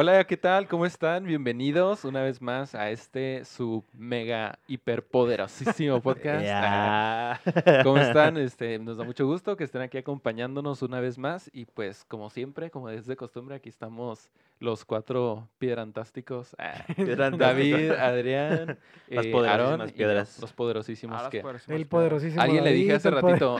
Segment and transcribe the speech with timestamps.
[0.00, 0.68] Hola, ¿qué tal?
[0.68, 1.24] ¿Cómo están?
[1.24, 6.46] Bienvenidos una vez más a este su mega hiperpoderosísimo podcast.
[6.48, 7.40] Ah.
[7.82, 8.36] ¿Cómo están?
[8.38, 12.30] Este, nos da mucho gusto que estén aquí acompañándonos una vez más y pues como
[12.30, 14.30] siempre, como es de costumbre, aquí estamos
[14.60, 16.54] los cuatro piedrantásticos.
[16.58, 16.84] ah,
[17.36, 18.78] David, Adrián,
[19.08, 20.38] Las eh, Aarón y piedras.
[20.40, 22.40] los poderosísimos Ah, que El poderosísimo.
[22.42, 23.56] Alguien le dije hace ratito.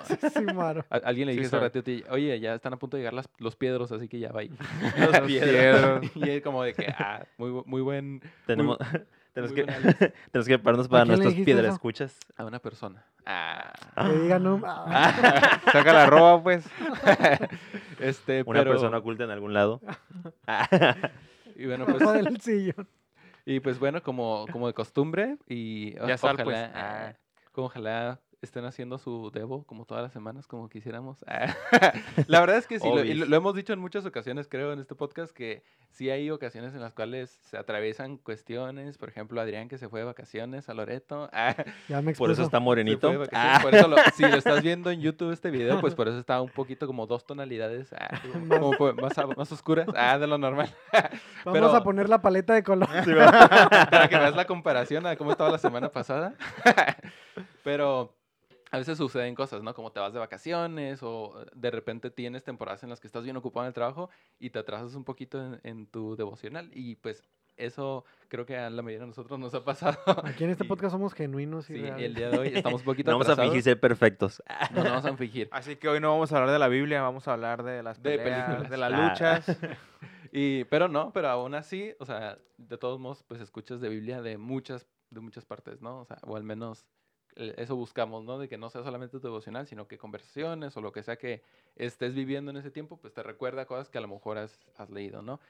[0.90, 3.28] a- alguien le Sí, dije hace ratito, oye, ya están a punto de llegar las-
[3.38, 4.40] los piedros, así que ya va.
[4.40, 4.50] ahí".
[4.98, 6.00] Los piedras.
[6.28, 8.78] Y es como de que, ah, muy, muy buen Tenemos,
[9.32, 9.64] tenemos, muy que,
[10.30, 12.18] tenemos que prepararnos para nuestras piedras escuchas.
[12.36, 13.04] a una persona.
[13.26, 13.72] Ah.
[13.96, 14.60] Que diga no.
[14.64, 16.64] ah, Saca la roba, pues.
[18.00, 19.80] este, Una pero- persona oculta en algún lado.
[21.56, 22.88] Y bueno, pues, del sillón.
[23.44, 26.70] y pues bueno, como, como de costumbre, y Ya sal, ojalá, pues.
[26.74, 27.12] ah,
[27.52, 31.24] como ojalá estén haciendo su debo como todas las semanas, como quisiéramos.
[31.26, 31.54] Ah,
[32.28, 34.78] La verdad es que sí, lo, y lo, hemos dicho en muchas ocasiones, creo, en
[34.78, 38.96] este podcast, que sí hay ocasiones en las cuales se atraviesan cuestiones.
[38.98, 41.28] Por ejemplo, Adrián que se fue de vacaciones a Loreto.
[41.32, 41.54] Ah,
[41.88, 43.08] Ya me Por eso está morenito.
[43.18, 46.18] vacaciones, por eso lo- si lo estás viendo en YouTube este video, pues por eso
[46.18, 50.38] está un poquito como dos tonalidades ah, Más- como más, más oscuras ah, de lo
[50.38, 50.72] normal.
[51.44, 52.88] Vamos pero- a poner la paleta de color.
[52.88, 56.34] para que veas la comparación a cómo estaba la semana pasada.
[57.64, 58.14] Pero
[58.70, 59.74] a veces suceden cosas, ¿no?
[59.74, 63.36] Como te vas de vacaciones o de repente tienes temporadas en las que estás bien
[63.36, 66.70] ocupado en el trabajo y te atrasas un poquito en, en tu devocional.
[66.74, 67.22] Y pues
[67.56, 69.98] eso creo que a la mayoría de nosotros nos ha pasado.
[70.24, 72.04] Aquí en este Y- podcast somos genuinos y Sí, reales.
[72.04, 74.42] el día de hoy estamos un poquito No vamos a fingir ser perfectos.
[74.74, 75.48] No, no vamos a fingir.
[75.50, 78.00] Así que hoy no vamos a hablar de la Biblia, vamos a hablar de las
[78.02, 78.70] De peleas, películas.
[78.70, 79.08] de las Ah.
[79.08, 79.58] luchas.
[80.30, 84.20] Y, pero no, pero aún así, o sea, de todos modos, pues escuchas de Biblia
[84.20, 86.00] de muchas, de muchas partes, ¿no?
[86.00, 86.84] O sea, o al menos
[87.38, 88.38] eso buscamos, ¿no?
[88.38, 91.42] De que no sea solamente tu devocional, sino que conversaciones o lo que sea que
[91.76, 94.90] estés viviendo en ese tiempo, pues te recuerda cosas que a lo mejor has, has
[94.90, 95.40] leído, ¿no?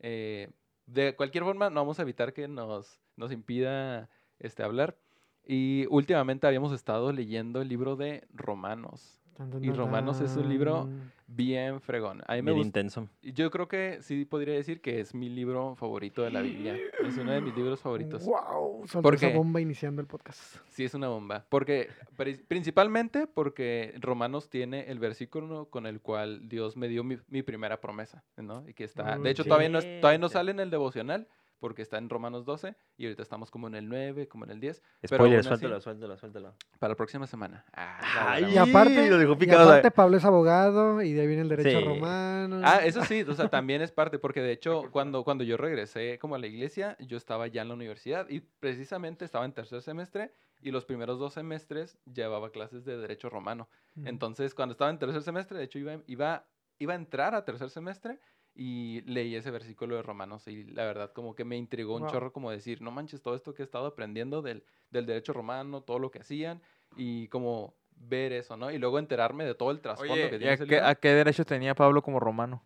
[0.00, 0.50] Eh,
[0.86, 4.96] de cualquier forma, no vamos a evitar que nos, nos impida este, hablar.
[5.44, 9.20] Y últimamente habíamos estado leyendo el libro de Romanos.
[9.34, 10.88] Tan, tan, y Romanos es un libro.
[11.36, 12.22] Bien fregón.
[12.26, 12.66] A mí me Bien gusta.
[12.80, 13.08] intenso.
[13.22, 16.76] Yo creo que sí podría decir que es mi libro favorito de la Biblia.
[17.06, 18.24] Es uno de mis libros favoritos.
[18.24, 20.56] Wow, soltó Porque- esa bomba iniciando el podcast.
[20.68, 21.44] Sí, es una bomba.
[21.50, 27.18] Porque, pri- principalmente porque Romanos tiene el versículo con el cual Dios me dio mi,
[27.28, 28.66] mi primera promesa, ¿no?
[28.68, 31.82] Y que está, de hecho, todavía no, es- todavía no sale en el devocional porque
[31.82, 34.82] está en Romanos 12 y ahorita estamos como en el 9, como en el 10.
[35.00, 36.54] Pero Spoiler, suéltalo, suéltalo, suéltalo.
[36.78, 37.64] Para la próxima semana.
[37.72, 37.98] Ah,
[38.32, 41.48] Ay, Y aparte, lo y picado, aparte Pablo es abogado y de ahí viene el
[41.48, 41.84] derecho Sí.
[41.84, 42.60] romano.
[42.62, 46.18] Ah, eso sí, o sea, también es parte, porque de hecho, cuando, cuando yo regresé
[46.18, 49.82] como a la iglesia, yo estaba ya en la universidad y precisamente estaba en tercer
[49.82, 53.68] semestre y los primeros dos semestres llevaba clases de derecho romano.
[53.96, 54.08] Ujú.
[54.08, 56.46] Entonces, cuando estaba en tercer semestre, de hecho, iba, iba,
[56.78, 58.18] iba a entrar a tercer semestre
[58.58, 62.10] y leí ese versículo de Romanos y la verdad como que me intrigó un Wow.
[62.10, 65.82] chorro como decir, no manches, todo esto que he estado aprendiendo del, del derecho romano,
[65.82, 66.62] todo lo que hacían
[66.96, 68.70] y como ver eso, ¿no?
[68.70, 70.86] Y luego enterarme de todo el trasfondo que Oye, ¿y tiene a ese qué, libro
[70.88, 72.62] a qué derechos tenía Pablo como romano?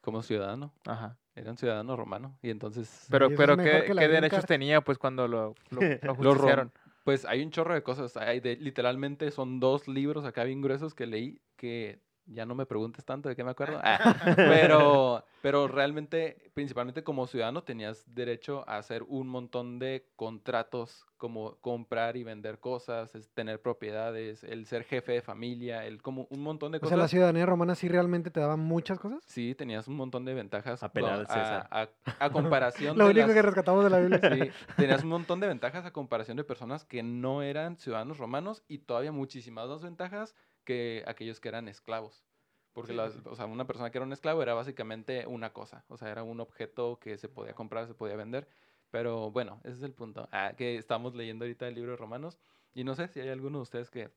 [0.00, 0.72] como ciudadano.
[0.86, 1.16] Ajá.
[1.34, 2.36] Era un ciudadano romano.
[2.42, 5.80] Y entonces, Pero, pero ¿qué, qué derechos tenía pues cuando lo, lo,
[6.22, 6.70] lo rom-
[7.04, 8.16] pues hay un chorro de cosas.
[8.16, 12.00] Hay de, literalmente son dos libros acá bien gruesos que leí que
[12.30, 13.80] ya no me preguntes tanto de qué me acuerdo.
[13.82, 13.98] Ah,
[14.36, 21.56] pero, pero realmente, principalmente como ciudadano, tenías derecho a hacer un montón de contratos como
[21.56, 26.42] comprar y vender cosas, es tener propiedades, el ser jefe de familia, el como un
[26.42, 26.90] montón de O cosas.
[26.90, 29.24] sea, la ciudadanía romana sí realmente te daba muchas cosas.
[29.26, 30.80] Sí, tenías un montón de ventajas.
[30.80, 31.66] César.
[31.70, 31.88] A, a-
[32.20, 34.20] a comparación Lo de único las- que rescatamos de la Biblia.
[34.32, 38.62] Sí, tenías un montón de ventajas a comparación de personas que no eran ciudadanos romanos
[38.68, 40.36] y todavía muchísimas más ventajas
[40.68, 42.22] que aquellos que eran esclavos.
[42.74, 45.96] Porque las- o sea, una persona que era un esclavo era básicamente una cosa, o
[45.96, 48.46] sea, era un objeto que se podía comprar, se podía vender.
[48.90, 50.28] Pero bueno, ese es el punto.
[50.30, 52.38] Ah, que estamos leyendo ahorita el libro de Romanos
[52.74, 54.10] y no sé si hay alguno de ustedes que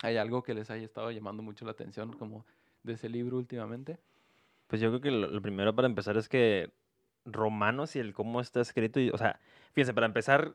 [0.00, 2.46] hay algo que les haya estado llamando mucho la atención como
[2.84, 3.98] de ese libro últimamente.
[4.68, 6.70] Pues yo creo que lo, lo primero para empezar es que
[7.24, 9.40] Romanos y el cómo está escrito, y, o sea,
[9.72, 10.54] fíjense, para empezar,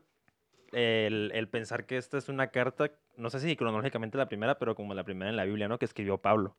[0.72, 4.74] el, el pensar que esta es una carta, no sé si cronológicamente la primera, pero
[4.74, 5.78] como la primera en la Biblia, ¿no?
[5.78, 6.56] Que escribió Pablo.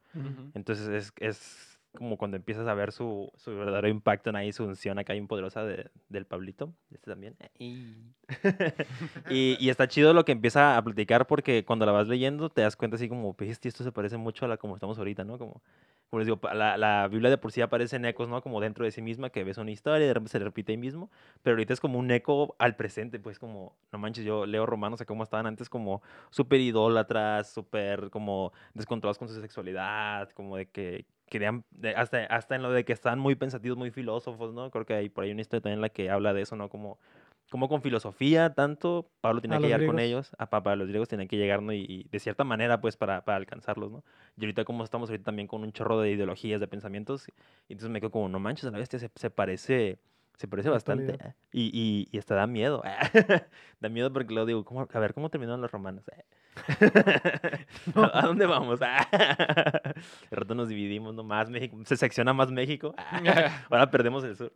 [0.54, 4.64] Entonces es, es como cuando empiezas a ver su, su verdadero impacto en ahí, su
[4.64, 7.36] unción acá bien poderosa de- del Pablito, este también.
[7.58, 7.96] y,
[9.60, 12.76] y está chido lo que empieza a platicar porque cuando la vas leyendo te das
[12.76, 15.38] cuenta así como, esto se parece mucho a la como estamos ahorita, ¿no?
[15.38, 15.62] Como,
[16.10, 18.42] como les digo, la, la Biblia de por sí aparece en ecos, ¿no?
[18.42, 20.78] Como dentro de sí misma, que ves una historia y de repente se repite ahí
[20.78, 21.10] mismo,
[21.42, 25.02] pero ahorita es como un eco al presente, pues como, no manches, yo leo romanos
[25.02, 30.68] a cómo estaban antes como súper idólatras, súper como descontrolados con su sexualidad, como de
[30.68, 34.70] que querían, hasta, hasta en lo de que estaban muy pensativos, muy filósofos, ¿no?
[34.72, 36.70] Creo que hay por ahí una historia también en la que habla de eso, ¿no?
[36.70, 37.00] Como,
[37.50, 40.00] como con filosofía, tanto Pablo tenía que llegar con griegos.
[40.00, 41.74] ellos, a para los griegos tenían que llegar, ¿no?
[41.74, 44.04] Y, y de cierta manera, pues, para, para alcanzarlos, ¿no?
[44.38, 47.28] Y ahorita como estamos ahorita también con un chorro de ideologías, de pensamientos,
[47.68, 50.00] y entonces me quedo como, no manches, a la bestia se, se parece...
[50.38, 51.14] Se parece bastante.
[51.24, 52.84] eh, Y, y, y hasta da miedo.
[53.80, 56.04] da miedo porque luego digo, ¿cómo- a ver, ¿cómo terminaron los romanos?
[58.14, 58.80] ¿A dónde vamos?
[58.80, 58.88] De
[60.32, 61.78] rato nos dividimos nomás, México.
[61.86, 62.96] Se secciona más México.
[63.70, 64.52] Ahora perdemos el sur.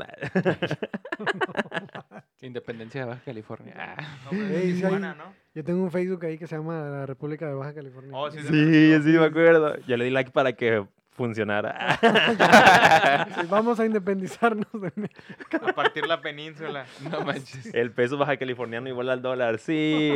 [2.41, 3.75] Independencia de Baja California.
[3.77, 5.33] Ah.
[5.53, 8.11] Yo tengo un Facebook ahí que se llama la República de Baja California.
[8.13, 9.77] Oh, sí, Sí, sí, me acuerdo.
[9.87, 10.85] Yo le di like para que
[11.19, 11.99] funcionara.
[11.99, 15.67] Sí, vamos a independizarnos de México.
[15.67, 16.85] A partir la península.
[17.11, 17.73] No manches.
[17.73, 20.15] El peso baja californiano igual al dólar, sí.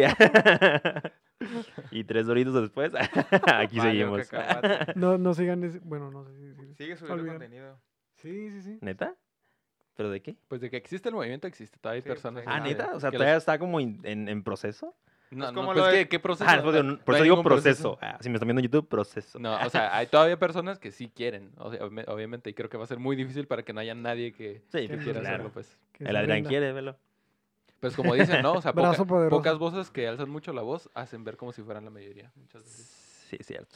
[1.92, 2.92] y tres doritos después,
[3.54, 4.28] aquí seguimos.
[4.30, 4.94] cacahuate.
[4.96, 6.54] No, no sigan ese- Bueno, no sé si...
[6.54, 7.40] si- Sigue subiendo Olvídalo.
[7.40, 7.80] contenido.
[8.16, 8.78] Sí, sí, sí.
[8.82, 9.16] ¿Neta?
[9.96, 10.36] ¿Pero de qué?
[10.48, 11.78] Pues de que existe el movimiento, existe.
[11.80, 12.44] Todavía hay Sí, pues, personas.
[12.48, 12.96] Ah, ¿neta?
[12.96, 14.96] O sea, que todavía los- está como in- en, en proceso.
[15.30, 16.50] No, Es no, como pues lo de- ¿qué, ¿qué proceso?
[16.50, 17.98] Ah, pues, No- no, no por eso digo ningún proceso.
[18.02, 19.40] Ah, si me están viendo en YouTube, proceso.
[19.40, 22.70] No, o sea, hay todavía personas que sí quieren, o sea, obvi- obviamente, y creo
[22.70, 24.98] que va a ser muy difícil para que no haya nadie que, sí, que que
[24.98, 25.36] quiera claro.
[25.36, 25.76] hacerlo, pues.
[25.92, 26.98] que El se Adrián quiere, velo.
[27.84, 28.54] Pues como dicen, ¿no?
[28.54, 31.84] O sea, poca- pocas voces que alzan mucho la voz hacen ver como si fueran
[31.84, 32.32] la mayoría.
[32.36, 33.26] Muchas veces.
[33.30, 33.76] Sí, es cierto.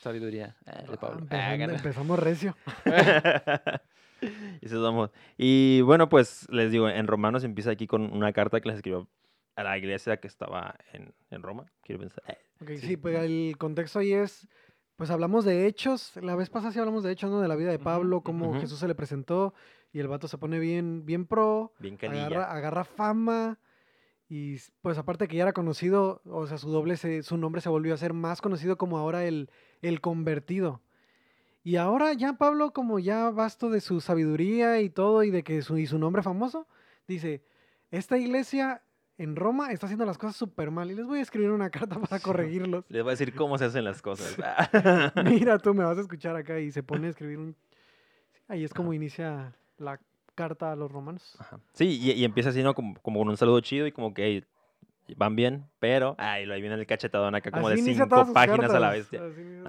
[0.00, 1.26] Sabiduría eh, de Ah, Pablo.
[1.30, 1.74] Ah, empezando- gana.
[1.74, 2.56] empezamos recio.
[4.60, 5.10] y somos.
[5.36, 9.08] Y bueno, pues les digo, en Romanos empieza aquí con una carta que les escribió
[9.56, 11.66] a la iglesia que estaba en, en Roma.
[11.82, 12.22] Quiero pensar.
[12.28, 12.78] eh, Ok, sí.
[12.78, 12.96] Sí.
[12.96, 14.46] pues el contexto ahí es,
[14.98, 17.40] pues hablamos de hechos, la vez pasada sí hablamos de hechos, ¿no?
[17.40, 18.52] De la vida de Pablo, cómo.
[18.60, 19.54] Jesús se le presentó
[19.92, 22.26] y el vato se pone bien, bien pro, Bien canilla.
[22.26, 23.58] agarra, agarra fama
[24.28, 27.68] y pues aparte que ya era conocido, o sea, su doble, se- su nombre se
[27.70, 29.50] volvió a ser más conocido como ahora el,
[29.80, 30.82] el convertido.
[31.64, 35.62] Y ahora ya Pablo, como ya basto de su sabiduría y todo, y de que
[35.62, 36.66] su, y su nombre famoso,
[37.06, 37.42] dice,
[37.90, 38.82] esta iglesia
[39.18, 41.98] en Roma está haciendo las cosas súper mal y les voy a escribir una carta
[42.00, 42.84] para corregirlos.
[42.88, 44.36] Les voy a decir cómo se hacen las cosas.
[45.24, 47.56] Mira, tú me vas a escuchar acá y se pone a escribir un...
[48.46, 50.00] Ahí es como inicia la
[50.34, 51.36] carta a los romanos.
[51.38, 51.60] Ajá.
[51.74, 52.74] Sí, y, y empieza así, ¿no?
[52.74, 54.44] Como, como con un saludo chido y como que "Ey,
[55.16, 56.14] van bien, pero.
[56.18, 59.22] Ay, lo ahí viene el cachetadón acá como Así de cinco páginas a la bestia.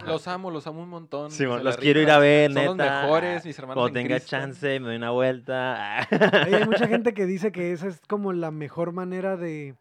[0.06, 1.32] Los amo, los amo un montón.
[1.32, 3.02] Sí, los quiero ir a ver, Son los neta.
[3.04, 4.30] mejores, mis hermanos Cuando en tenga Cristo.
[4.32, 6.00] chance, me doy una vuelta.
[6.00, 9.76] Hay mucha gente que dice que esa es como la mejor manera de...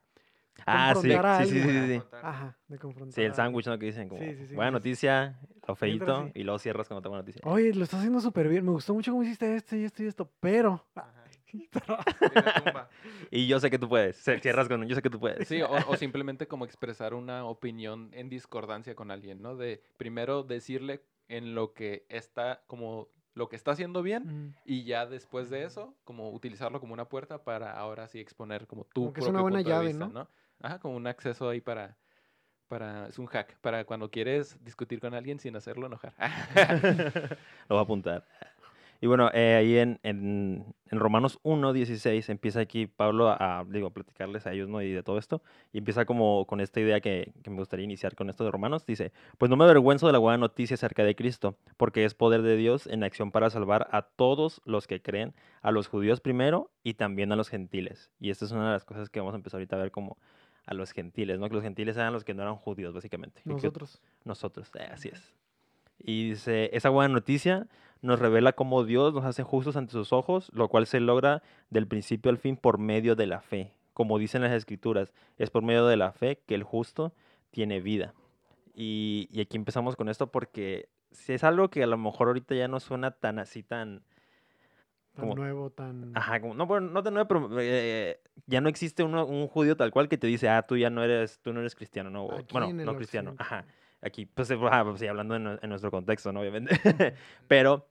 [0.66, 2.02] Ah, sí, confrontar a sí, sí, sí, sí, sí.
[2.20, 3.14] Ajá, de confrontar.
[3.14, 3.78] Sí, el sándwich, ¿no?
[3.78, 6.32] Que dicen como, Sí, sí, sí, buena noticia, lo feito, sí.
[6.34, 7.40] y luego cierras cuando te buena noticia.
[7.44, 8.64] Oye, lo estás haciendo súper bien.
[8.64, 10.84] Me gustó mucho cómo hiciste esto y esto y esto, pero...
[13.30, 14.16] Y yo sé que tú puedes.
[14.16, 15.46] Cierras con un yo sé que tú puedes.
[15.46, 19.56] Sí, o, o simplemente como expresar una opinión en discordancia con alguien, ¿no?
[19.56, 24.84] De primero decirle en lo que está, como lo que está haciendo bien, Mm, y
[24.84, 29.02] ya después de eso, como utilizarlo como una puerta para ahora sí exponer como tu
[29.02, 30.28] Como que es propio una buena punto de llave, vista, ¿no?
[30.60, 31.96] Ajá, como un acceso ahí para,
[32.66, 36.14] para, es un hack, para cuando quieres discutir con alguien sin hacerlo enojar.
[37.68, 38.26] Lo voy a apuntar.
[39.00, 43.64] Y bueno, eh, ahí en, en, en Romanos 1, 16 empieza aquí Pablo a, a,
[43.64, 44.82] digo, a platicarles a ellos, ¿no?
[44.82, 45.40] Y de todo esto.
[45.72, 48.84] Y empieza como con esta idea que, que me gustaría iniciar con esto de Romanos.
[48.86, 52.42] Dice, pues no me avergüenzo de la buena noticia acerca de Cristo, porque es poder
[52.42, 56.70] de Dios en acción para salvar a todos los que creen, a los judíos primero
[56.82, 58.10] y también a los gentiles.
[58.18, 60.18] Y esta es una de las cosas que vamos a empezar ahorita a ver como
[60.66, 61.48] a los gentiles, ¿no?
[61.48, 63.42] Que los gentiles eran los que no eran judíos, básicamente.
[63.44, 64.02] Que- Nosotros.
[64.24, 65.34] nosotros, eh, así es.
[66.00, 67.66] Y dice, esa buena noticia
[68.02, 71.86] nos revela cómo Dios nos hace justos ante sus ojos, lo cual se logra del
[71.86, 73.72] principio al fin por medio de la fe.
[73.92, 77.12] Como dicen las escrituras, es por medio de la fe que el justo
[77.50, 78.14] tiene vida.
[78.74, 82.54] Y, y aquí empezamos con esto porque si es algo que a lo mejor ahorita
[82.54, 84.02] ya no suena tan así, tan...
[85.16, 86.12] Tan nuevo, tan...
[86.16, 89.76] Ajá, como, no, bueno, no tan nuevo, pero eh, ya no existe uno- un judío
[89.76, 92.30] tal cual que te dice, ah, tú ya no eres, tú no eres cristiano, ¿no?
[92.30, 93.42] Aquí bueno, no cristiano, occidente.
[93.42, 93.64] ajá.
[94.00, 94.48] Aquí, pues,
[94.98, 96.40] sí, hablando en, nue- en nuestro contexto, ¿no?
[96.40, 96.74] Obviamente.
[97.48, 97.88] pero,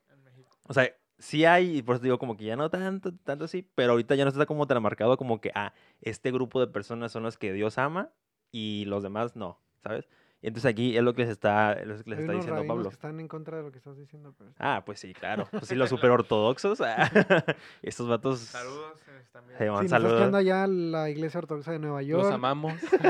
[0.63, 3.63] o sea, sí hay, y por eso digo como que ya no tanto, tanto así,
[3.75, 7.11] pero ahorita ya no está como tan marcado como que, ah, este grupo de personas
[7.11, 8.11] son los que Dios ama
[8.51, 10.07] y los demás no, ¿sabes?
[10.41, 12.83] Y entonces aquí es lo que les está, es lo que les está diciendo Pablo.
[12.83, 14.35] que están en contra de lo que estás diciendo.
[14.37, 14.51] Pero...
[14.59, 15.47] Ah, pues sí, claro.
[15.49, 16.79] Pues sí, los super ortodoxos.
[17.81, 18.39] estos vatos.
[18.41, 18.99] Saludos.
[19.07, 19.57] eh, están viendo.
[19.57, 20.19] Se nos estás saludos.
[20.19, 22.23] quedando allá la iglesia ortodoxa de Nueva York.
[22.23, 22.73] Los amamos.
[22.81, 23.01] Yo sé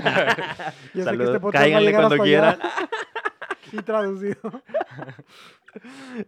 [0.93, 1.35] que Saludos.
[1.35, 2.59] este Cáiganle cuando quieran.
[3.73, 4.39] Y traducido.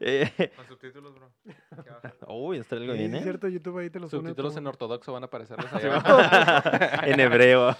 [0.02, 1.32] Eh, Con subtítulos, bro.
[2.28, 3.20] Uy, está algo Sí, bien, sí, ¿eh?
[3.20, 5.78] es cierto, YouTube ahí te los pone Subtítulos en como- ortodoxo van a aparecerles Sí,
[5.78, 7.06] allá abajo.
[7.06, 7.76] en hebreo.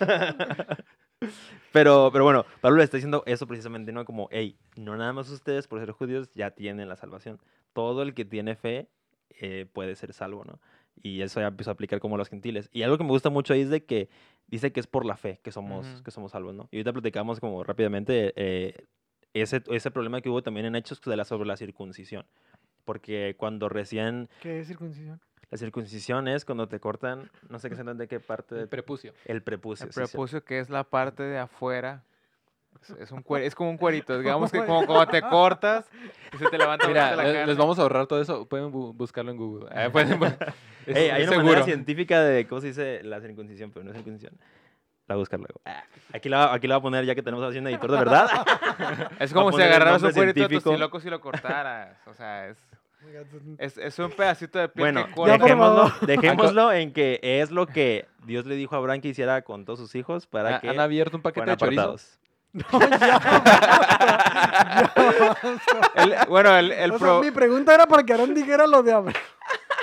[1.72, 4.06] Pero, pero bueno, Pablo le está diciendo eso precisamente, ¿no?
[4.06, 7.40] Como, hey, no nada más ustedes por ser judíos ya tienen la salvación.
[7.74, 8.88] Todo el que tiene fe
[9.30, 10.60] eh, puede ser salvo, ¿no?
[11.02, 12.70] Y eso ya empezó a aplicar como a los gentiles.
[12.74, 14.10] Y algo que me gusta mucho ahí es de que
[14.48, 16.68] dice que es por la fe que somos, que somos salvos, ¿no?
[16.72, 18.88] Y ahorita platicamos como rápidamente eh,
[19.34, 22.26] ese, ese problema que hubo también en Hechos de la, sobre la circuncisión.
[22.84, 25.22] Porque cuando recién ¿Qué es circuncisión?
[25.52, 29.14] La circuncisión es cuando te cortan, no sé qué de qué parte El de prepucio.
[29.26, 29.86] el prepucio.
[29.88, 30.06] El sí, sí.
[30.08, 32.04] prepucio que es la parte de afuera.
[32.84, 34.18] Es, es un cuer- es como un cuerito.
[34.20, 35.90] Digamos que como cuando te cortas
[36.34, 37.48] y se te levanta Mira, la le- carne.
[37.48, 38.46] les vamos a ahorrar todo eso.
[38.48, 39.70] Pueden bu- buscarlo en Google.
[39.74, 40.54] Eh, pueden bu-
[40.86, 41.64] es- Ey, hay una manera seguro.
[41.66, 44.34] científica de cómo se dice la circuncisión, pero no es circuncisión.
[45.08, 45.60] La voy a buscar luego.
[45.66, 47.98] Ah, Aquí la, aquí la voy a poner ya que tenemos así un editor de
[47.98, 48.30] verdad.
[49.20, 50.70] Es a como si el agarraras un cuerito de científico.
[50.70, 51.98] tociloco si lo cortaras.
[52.06, 52.58] O sea, es,
[53.58, 55.38] es, es un pedacito de piel bueno, que corta.
[55.38, 59.42] por dejémoslo, dejémoslo en que es lo que Dios le dijo a Abraham que hiciera
[59.42, 61.82] con todos sus hijos para Ha- que Han abierto un paquete de chorizo.
[61.82, 62.20] apartados.
[62.52, 63.58] No, ya, basta,
[65.20, 65.92] ya basta.
[65.96, 68.82] El- bueno, el, el, O sea, pro- mi pregunta era para que Aaron dijera lo
[68.82, 69.14] de Abraham.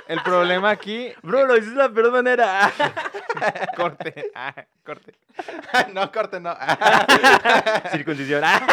[0.08, 1.12] el problema aquí...
[1.22, 2.72] Bro, lo hiciste de la peor manera.
[3.76, 4.32] corte.
[4.34, 4.52] ah,
[4.84, 5.14] corte.
[5.94, 6.56] no, corte, no.
[7.92, 8.42] Circuncisión.
[8.44, 8.66] Ah,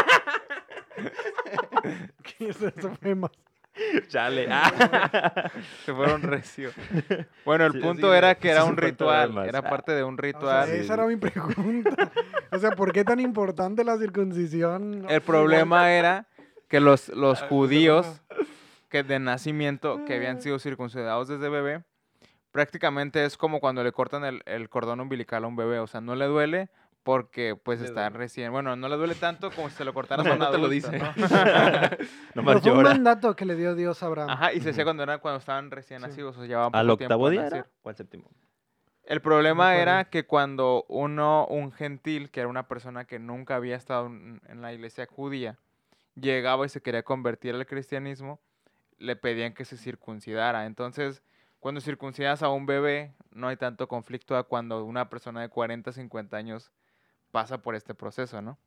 [2.24, 3.32] Que Eso, eso fue más.
[4.08, 4.48] Chale.
[4.52, 5.52] Ah.
[5.86, 6.72] Se fueron recio.
[7.46, 9.38] Bueno, el Sí, punto sí, era que era un ritual.
[9.48, 9.70] Era Ah.
[9.70, 10.70] parte de un O sea, ritual.
[10.72, 12.12] esa era mi pregunta.
[12.52, 15.06] O sea, ¿por qué tan importante la circuncisión?
[15.10, 16.28] El problema era
[16.68, 18.22] que los, los Ah, judíos
[18.90, 21.84] que de nacimiento, que habían sido circuncidados desde bebé,
[22.52, 25.80] prácticamente es como cuando le cortan el, el cordón umbilical a un bebé.
[25.80, 26.70] O sea, no le duele
[27.04, 28.18] porque pues Le está duele.
[28.18, 28.52] recién...
[28.52, 30.98] Bueno, no le duele tanto como si se lo cortaras No, no te lo dice.
[30.98, 31.06] ¿no?
[32.36, 34.30] Nomás Pero fue un mandato que le dio Dios a Abraham.
[34.30, 36.08] Ajá, y se hacía cuando, era, cuando estaban recién Sí.
[36.08, 36.36] nacidos.
[36.38, 37.66] O sea, llevaban ¿Al poco tiempo octavo en día?
[37.84, 38.32] ¿O al séptimo?
[39.06, 43.76] El problema era que cuando uno, un gentil, que era una persona que nunca había
[43.76, 45.58] estado en en la iglesia judía,
[46.16, 48.40] llegaba y se quería convertir al cristianismo,
[49.00, 50.66] le pedían que se circuncidara.
[50.66, 51.22] Entonces,
[51.60, 55.92] cuando circuncidas a un bebé, no hay tanto conflicto a cuando una persona de 40,
[55.92, 56.72] 50 años
[57.34, 58.58] pasa por este proceso, ¿no?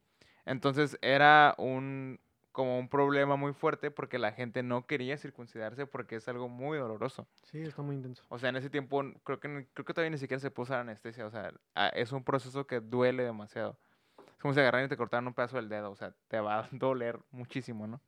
[0.44, 2.18] Entonces era un
[2.50, 6.78] como un problema muy fuerte porque la gente no quería circuncidarse porque es algo muy
[6.78, 7.28] doloroso.
[7.44, 8.24] Sí, está muy intenso.
[8.28, 10.80] O sea, en ese tiempo creo que, creo que todavía ni siquiera se puede usar
[10.80, 11.26] anestesia.
[11.26, 13.78] O sea, a- es un proceso que duele demasiado.
[14.26, 15.90] Es como si agarraran y te cortaran un pedazo del dedo.
[15.90, 18.00] O sea, te va a doler muchísimo, ¿no?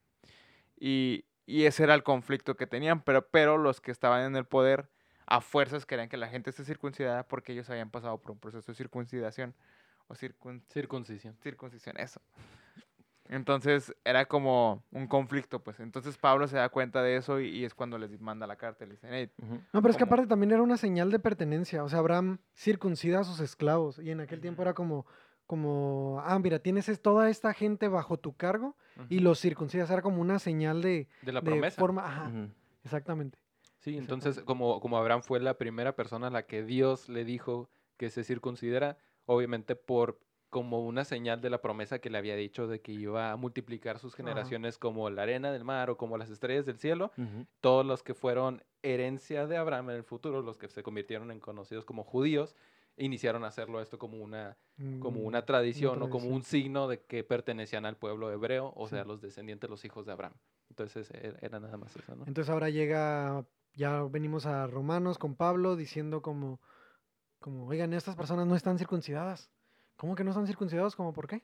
[0.81, 3.03] Y, y ese era el conflicto que tenían.
[3.03, 4.89] Pero, pero los que estaban en el poder
[5.27, 8.73] a fuerzas querían que la gente esté circuncidada porque ellos habían pasado por un proceso
[8.73, 9.55] de circuncidación.
[10.09, 11.37] O circun, Circuncisión.
[11.43, 12.21] circuncisión, eso.
[13.31, 15.81] Entonces era como un conflicto, pues.
[15.81, 18.87] Entonces Pablo se da cuenta de eso y, y es cuando les manda la carta.
[18.87, 19.31] Le dicen, hey.
[19.73, 21.85] No, pero es que aparte también era una señal de pertenencia.
[21.85, 23.99] O sea, Abraham circuncida a sus esclavos.
[23.99, 25.05] Y en aquel tiempo era como,
[25.47, 28.77] como ah, mira, tienes es- toda esta gente bajo tu cargo
[29.11, 29.25] y ujú".
[29.25, 29.91] los circuncidas.
[29.91, 31.79] Era como una señal de, De la de promesa.
[31.79, 32.07] forma.
[32.07, 32.33] Ajá,
[32.83, 33.39] exactamente.
[33.81, 37.69] Sí, entonces como, como Abraham fue la primera persona a la que Dios le dijo
[37.99, 38.97] que se circuncidara,
[39.29, 40.21] obviamente por
[40.51, 43.99] como una señal de la promesa que le había dicho de que iba a multiplicar
[43.99, 47.13] sus generaciones como la arena del mar o como las estrellas del cielo,
[47.61, 51.41] todos los que fueron herencia de Abraham en el futuro, los que se convirtieron en
[51.41, 52.57] conocidos como judíos,
[52.97, 54.59] iniciaron a hacerlo esto como una,
[54.99, 58.89] como Mm, una tradición o como un signo de que pertenecían al pueblo hebreo, o
[58.89, 58.95] Sí.
[58.95, 60.35] sea, los descendientes, los hijos de Abraham.
[60.71, 62.27] Entonces era, era nada más eso, ¿no?
[62.27, 66.61] Entonces ahora llega, ya venimos a Romanos con Pablo diciendo como,
[67.39, 69.51] como, oigan, estas personas no están circuncidadas.
[69.97, 70.95] ¿Cómo que no están circuncidados?
[70.97, 71.43] ¿Cómo por qué?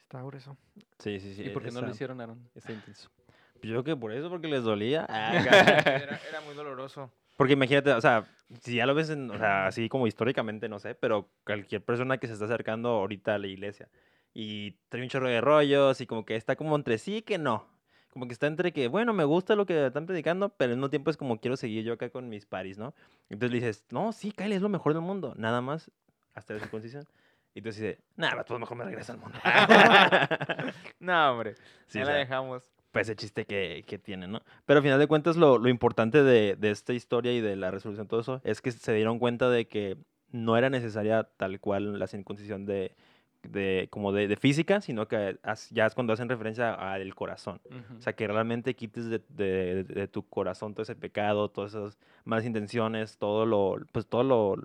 [0.00, 0.56] Está grueso.
[0.98, 1.42] Sí, sí, sí.
[1.46, 2.50] ¿Y por qué no lo hicieron, Aaron?
[2.54, 3.10] Está intenso.
[3.16, 5.06] Pues Yo creo que por eso, porque les dolía.
[5.08, 7.10] Ah, Era, era muy doloroso.
[7.36, 8.26] Porque imagínate, o sea,
[8.60, 12.18] si ya lo ves, en- o sea, así como históricamente, no sé, pero cualquier persona
[12.18, 13.88] que se está acercando ahorita a la iglesia
[14.34, 17.66] y trae un chorro de rollos y como que está como entre sí que no.
[18.10, 20.90] Como que está entre que, bueno, me gusta lo que están predicando, pero al mismo
[20.90, 22.92] tiempo es como quiero seguir yo acá con mis paris, ¿no?
[23.28, 25.90] Entonces le dices, no, sí, Kyle es lo mejor del mundo, nada más
[26.34, 27.06] hasta la circuncisión.
[27.54, 29.38] Y entonces dice, nada, pues mejor me regreso al mundo.
[31.00, 31.54] No, hombre.
[31.86, 32.62] Sí, o la dejamos.
[32.92, 34.40] pues ese chiste que, que tiene, ¿no?
[34.66, 37.70] Pero al final de cuentas lo, lo importante de, de esta historia y de la
[37.70, 39.96] resolución todo eso es que se dieron cuenta de que
[40.30, 42.94] no era necesaria tal cual la circuncisión de,
[43.42, 45.38] de como de, de física, sino que
[45.70, 47.60] ya es cuando hacen referencia al corazón.
[47.70, 47.98] Ujú.
[47.98, 51.98] O sea, que realmente quites de, de- de tu corazón todo ese pecado, todas esas
[52.24, 54.56] malas intenciones, todo lo, pues todo lo,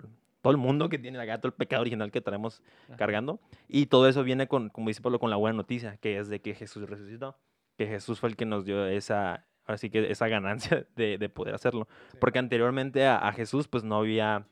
[0.42, 2.96] todo el mundo que tiene acá, todo el pecado original que traemos Ajá.
[2.96, 3.40] cargando.
[3.68, 6.40] Y todo eso viene con, como dice Pablo, con la buena noticia, que es de
[6.40, 7.36] que Jesús resucitó,
[7.78, 11.54] que Jesús fue el que nos dio esa, así que esa ganancia de, de poder
[11.54, 11.88] hacerlo.
[12.12, 12.18] Sí.
[12.20, 14.46] Porque anteriormente a, a Jesús, pues no había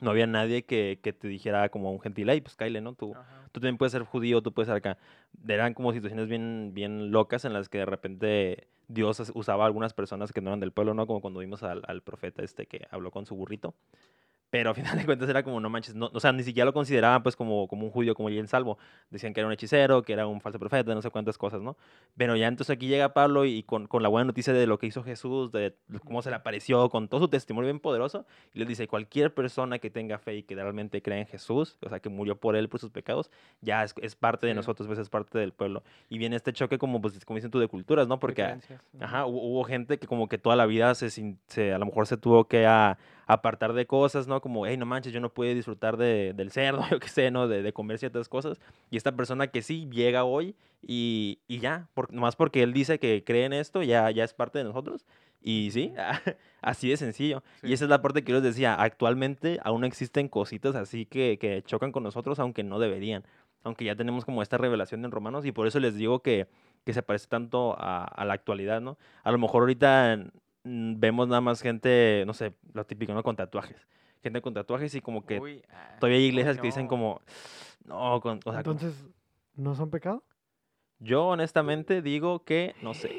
[0.00, 2.94] no había nadie que, que te dijera como un gentil, ay, pues Kyle, ¿no?
[2.94, 3.48] Tú, Ajá.
[3.52, 4.98] tú también puedes ser judío, tú puedes ser acá.
[5.46, 9.94] Eran como situaciones bien, bien locas en las que de repente Dios usaba a algunas
[9.94, 11.06] personas que no eran del pueblo, ¿no?
[11.06, 13.74] Como cuando vimos al, al profeta este que habló con su burrito.
[14.50, 16.72] Pero a final de cuentas era como, no manches, no, o sea, ni siquiera lo
[16.72, 18.78] consideraban pues como, como un judío como en salvo.
[19.10, 21.76] Decían que era un hechicero, que era un falso profeta, no sé cuántas cosas, ¿no?
[22.16, 24.86] Pero ya entonces aquí llega Pablo y con, con la buena noticia de lo que
[24.86, 25.74] hizo Jesús, de
[26.04, 29.80] cómo se le apareció, con todo su testimonio bien poderoso, y les dice, cualquier persona
[29.80, 32.68] que tenga fe y que realmente cree en Jesús, o sea, que murió por él,
[32.68, 34.56] por sus pecados, ya es, es parte de Sí.
[34.56, 35.82] nosotros, pues es parte del pueblo.
[36.08, 38.20] Y viene este choque como, pues, como dicen tú, de culturas, ¿no?
[38.20, 38.42] Porque...
[39.00, 42.06] Ajá, hubo, hubo gente que como que toda la vida se, se- a lo mejor
[42.06, 44.40] se tuvo que a- apartar de cosas, ¿no?
[44.40, 47.48] Como, hey, no manches, yo no puedo disfrutar de- del cerdo, yo qué sé, ¿no?
[47.48, 48.60] De, de comer ciertas cosas.
[48.90, 52.98] Y esta persona que sí llega hoy y, y ya, por, nomás porque él dice
[52.98, 55.06] que cree en esto, ya, ya es parte de nosotros.
[55.42, 55.92] Y sí,
[56.62, 57.42] así de sencillo.
[57.60, 57.68] Sí.
[57.68, 61.38] Y esa es la parte que yo les decía, actualmente aún existen cositas así que,
[61.38, 63.24] que chocan con nosotros, aunque no deberían.
[63.62, 66.48] Aunque ya tenemos como esta revelación en Romanos y por eso les digo que,
[66.84, 68.98] que se parece tanto a, a la actualidad, ¿no?
[69.22, 70.18] A lo mejor ahorita
[70.64, 73.22] vemos nada más gente, no sé, lo típico, ¿no?
[73.22, 73.76] Con tatuajes.
[74.22, 77.20] Gente con tatuajes y como que Uy, ah, todavía hay uy, iglesias que dicen como,
[77.84, 79.06] no, con- o sea, como- Entonces,
[79.54, 80.24] ¿no son pecado?
[80.98, 83.10] yo honestamente digo que, no sé.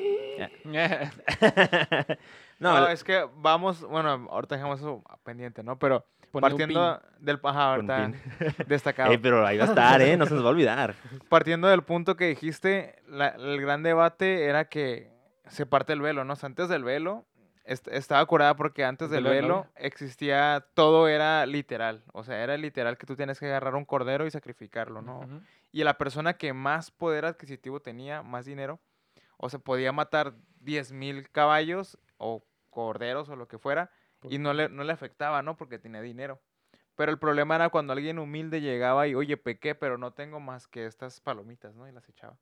[2.58, 5.78] No, no, es que vamos, bueno, ahorita dejamos eso pendiente, ¿no?
[5.78, 8.12] Pero partiendo del ajá, ahorita
[8.68, 9.12] destacado.
[9.12, 10.16] Ey, pero ahí va a estar, ¿eh?
[10.16, 10.96] No se nos va a olvidar.
[11.28, 15.12] Partiendo del punto que dijiste, la- el gran debate era que
[15.48, 16.34] se parte el velo, ¿no?
[16.34, 17.26] O sea, antes del velo
[17.66, 22.04] est- estaba curada porque antes El del velo existía, todo era literal.
[22.14, 25.22] O sea, era literal que tú tienes que agarrar un cordero y sacrificarlo, ¿no?
[25.72, 28.80] Y la persona que más poder adquisitivo tenía, más dinero,
[29.38, 33.90] o se podía matar 10 mil caballos o corderos o lo que fuera,
[34.32, 35.56] y no le, no le afectaba, ¿no?
[35.58, 36.42] Porque tenía dinero.
[36.96, 40.68] Pero el problema era cuando alguien humilde llegaba y, oye, pequé, pero no tengo más
[40.68, 41.88] que estas palomitas, ¿no?
[41.88, 42.38] Y las echaba.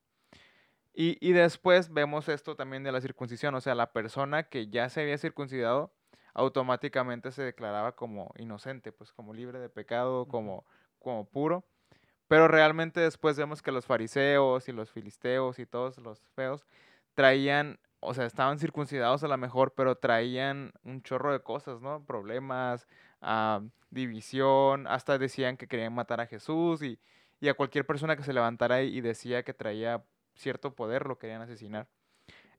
[0.93, 4.89] Y, y después vemos esto también de la circuncisión, o sea, la persona que ya
[4.89, 5.91] se había circuncidado
[6.33, 10.65] automáticamente se declaraba como inocente, pues como libre de pecado, como,
[10.99, 11.63] como puro.
[12.27, 16.65] Pero realmente después vemos que los fariseos y los filisteos y todos los feos
[17.13, 22.03] traían, o sea, estaban circuncidados a lo mejor, pero traían un chorro de cosas, ¿no?
[22.05, 22.87] Problemas,
[23.21, 26.99] ah, división, hasta decían que querían matar a Jesús y,
[27.39, 30.03] y a cualquier persona que se levantara y, y decía que traía
[30.35, 31.87] cierto poder lo querían asesinar.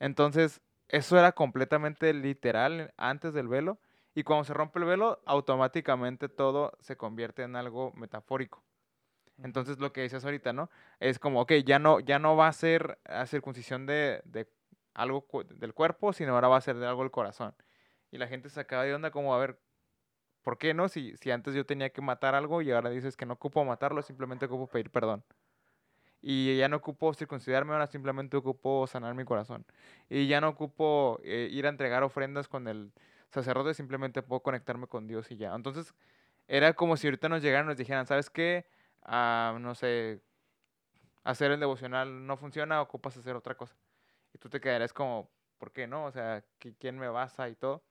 [0.00, 3.78] Entonces, eso era completamente literal antes del velo
[4.14, 8.62] y cuando se rompe el velo, automáticamente todo se convierte en algo metafórico.
[9.42, 10.70] Entonces lo que decías ahorita, ¿no?
[11.00, 14.48] Es como, ok, ya no, ya no va a ser a circuncisión de, de
[14.94, 17.54] algo cu- del cuerpo, sino ahora va a ser de algo del corazón.
[18.12, 19.58] Y la gente se acaba de onda como, a ver,
[20.42, 20.88] ¿por qué no?
[20.88, 24.02] Si, si antes yo tenía que matar algo y ahora dices que no ocupo matarlo,
[24.02, 25.24] simplemente ocupo pedir perdón.
[26.26, 29.66] Y ya no ocupo circuncidarme, ahora simplemente ocupo sanar mi corazón.
[30.08, 32.92] Y ya no ocupo eh, ir a entregar ofrendas con el
[33.30, 35.54] sacerdote, simplemente puedo conectarme con Dios y ya.
[35.54, 35.94] Entonces,
[36.48, 38.66] era como si ahorita nos llegaran y nos dijeran, ¿sabes qué?
[39.02, 40.22] Ah, no sé,
[41.24, 43.76] hacer el devocional no funciona, ocupas hacer otra cosa.
[44.34, 46.06] Y tú te quedarías como, ¿por qué no?
[46.06, 47.84] O sea, ¿qui- ¿quién me basa y todo?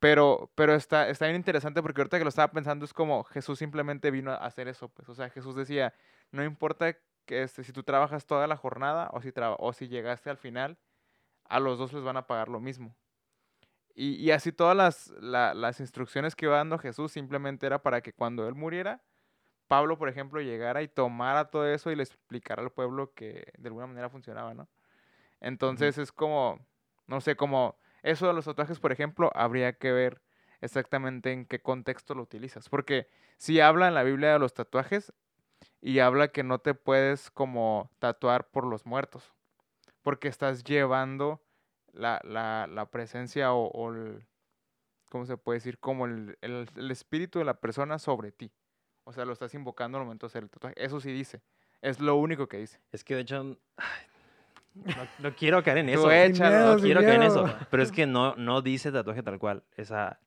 [0.00, 3.58] Pero, pero está, está bien interesante porque ahorita que lo estaba pensando es como Jesús
[3.58, 4.88] simplemente vino a hacer eso.
[4.90, 5.94] Pues, o sea, Jesús decía,
[6.32, 6.96] no importa
[7.26, 10.78] que este, si tú trabajas toda la jornada o si, o si llegaste al final,
[11.44, 12.96] a los dos les van a pagar lo mismo.
[13.94, 18.02] Y, y así todas las, la- las instrucciones que iba dando Jesús simplemente era para
[18.02, 19.02] que cuando él muriera,
[19.68, 23.68] Pablo, por ejemplo, llegara y tomara todo eso y le explicara al pueblo que de
[23.68, 24.68] alguna manera funcionaba, ¿no?
[25.40, 26.66] Entonces es como,
[27.06, 30.22] no sé, como eso de los tatuajes, por ejemplo, habría que ver
[30.60, 32.68] exactamente en qué contexto lo utilizas.
[32.68, 33.08] Porque
[33.38, 35.12] si habla en la Biblia de los tatuajes
[35.80, 39.32] y habla que no te puedes como tatuar por los muertos,
[40.02, 41.42] porque estás llevando
[41.92, 44.26] la, la, la presencia o, o el,
[45.10, 45.78] ¿cómo se puede decir?
[45.78, 48.52] Como el, el- el espíritu de la persona sobre ti.
[49.04, 50.74] O sea, lo estás invocando al momento de hacer el tatuaje.
[50.84, 51.42] Eso sí dice.
[51.80, 52.80] Es lo único que dice.
[52.90, 53.58] Es que de hecho,
[54.84, 54.94] no,
[55.30, 56.10] no quiero caer en eso.
[56.10, 56.50] échalo.
[56.56, 57.48] miedo, No quiero caer en eso.
[57.70, 59.62] Pero es que no, no dice tatuaje tal cual.
[59.76, 60.18] Esa.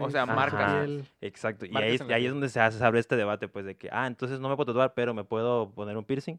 [0.00, 0.74] O sea, marcas.
[0.84, 1.04] piel.
[1.20, 1.64] exacto.
[1.66, 4.06] Y ahí, ahí es donde se, hace, se abre este debate, pues, de que, ah,
[4.06, 6.38] entonces no me puedo tatuar, pero me puedo poner un piercing.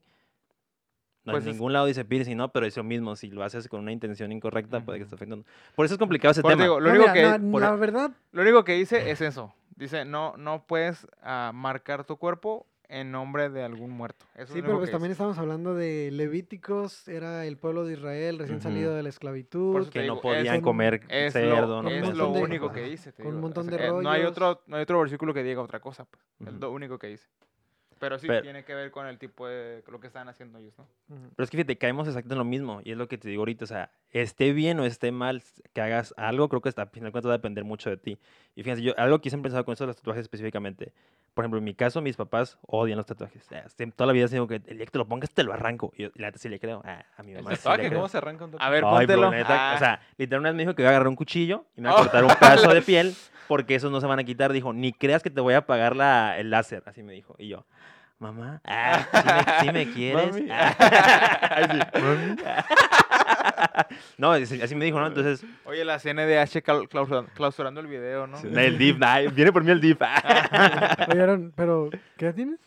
[1.25, 2.51] No, Pues en es- ningún lado dice piercing, ¿no?
[2.51, 3.15] Pero es lo mismo.
[3.15, 5.45] Si lo haces con una intención incorrecta, puede que esté afectando.
[5.75, 6.63] Por eso es complicado ese Por eso tema.
[6.65, 9.21] digo, lo, No, único mira, que, no, por- la verdad, lo único que dice es
[9.21, 9.53] eso.
[9.75, 14.25] Dice, no, no puedes ah, marcar tu cuerpo en nombre de algún muerto.
[14.33, 18.39] Eso es Sí, pero pues también estamos hablando de Levíticos, era el pueblo de Israel
[18.39, 19.87] recién salido de la esclavitud.
[19.89, 22.67] Que no digo, podían es- comer Es cerdo, lo, no es podían lo comer único
[22.67, 22.81] cosas.
[22.81, 23.11] que dice.
[23.13, 24.31] te Con un montón o sea, de eh, No hay, rollos.
[24.31, 26.05] otro, no hay otro versículo que diga otra cosa.
[26.05, 26.23] Pues.
[26.41, 26.59] Es Ujú.
[26.59, 27.27] lo único que dice.
[27.99, 30.73] Pero sí Pero- tiene que ver con el tipo de lo que están haciendo ellos,
[30.77, 30.87] ¿no?
[31.09, 32.81] Pero es que fíjate, caemos exactamente en lo mismo.
[32.83, 33.65] Y es lo que te digo ahorita.
[33.65, 35.43] O sea, esté bien o esté mal
[35.73, 37.97] que hagas algo, creo que hasta, al final de cuentas va a depender mucho de
[37.97, 38.17] ti.
[38.55, 40.93] Y fíjense, yo algo que siempre he pensado con eso de los tatuajes específicamente.
[41.33, 43.45] Por ejemplo, en mi caso, mis papás odian los tatuajes.
[43.45, 45.43] O sea, siem- toda la vida digo que el día que te lo pongas te
[45.43, 45.93] lo arranco.
[45.95, 46.81] Y yo, la neta sí le creo.
[46.83, 47.87] Ah, a mi ¿El mamá sí le tatuaje?
[47.87, 47.99] creo.
[47.99, 48.67] ¿Cómo se arranca un tatuaje?
[48.67, 49.31] A ver, Ay, bro, póntelo.
[49.31, 49.75] neta, Ah.
[49.75, 51.97] o sea, literalmente me dijo que voy a agarrar un cuchillo y me va a
[51.97, 52.03] Oh.
[52.03, 53.13] cortar un pedazo de piel
[53.47, 54.51] porque esos no se van a quitar.
[54.51, 56.83] Dijo, ni creas que te voy a apagar la, el láser.
[56.87, 57.35] Así me dijo.
[57.37, 57.65] Y yo,
[58.19, 59.05] mamá, ah,
[59.61, 60.31] ¿sí, me, sí me quieres?
[60.35, 60.47] Mami.
[60.51, 61.49] Ah.
[61.51, 62.35] Ay, sí, "Mami".
[64.17, 65.07] no, así me dijo, ¿no?
[65.07, 68.37] Entonces, Oye, la CNDH clau- clausura- clausurando el video, ¿no?
[68.39, 69.97] el DIF, nah, viene por mí el DIF.
[71.11, 72.59] Oye, Aaron, pero ¿qué edad tienes?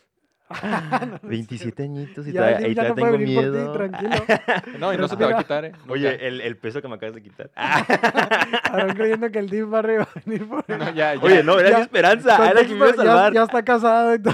[1.23, 3.71] 27 añitos y Ya, todavía, ya- y ya todavía no tengo miedo.
[3.71, 4.25] ti, tranquilo.
[4.79, 5.71] No, y no se te va a quitar, ¿eh?
[5.87, 7.49] Oye, el, el peso que me acabas de quitar.
[7.55, 10.77] Aaron creyendo que el DIF va a venir por él.
[10.79, 11.21] No, ya, ya.
[11.21, 12.49] Oye, no, era Ya, mi esperanza.
[12.51, 13.33] Era que me iba a Ya- salvar.
[13.33, 14.33] Ya, está casado y todo.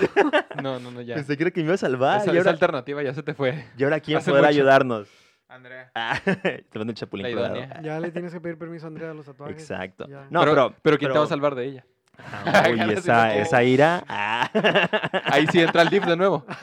[0.61, 1.15] No, no, no, ya.
[1.15, 2.21] Pensé que era que me iba a salvar.
[2.21, 3.65] Esa, y, esa ahora, alternativa ya se te fue.
[3.77, 4.49] y ahora, ¿quién hace podrá mucho.
[4.59, 5.07] ayudarnos?
[5.47, 5.91] Andrea.
[5.95, 7.27] Ah, te mando el chapulín.
[7.81, 9.57] Ya le tienes que pedir permiso a Andrea a los tatuajes.
[9.59, 10.05] Exacto.
[10.07, 10.27] Ya.
[10.29, 11.85] No, pero, pero, pero ¿quién te va a salvar de ella?
[12.45, 14.03] Ah, uy, esa, esa ira.
[14.07, 14.49] ah.
[15.25, 16.45] Ahí sí entra el DIF de nuevo.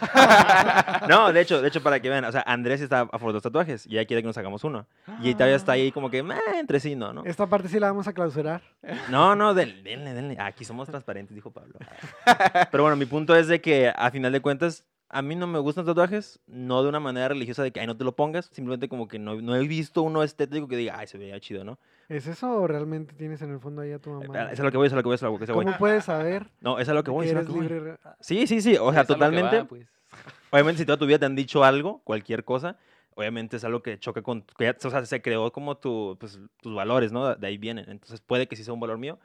[1.09, 3.35] No, de hecho, de hecho, para que vean, o sea, Andrés está a favor de
[3.35, 4.87] los tatuajes y ella quiere que nos hagamos uno.
[5.23, 7.25] Y todavía está ahí como que, "Meh, entre sí, no, ¿no?
[7.25, 8.61] Esta parte sí la vamos a clausurar.
[9.09, 10.37] No, no, denle, denle, denle.
[10.41, 11.79] Aquí somos transparentes, dijo Pablo.
[12.71, 15.59] Pero bueno, mi punto es de que a final de cuentas, a mí no me
[15.61, 18.47] gustan los tatuajes, no de una manera religiosa de que, ay, no te lo pongas,
[18.53, 21.63] simplemente como que no, no he visto uno estético que diga, ay, se veía chido,
[21.63, 21.79] ¿no?
[22.09, 24.45] ¿Es eso o realmente tienes en el fondo ahí a tu mamá?
[24.45, 25.53] Eso es a lo que voy, es a lo que voy, es a lo que
[25.53, 25.65] voy.
[25.65, 27.69] ¿Cómo puedes saber No, es a lo que voy, es a lo que voy.
[27.69, 27.97] libre?
[28.21, 29.65] Sí, sí, sí, o sea, Es a lo que va, totalmente.
[29.65, 29.87] pues.
[30.51, 32.77] Obviamente, si toda tu vida te han dicho algo, cualquier cosa,
[33.15, 34.43] obviamente es algo que choca con.
[34.57, 37.35] que ya- o sea, se creó como tu, pues, tus valores, ¿no?
[37.35, 37.89] De ahí vienen.
[37.91, 39.19] Entonces, puede que sí sea un valor mío,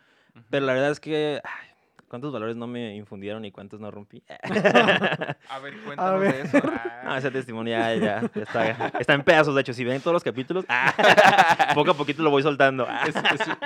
[0.50, 1.40] pero la verdad es que.
[1.44, 1.68] ay,
[2.12, 4.22] ¿Cuántos valores no me infundieron y cuántos no rompí?
[5.50, 6.34] A ver, cuéntanos ver.
[6.36, 6.58] de eso.
[7.04, 8.70] No, Ah, ese testimonio ya, ya, ya está,
[9.00, 9.56] está en pedazos.
[9.56, 10.66] De hecho, si ven todos los capítulos,
[11.74, 12.86] poco a poquito lo voy soltando.
[13.08, 13.58] Es, es un-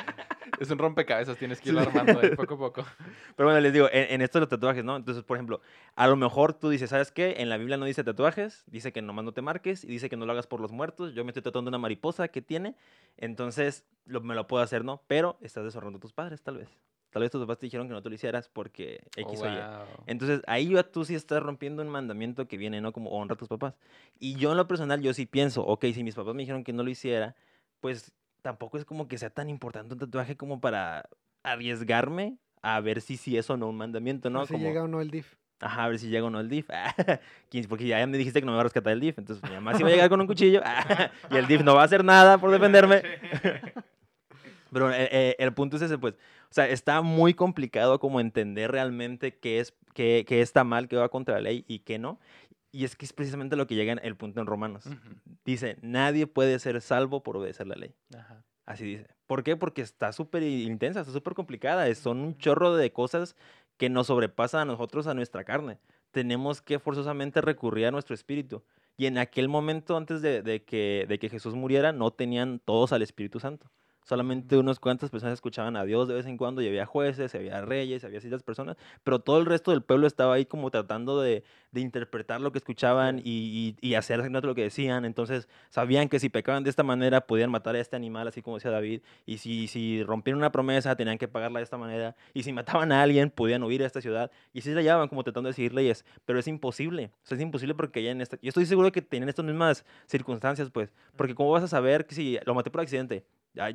[0.60, 2.86] es un rompecabezas, tienes que irlo armando poco a poco.
[3.36, 4.96] Pero bueno, les digo, en, en esto de los tatuajes, ¿no?
[4.96, 5.60] Entonces, por ejemplo,
[5.96, 7.36] a lo mejor tú dices, ¿sabes qué?
[7.40, 10.16] En la Biblia no dice tatuajes, dice que nomás no te marques y dice que
[10.18, 11.14] no lo hagas por los muertos.
[11.14, 12.76] Yo me estoy tatuando una mariposa que tiene,
[13.18, 15.02] entonces lo- me lo puedo hacer, ¿no?
[15.08, 16.70] Pero estás deshonrando a tus padres, tal vez.
[17.16, 19.48] Tal vez tus papás te dijeron que no te lo hicieras porque X Oh, o
[19.48, 19.52] Y.
[19.52, 20.04] wow.
[20.06, 22.92] Entonces, ahí ya tú sí estás rompiendo un mandamiento que viene, ¿no?
[22.92, 23.74] Como honra a tus papás.
[24.20, 26.74] Y yo en lo personal, yo sí pienso, ok, si mis papás me dijeron que
[26.74, 27.34] no lo hiciera,
[27.80, 31.08] pues tampoco es como que sea tan importante un tatuaje como para
[31.42, 34.40] arriesgarme a ver si sí es o no un mandamiento, ¿no?
[34.40, 34.46] ¿no?
[34.46, 35.36] Si Como, llega o no el DIF.
[35.62, 36.68] Ajá, a ver si llega o no el DIF.
[37.70, 39.74] Porque ya me dijiste que no me va a rescatar el DIF, entonces mi mamá
[39.76, 40.62] sí va a llegar con un cuchillo
[41.32, 43.02] y el DIF no va a hacer nada por defenderme.
[44.76, 48.74] Pero eh, eh, el punto es ese, pues, o sea, está muy complicado como entender
[48.74, 52.20] realmente qué es, qué, qué está mal, qué va contra la ley y qué no.
[52.74, 54.86] Y es que es precisamente lo que llega en el punto en Romanos.
[54.88, 54.98] Ujú.
[55.46, 57.96] Dice, nadie puede ser salvo por obedecer la ley.
[58.14, 58.44] Ajá.
[58.66, 59.08] Así dice.
[59.28, 59.56] ¿Por qué?
[59.56, 61.96] Porque está súper intensa, está súper complicada.
[61.96, 63.38] Son un chorro de cosas
[63.78, 65.78] que nos sobrepasan a nosotros, a nuestra carne.
[66.12, 68.62] Tenemos que forzosamente recurrir a nuestro espíritu.
[68.98, 72.92] Y en aquel momento, antes de, de que, de que Jesús muriera, no tenían todos
[72.92, 73.72] al Espíritu Santo.
[74.06, 77.62] Solamente unas cuantas personas escuchaban a Dios de vez en cuando y había jueces, había
[77.62, 81.44] reyes, había ciertas personas, pero todo el resto del pueblo estaba ahí como tratando de,
[81.72, 85.06] de interpretar lo que escuchaban y, y, y hacer exactamente lo que decían.
[85.06, 88.58] Entonces sabían que si pecaban de esta manera podían matar a este animal, así como
[88.58, 92.44] decía David, y si, si rompieron una promesa tenían que pagarla de esta manera, y
[92.44, 95.24] si mataban a alguien podían huir a esta ciudad, y así se la llevaban como
[95.24, 98.38] tratando de seguir leyes, pero es imposible, o sea, es imposible porque ya en esta,
[98.40, 102.14] yo estoy seguro que tienen estas mismas circunstancias, pues, porque cómo vas a saber que
[102.14, 103.26] si lo maté por accidente,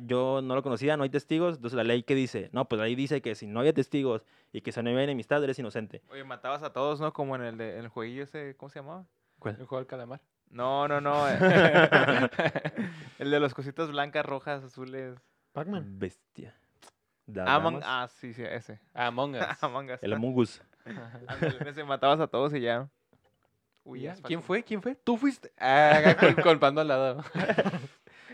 [0.05, 2.85] yo no lo conocía, no hay testigos, entonces la ley que dice, no, pues la
[2.85, 6.01] ley dice que si no había testigos y que se no había enemistad, eres inocente.
[6.11, 7.13] Oye, matabas a todos, ¿no?
[7.13, 9.05] Como en el, de, en el jueguillo ese, ¿cómo se llamaba?
[9.39, 9.57] ¿Cuál?
[9.59, 10.21] El juego del calamar.
[10.49, 11.27] No, no, no.
[11.29, 11.37] eh.
[13.19, 15.17] el de las cositas blancas, rojas, azules.
[15.53, 15.97] Pac-Man.
[15.99, 16.55] Bestia.
[17.45, 17.83] Among Damas.
[17.85, 18.79] Ah, sí, sí, ese.
[18.93, 19.45] Among Us.
[19.61, 19.99] Among Us.
[20.03, 20.61] El Among Us.
[21.65, 22.89] Ese matabas a todos y ya.
[23.83, 24.63] Uy, Ya, ya, ¿Quién fue?
[24.63, 24.95] ¿Quién fue?
[24.95, 25.51] ¿Tú fuiste?
[25.57, 27.23] Ah, colpando al lado.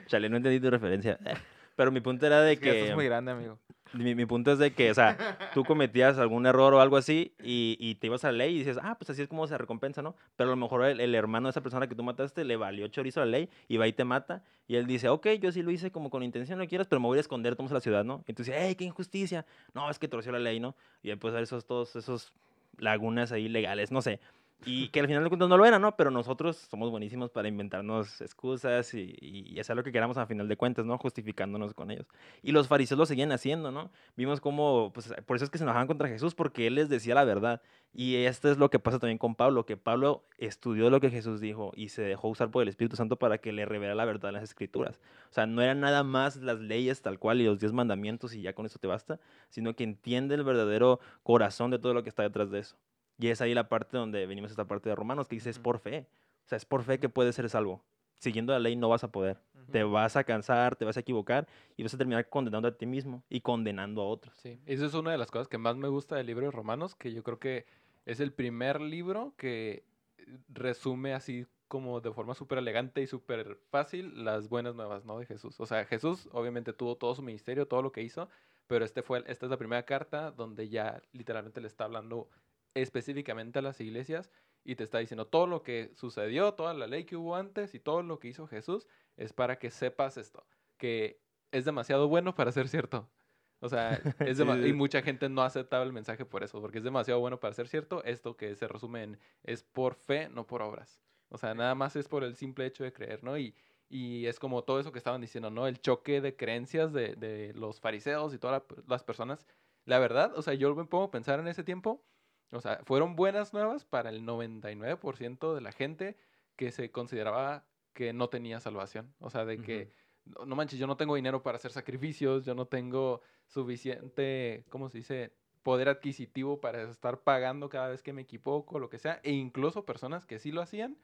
[0.08, 1.20] Chale, no entendí tu referencia.
[1.76, 2.82] Pero mi punto era de Es que que...
[2.82, 3.60] estás muy grande, amigo.
[3.94, 7.34] Mi, mi punto es de que, o sea, tú cometías algún error o algo así
[7.42, 9.58] y, y te ibas a la ley y dices, ah, pues así es como se
[9.58, 10.16] recompensa, ¿no?
[10.36, 12.88] Pero a lo mejor el, el hermano de esa persona que tú mataste le valió
[12.88, 14.44] chorizo a la ley y va y te mata.
[14.68, 17.08] Y él dice, ok, yo sí lo hice como con intención, no quieras, pero me
[17.08, 18.24] voy a esconder, todos a la ciudad, ¿no?
[18.28, 19.46] Y tú dices, hey, qué injusticia.
[19.74, 20.76] No, es que torció la ley, ¿no?
[21.02, 22.34] Y después a esos, todos esos
[22.80, 24.20] lagunas ahí legales, no sé.
[24.66, 25.96] Y que al final de cuentas no lo era, ¿no?
[25.96, 30.48] Pero nosotros somos buenísimos para inventarnos excusas y, y hacer lo que queramos al final
[30.48, 30.98] de cuentas, ¿no?
[30.98, 32.08] Justificándonos con ellos.
[32.42, 33.92] Y los fariseos lo seguían haciendo, ¿no?
[34.16, 37.14] Vimos cómo, pues por eso es que se enojaban contra Jesús, porque él les decía
[37.14, 37.62] la verdad.
[37.94, 41.40] Y esto es lo que pasa también con Pablo, que Pablo estudió lo que Jesús
[41.40, 44.30] dijo y se dejó usar por el Espíritu Santo para que le revelara la verdad
[44.30, 45.00] en las Escrituras.
[45.30, 48.42] O sea, no eran nada más las leyes tal cual y los diez mandamientos y
[48.42, 52.10] ya con eso te basta, sino que entiende el verdadero corazón de todo lo que
[52.10, 52.76] está detrás de eso.
[53.18, 55.60] Y es ahí la parte donde venimos a esta parte de Romanos que dice es
[55.60, 56.08] por fe.
[56.46, 57.84] O sea, es por fe que puedes ser salvo.
[58.20, 59.40] Siguiendo la ley no vas a poder.
[59.72, 62.86] Te vas a cansar, te vas a equivocar y vas a terminar condenando a ti
[62.86, 64.36] mismo y condenando a otros.
[64.38, 66.96] Sí, eso es una de las cosas que más me gusta del libro de Romanos,
[66.96, 67.66] que yo creo que
[68.06, 69.84] es el primer libro que
[70.18, 75.20] eh, resume así como de forma súper elegante y súper fácil las buenas nuevas, ¿no?
[75.20, 75.60] De Jesús.
[75.60, 78.30] O sea, Jesús obviamente tuvo todo su ministerio, todo lo que hizo,
[78.68, 82.30] pero este fue, esta es la primera carta donde ya literalmente le está hablando
[82.74, 84.32] específicamente a las iglesias
[84.64, 87.80] y te está diciendo todo lo que sucedió, toda la ley que hubo antes y
[87.80, 92.52] todo lo que hizo Jesús es para que sepas esto, que es demasiado bueno para
[92.52, 93.12] ser cierto.
[93.60, 94.68] O sea, es Sí, dema- sí.
[94.68, 97.68] y mucha gente no aceptaba el mensaje por eso, porque es demasiado bueno para ser
[97.68, 98.04] cierto.
[98.04, 101.02] Esto que se resume en es por fe, no por obras.
[101.30, 103.38] O sea, nada más es por el simple hecho de creer, ¿no?
[103.38, 103.56] Y,
[103.90, 105.68] y es como todo eso que estaban diciendo, ¿no?
[105.68, 109.48] El choque de creencias de, de los fariseos y todas la- las personas.
[109.86, 112.06] La verdad, o sea, yo me pongo a pensar en ese tiempo,
[112.52, 116.18] o sea, fueron buenas nuevas para el 99% de la gente
[116.56, 119.14] que se consideraba que no tenía salvación.
[119.20, 119.92] O sea, de que,
[120.26, 124.90] no, no manches, yo no tengo dinero para hacer sacrificios, yo no tengo suficiente, ¿cómo
[124.90, 125.34] se dice?
[125.64, 129.20] Poder adquisitivo para estar pagando cada vez que me equivoco, lo que sea.
[129.24, 130.98] E incluso personas que sí lo hacían,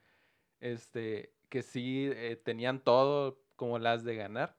[0.62, 4.56] este, que sí eh, tenían todo como las de ganar.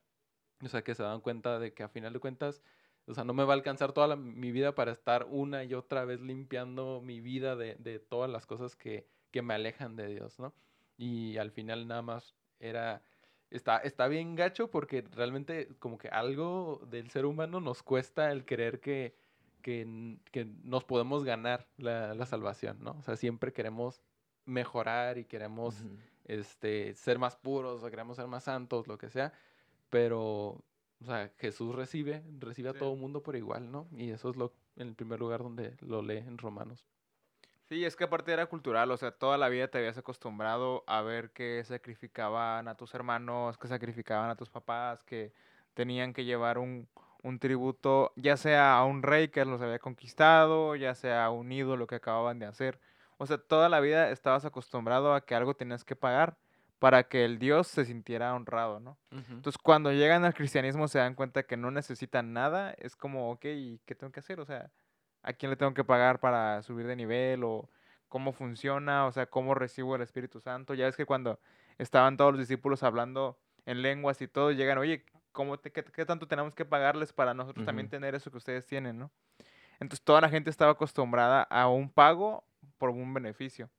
[0.62, 2.62] O sea, que se dan cuenta de que a final de cuentas,
[3.06, 5.74] o sea, no me va a alcanzar toda la- mi vida para estar una y
[5.74, 10.06] otra vez limpiando mi vida de, de todas las cosas que, que me alejan de
[10.08, 10.54] Dios, ¿no?
[10.96, 13.02] Y al final nada más era,
[13.50, 18.44] está, está bien gacho porque realmente como que algo del ser humano nos cuesta el
[18.44, 19.14] creer que,
[19.62, 19.84] que,
[20.64, 22.92] nos podemos ganar la, la salvación, ¿no?
[22.98, 24.02] O sea, siempre queremos
[24.44, 25.84] mejorar y queremos
[26.24, 29.32] este, ser más puros o queremos ser más santos, lo que sea,
[29.90, 30.64] pero,
[31.04, 33.86] o sea, Jesús recibe, recibe a todo el mundo por igual, ¿no?
[33.92, 36.86] Y eso es lo, en el primer lugar donde lo lee en Romanos.
[37.68, 41.02] Sí, es que aparte era cultural, o sea, toda la vida te habías acostumbrado a
[41.02, 45.32] ver que sacrificaban a tus hermanos, que sacrificaban a tus papás, que
[45.74, 46.88] tenían que llevar un,
[47.22, 51.52] un tributo, ya sea a un rey que los había conquistado, ya sea a un
[51.52, 52.80] ídolo que acababan de hacer.
[53.18, 56.38] O sea, toda la vida estabas acostumbrado a que algo tenías que pagar
[56.78, 58.98] para que el Dios se sintiera honrado, ¿no?
[59.36, 63.44] Entonces, cuando llegan al cristianismo se dan cuenta que no necesitan nada, es como, ok,
[63.46, 64.40] ¿y qué tengo que hacer?
[64.40, 64.70] O sea,
[65.22, 67.44] ¿a quién le tengo que pagar para subir de nivel?
[67.44, 67.70] ¿O
[68.08, 69.06] cómo funciona?
[69.06, 70.74] O sea, ¿cómo recibo el Espíritu Santo?
[70.74, 71.40] Ya ves que cuando
[71.78, 76.04] estaban todos los discípulos hablando en lenguas y todo, llegan, oye, ¿cómo te- qué, qué
[76.06, 79.10] tanto tenemos que pagarles para nosotros también tener eso que ustedes tienen, no?
[79.80, 82.44] Entonces, toda la gente estaba acostumbrada a un pago
[82.78, 83.70] por un beneficio.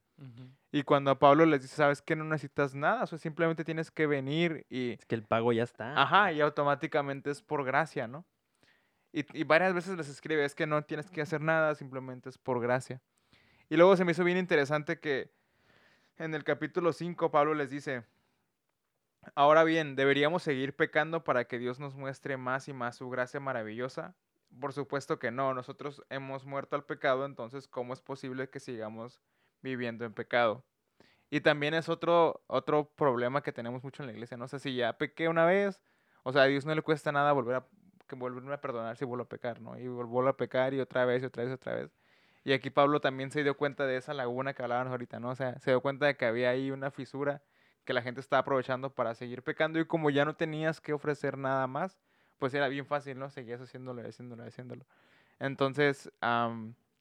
[0.71, 2.15] Y cuando a Pablo les dice, ¿sabes qué?
[2.15, 5.63] No necesitas nada, o sea, simplemente tienes que venir y Es que el pago ya
[5.63, 6.01] está.
[6.01, 8.25] Ajá, y automáticamente es por gracia, ¿no?
[9.11, 12.37] Y, y varias veces les escribe, es que no tienes que hacer nada, simplemente es
[12.37, 13.01] por gracia.
[13.69, 15.31] Y luego se me hizo bien interesante que
[16.17, 18.03] en el capítulo 5 Pablo les dice,
[19.33, 23.39] ahora bien, ¿deberíamos seguir pecando para que Dios nos muestre más y más su gracia
[23.39, 24.15] maravillosa?
[24.59, 29.19] Por supuesto que no, nosotros hemos muerto al pecado, entonces ¿cómo es posible que sigamos
[29.65, 30.63] viviendo en pecado?
[31.29, 34.45] Y también es otro, otro problema que tenemos mucho en la iglesia, ¿no?
[34.45, 35.81] O sea, si ya pequé una vez,
[36.23, 37.67] o sea, a Dios no le cuesta nada volver a,
[38.07, 39.77] que volverme a perdonar si vuelvo a pecar, ¿no?
[39.77, 41.91] Y vuelvo a pecar y otra vez y otra vez y otra vez.
[42.43, 45.31] Y aquí Pablo también se dio cuenta de esa laguna que hablábamos ahorita, ¿no?
[45.31, 47.41] O sea, se dio cuenta de que había ahí una fisura
[47.85, 51.37] que la gente estaba aprovechando para seguir pecando y como ya no tenías que ofrecer
[51.37, 51.99] nada más,
[52.37, 53.29] pues era bien fácil, ¿no?
[53.29, 54.85] Seguías haciéndolo, haciéndolo, haciéndolo.
[55.39, 56.11] Entonces,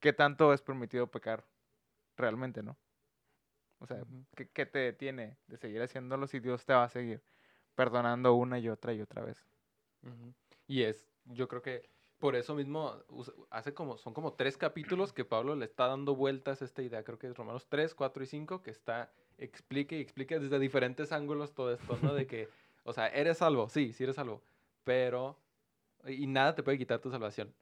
[0.01, 1.45] ¿qué tanto es permitido pecar
[2.17, 2.79] realmente, no?
[3.79, 4.25] O sea, Ujú.
[4.37, 7.25] ¿qué, qué te detiene de seguir haciéndolo si Dios te va a seguir
[7.77, 9.47] perdonando una y otra y otra vez?
[10.03, 10.35] Ujú.
[10.67, 13.03] Y es, yo creo que por eso mismo
[13.51, 17.05] hace como, son como tres capítulos que Pablo le está dando vueltas a esta idea.
[17.05, 21.13] Creo que es Romanos 3, 4 y 5, que está, explique y explica desde diferentes
[21.13, 22.15] ángulos todo esto, ¿no?
[22.15, 22.51] De que,
[22.85, 24.43] o sea, eres salvo, sí, sí eres salvo,
[24.85, 25.43] pero,
[26.07, 27.55] y nada te puede quitar tu salvación.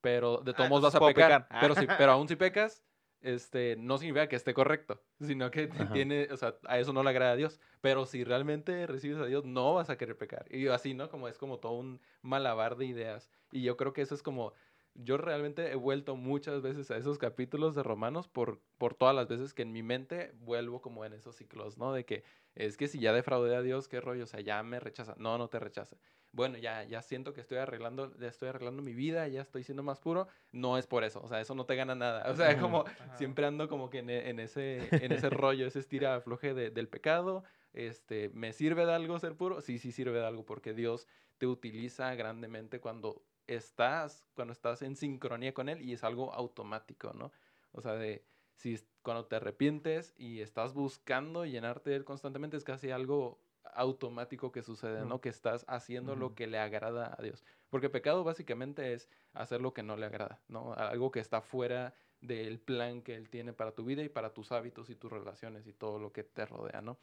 [0.00, 1.42] Pero de todos Ah, modos vas a pecar.
[1.44, 1.48] pecar.
[1.58, 2.84] Pero, si, pero aún si pecas,
[3.22, 5.92] este, no significa que esté correcto, sino que Ajá.
[5.92, 7.60] tiene, o sea, a eso no le agrada a Dios.
[7.80, 10.46] Pero si realmente recibes a Dios, no vas a querer pecar.
[10.50, 11.08] Y así, ¿no?
[11.08, 13.30] Como es como todo un malabar de ideas.
[13.50, 14.52] Y yo creo que eso es como
[14.94, 19.26] yo realmente he vuelto muchas veces a esos capítulos de Romanos por, por todas las
[19.26, 21.92] veces que en mi mente vuelvo como en esos ciclos, ¿no?
[21.92, 24.80] De que es que si ya defraudé a Dios, qué rollo, o sea, ya me
[24.80, 25.14] rechaza.
[25.18, 25.96] No, no te rechaza.
[26.32, 29.82] Bueno, ya, ya siento que estoy arreglando, ya estoy arreglando mi vida, ya estoy siendo
[29.82, 30.28] más puro.
[30.50, 32.30] No es por eso, o sea, eso no te gana nada.
[32.30, 33.16] O sea, como Ajá.
[33.16, 36.70] siempre ando como que en, e- en ese, en ese rollo, ese estira afloje de-
[36.70, 37.44] del pecado.
[37.74, 39.60] Este, ¿me sirve de algo ser puro?
[39.60, 41.06] Sí, sí sirve de algo, porque Dios
[41.38, 47.12] te utiliza grandemente cuando estás, cuando estás en sincronía con Él y es algo automático,
[47.12, 47.32] ¿no?
[47.72, 52.64] O sea, de si cuando te arrepientes y estás buscando llenarte de Él constantemente, es
[52.64, 53.38] casi algo
[53.74, 55.20] automático que sucede, ¿no?
[55.20, 57.44] Que estás haciendo lo que le agrada a Dios.
[57.70, 60.74] Porque pecado básicamente es hacer lo que no le agrada, ¿no?
[60.74, 64.52] Algo que está fuera del plan que Él tiene para tu vida y para tus
[64.52, 66.98] hábitos y tus relaciones y todo lo que te rodea, ¿no?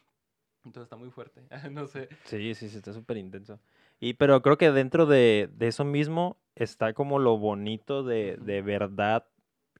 [0.65, 1.41] Entonces está muy fuerte.
[1.71, 2.09] no sé.
[2.25, 3.59] Sí, sí, sí, está súper intenso.
[3.99, 8.61] Y pero creo que dentro de, de eso mismo está como lo bonito de, de
[8.61, 9.25] verdad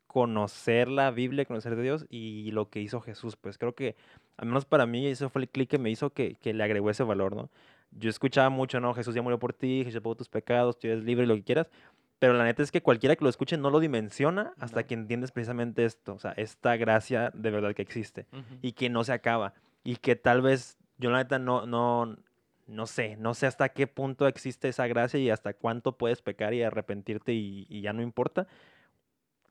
[0.09, 3.35] conocer la Biblia, conocer de Dios y lo que hizo Jesús.
[3.35, 3.95] Pues creo que,
[4.37, 6.89] al menos para mí, eso fue el clic que me hizo que, que le agregó
[6.89, 7.49] ese valor, ¿no?
[7.91, 8.95] Yo escuchaba mucho, ¿no?
[8.95, 11.69] Jesús ya murió por ti, Jesús pagó tus pecados, tú eres libre, lo que quieras.
[12.17, 14.87] Pero la neta es que cualquiera que lo escuche no lo dimensiona hasta No.
[14.87, 18.25] que entiendes precisamente esto, o sea, esta gracia de verdad que existe
[18.63, 19.53] y que no se acaba.
[19.83, 22.17] Y que tal vez yo la neta no, no,
[22.65, 26.55] no sé, no sé hasta qué punto existe esa gracia y hasta cuánto puedes pecar
[26.55, 28.47] y arrepentirte y, y ya no importa.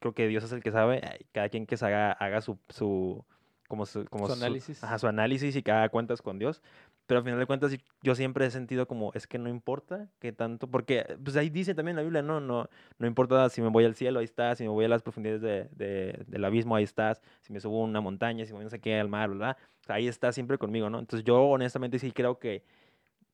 [0.00, 2.58] Creo que Dios es el que sabe, ay, cada quien que se haga, haga su,
[2.68, 3.24] su,
[3.68, 4.82] como su, como Su análisis.
[4.82, 6.62] ajá, su análisis y haga cuentas con Dios.
[7.06, 10.30] Pero al final de cuentas yo siempre he sentido como, es que no importa que
[10.32, 13.86] tanto, porque pues ahí dice también la Biblia, no, no, no importa si me voy
[13.86, 16.84] al cielo, ahí estás, si me voy a las profundidades de- de- del abismo, ahí
[16.84, 19.30] estás, si me subo a una montaña, si me voy no sé qué al mar,
[19.30, 19.56] ¿verdad?
[19.82, 20.98] O sea, ahí estás siempre conmigo, ¿no?
[20.98, 22.62] Entonces yo honestamente sí creo que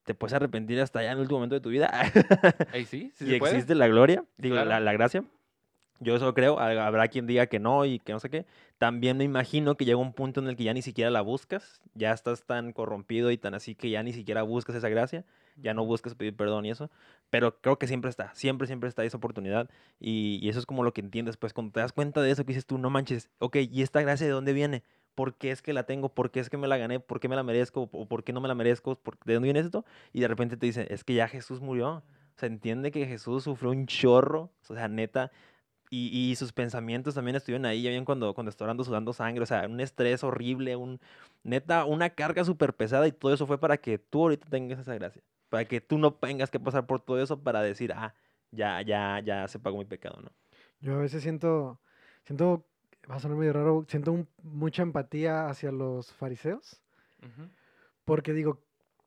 [0.05, 1.90] te puedes arrepentir hasta ya en el último momento de tu vida.
[2.72, 3.55] Ey, sí, sí y se puede.
[3.55, 4.85] existe la gloria, digo, la, Claro.
[4.85, 5.24] la gracia.
[6.00, 8.46] Yo eso creo, ha- habrá quien diga que no y que no sé qué.
[8.78, 11.80] También me imagino que llega un punto en el que ya ni siquiera la buscas,
[11.94, 15.24] ya estás tan corrompido y tan así que ya ni siquiera buscas esa gracia,
[15.57, 16.90] ya no buscas pedir perdón y eso.
[17.30, 20.83] Pero creo que siempre está, siempre, siempre está esa oportunidad y, y eso es como
[20.83, 23.30] lo que entiendes, pues cuando te das cuenta de eso que dices tú, no manches,
[23.38, 24.83] ok, ¿y esta gracia de dónde viene?
[25.14, 26.09] ¿Por qué es que la tengo?
[26.09, 26.98] ¿Por qué es que me la gané?
[26.98, 27.83] ¿Por qué me la merezco?
[27.92, 28.96] ¿O por qué no me la merezco?
[28.96, 29.85] ¿Por- ¿De dónde viene esto?
[30.12, 31.88] Y de repente te dice, es que ya Jesús murió.
[32.37, 34.50] O sea, entiende que Jesús sufrió un chorro.
[34.68, 35.30] O sea, neta.
[35.94, 39.42] Y, y sus pensamientos también estuvieron ahí, ya bien cuando, cuando está orando, sudando sangre.
[39.44, 40.98] O sea, un estrés horrible, un,
[41.44, 43.07] neta, una carga súper pesada.
[43.07, 45.22] Y todo eso fue para que tú ahorita tengas esa gracia.
[45.50, 48.12] Para que tú no tengas que pasar por todo eso para decir, ah,
[48.50, 50.30] ya, ya, ya se pagó mi pecado, ¿no?
[50.80, 51.78] Yo a veces siento,
[52.24, 52.64] siento,
[53.09, 56.80] va a sonar medio raro, siento un- mucha empatía hacia los fariseos,
[58.04, 58.61] porque digo,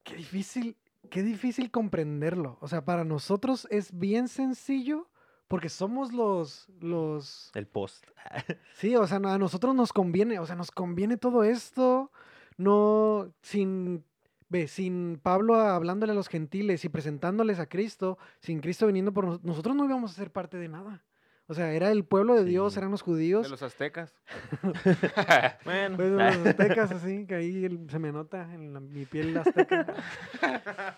[0.04, 0.76] qué difícil,
[1.10, 2.58] qué difícil comprenderlo.
[2.62, 5.08] O sea, para nosotros es bien sencillo,
[5.48, 8.06] porque somos los, los, El post.
[8.74, 12.12] sí, o sea, a nosotros nos conviene, o sea, nos conviene todo esto,
[12.58, 14.04] no, sin,
[14.50, 19.26] ve, sin Pablo hablándole a los gentiles y presentándoles a Cristo, sin Cristo viniendo por
[19.26, 21.06] nos- nosotros, no íbamos a ser parte de nada.
[21.50, 22.80] O sea, era el pueblo de Dios, Sí.
[22.80, 23.44] eran los judíos.
[23.44, 24.14] De los aztecas.
[25.66, 25.96] bueno.
[25.96, 29.38] Pues de los aztecas, así, que ahí el- se me nota en la- mi piel
[29.38, 29.86] azteca.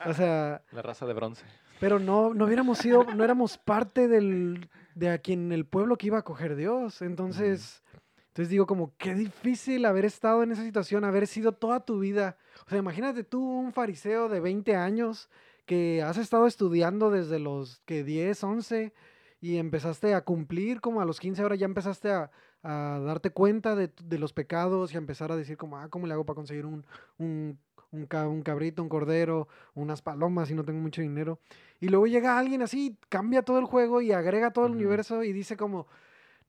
[0.05, 1.45] O sea, La raza de bronce.
[1.79, 6.07] pero no, no hubiéramos sido, no éramos parte del, de a quien el pueblo que
[6.07, 7.01] iba a coger Dios.
[7.01, 7.83] Entonces,
[8.29, 12.37] entonces digo como, qué difícil haber estado en esa situación, haber sido toda tu vida.
[12.65, 15.29] O sea, imagínate tú, un fariseo de 20 años,
[15.65, 18.93] que has estado estudiando desde los que 10, 11,
[19.41, 22.31] y empezaste a cumplir como a los 15, ahora ya empezaste a,
[22.63, 26.07] a darte cuenta de, de los pecados y a empezar a decir como, ah, ¿cómo
[26.07, 26.85] le hago para conseguir un,
[27.17, 27.57] un,
[27.91, 31.39] un, un cabrito, un cordero, unas palomas si no tengo mucho dinero?
[31.79, 35.31] Y luego llega alguien así, cambia todo el juego y agrega todo el universo y
[35.31, 35.87] dice como,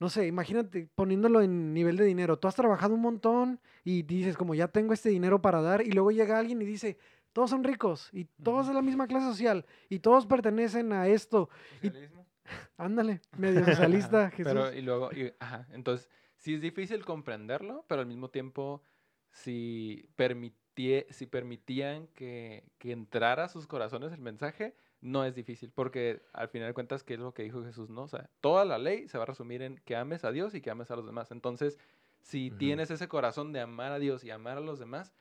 [0.01, 2.39] no sé, imagínate poniéndolo en nivel de dinero.
[2.39, 5.93] Tú has trabajado un montón y dices como, ya tengo este dinero para dar y
[5.93, 6.99] luego llega alguien y dice,
[7.33, 11.49] todos son ricos y todos de la misma clase social y todos pertenecen a esto.
[11.83, 11.93] Y-.
[12.77, 14.45] Ándale, medio socialista, Jesús.
[14.45, 18.83] Pero, y luego, y- ajá, entonces, sí es difícil comprenderlo, pero al mismo tiempo,
[19.31, 25.71] si, permitie- si permitían que, que entrara a sus corazones el mensaje, no es difícil,
[25.73, 27.89] porque al final de cuentas, ¿qué es lo que dijo Jesús?
[27.91, 30.55] No, o sea, toda la ley se va a resumir en que ames a Dios
[30.55, 31.31] y que ames a los demás.
[31.31, 31.79] Entonces,
[32.21, 35.13] si tienes ese corazón de amar a Dios y amar a los demás,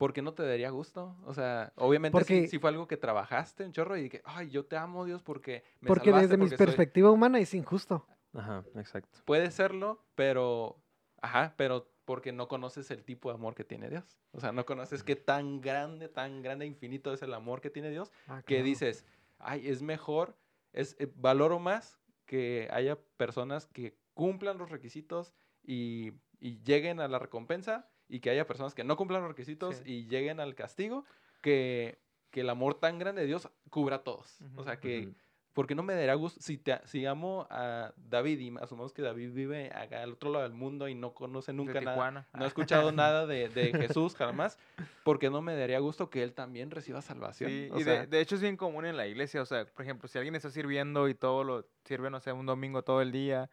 [0.00, 1.14] ¿por qué no te daría gusto?
[1.26, 4.48] O sea, obviamente si- Porque- si, fue algo que trabajaste en chorro y que, ay,
[4.48, 6.66] yo te amo Dios porque me Porque salvaste, desde mi porque soy-".
[6.66, 8.06] perspectiva humana es injusto.
[8.32, 9.18] Ajá, exacto.
[9.26, 10.80] Puede serlo, pero.
[11.20, 14.18] Ajá, pero porque no conoces el tipo de amor que tiene Dios.
[14.32, 17.90] O sea, no conoces qué tan grande, tan grande, infinito es el amor que tiene
[17.90, 19.04] Dios, Ah, que dices,
[19.38, 20.34] ay, es mejor,
[20.72, 27.06] es, eh, valoro más que haya personas que cumplan los requisitos y, y lleguen a
[27.08, 29.82] la recompensa y que haya personas que no cumplan los requisitos Sí.
[29.86, 31.04] y lleguen al castigo,
[31.40, 31.98] que,
[32.30, 34.40] que el amor tan grande de Dios cubra a todos.
[34.40, 34.64] O Ujú.
[34.64, 35.14] sea, que Ujú.
[35.52, 39.32] porque no me daría gusto si, te, si amo a David y asumamos que David
[39.32, 42.26] vive acá al otro lado del mundo y no conoce De nunca nada, Tijuana.
[42.32, 44.58] no ha escuchado nada de, de Jesús jamás,
[45.02, 47.50] porque no me daría gusto que él también reciba salvación.
[47.50, 49.64] Sí, O y sea, de, de hecho es bien común en la iglesia, o sea,
[49.66, 53.02] por ejemplo, si alguien está sirviendo y todo lo sirve, no sé, un domingo todo
[53.02, 53.50] el día,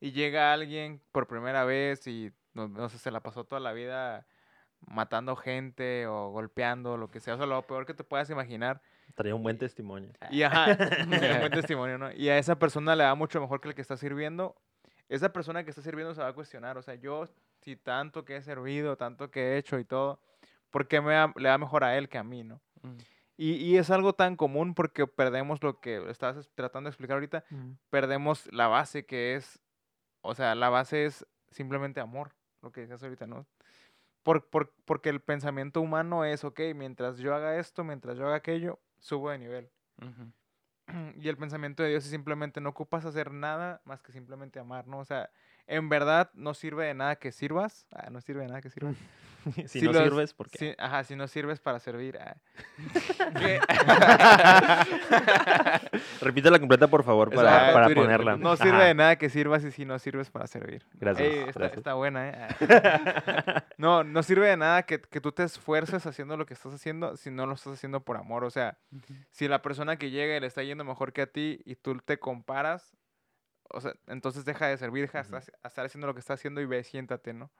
[0.00, 2.30] y llega alguien por primera vez y,
[2.68, 4.26] no, no sé, se la pasó toda la vida
[4.86, 8.80] matando gente o golpeando, lo que sea, o sea, lo peor que te puedas imaginar,
[9.14, 10.12] Traía un buen testimonio.
[10.30, 10.66] y ajá,
[11.34, 12.12] un buen testimonio, ¿no?
[12.12, 14.54] Y a esa persona le da mucho mejor que el que está sirviendo,
[15.08, 17.26] esa persona que está sirviendo se va a cuestionar, o sea, yo,
[17.60, 20.20] si tanto que he servido, tanto que he hecho y todo,
[20.70, 22.60] ¿por qué me da- le da mejor a él que a mí, no?
[22.82, 22.96] mm,
[23.36, 27.14] Y, y es algo tan común porque perdemos lo que estabas es- tratando de explicar
[27.16, 27.72] ahorita, Mm.
[27.90, 29.60] perdemos la base que es,
[30.22, 32.32] o sea, la base es simplemente amor,
[32.62, 33.46] lo que decías ahorita, ¿no?
[34.22, 38.36] Por, por- porque el pensamiento humano es, ok, mientras yo haga esto, mientras yo haga
[38.36, 39.70] aquello, subo de nivel.
[40.02, 40.32] ujú.
[41.16, 44.86] Y el pensamiento de Dios es simplemente no ocupas hacer nada más que simplemente amar,
[44.86, 44.98] ¿no?
[44.98, 45.30] O sea,
[45.70, 48.96] en verdad no sirve de nada que sirvas, ah, no sirve de nada que sirvas.
[49.56, 50.76] si Si no los- sirves, ¿por qué?
[50.78, 52.18] Ajá, si no sirves para servir.
[52.20, 52.36] ah.
[56.20, 58.36] Repítela completa, por favor, para, para Twitter, ponerla.
[58.36, 58.84] No sirve Ajá.
[58.84, 60.84] de nada que sirvas y si no sirves para servir.
[60.94, 61.78] Gracias, Ey, está, gracias.
[61.78, 62.48] está buena, ¿eh?
[63.78, 67.16] No, no sirve de nada que, que tú te esfuerces haciendo lo que estás haciendo
[67.16, 68.44] si no lo estás haciendo por amor.
[68.44, 68.76] O sea,
[69.30, 72.18] si la persona que llega le está yendo mejor que a ti y tú te
[72.18, 72.94] comparas,
[73.72, 76.60] o sea, entonces deja de servir, deja de estar, estar haciendo lo que está haciendo
[76.60, 77.50] y ve, siéntate, ¿no?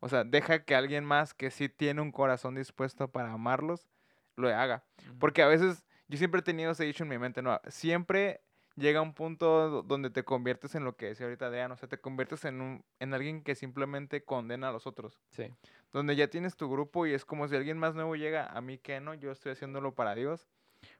[0.00, 3.88] O sea, deja que alguien más que sí tiene un corazón dispuesto para amarlos,
[4.36, 4.84] lo haga.
[5.20, 7.60] Porque a veces, yo siempre he tenido ese dicho en mi mente, ¿no?
[7.68, 8.40] Siempre
[8.74, 11.88] llega un punto do- donde te conviertes en lo que decía ahorita Adrián, o sea,
[11.88, 15.20] te conviertes en, un, en alguien que simplemente condena a los otros.
[15.30, 15.54] Sí.
[15.92, 18.78] Donde ya tienes tu grupo y es como si alguien más nuevo llega, a mí
[18.78, 20.48] que no, yo estoy haciéndolo para Dios,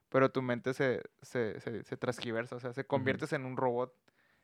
[0.09, 3.93] pero tu mente se, se, se, se transgiversa, o sea, se conviertes en un robot,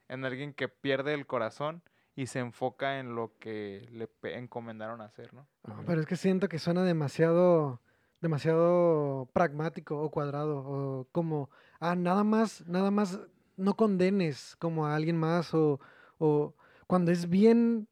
[0.10, 1.84] en alguien que pierde el corazón
[2.16, 5.48] y se enfoca en lo que le encomendaron hacer, ¿no?
[5.66, 5.84] No, Ujú.
[5.86, 7.82] pero es que siento que suena demasiado,
[8.20, 11.50] demasiado pragmático o cuadrado, o como,
[11.80, 13.20] ah, nada más, nada más
[13.56, 15.80] no condenes como a alguien más, o,
[16.18, 16.56] o
[16.88, 17.88] cuando es bien,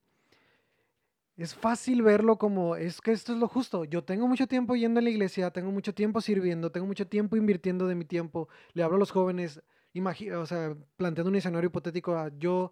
[1.38, 5.00] es fácil verlo como, es que esto es lo justo, yo tengo mucho tiempo yendo
[5.00, 8.82] a la iglesia, tengo mucho tiempo sirviendo, tengo mucho tiempo invirtiendo de mi tiempo, le
[8.82, 9.62] hablo a los jóvenes,
[10.36, 12.72] o sea, planteando un escenario hipotético, ah, yo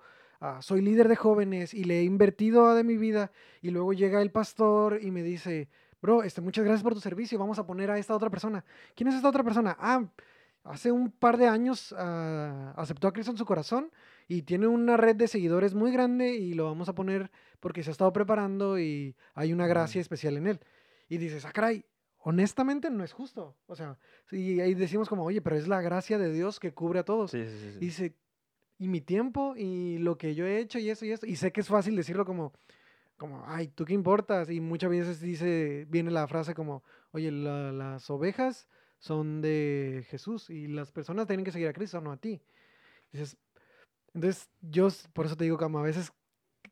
[0.61, 4.32] soy líder de jóvenes y le he invertido de mi vida, y luego llega el
[4.32, 5.70] pastor y me dice,
[6.01, 8.63] bro, este, muchas gracias por tu servicio, vamos a poner a esta otra persona.
[8.95, 9.76] ¿Quién es esta otra persona?
[9.80, 10.05] Ah,
[10.63, 13.91] hace un par de años ah, aceptó a Cristo en su corazón
[14.28, 17.89] y tiene una red de seguidores muy grande y lo vamos a poner porque se
[17.89, 20.59] ha estado preparando y hay una gracia especial en él.
[21.07, 21.86] Y dices, ah, caray,
[22.26, 23.55] honestamente no es justo.
[23.67, 23.97] O sea,
[24.32, 27.32] y ahí decimos como, oye, pero es la gracia de Dios que cubre a todos.
[27.32, 27.78] Sí, sí, sí.
[27.78, 28.15] Y dice,
[28.80, 31.28] y mi tiempo y lo que yo he hecho y eso y esto.
[31.28, 32.51] Y sé que es fácil decirlo como,
[33.15, 34.49] como, ay, ¿tú qué importas?
[34.49, 38.67] Y muchas veces dice, viene la frase como, oye, la- las ovejas
[38.97, 42.41] son de Jesús y las personas tienen que seguir a Cristo, no a ti.
[43.11, 43.38] Dices,
[44.15, 46.11] entonces yo por eso te digo como a veces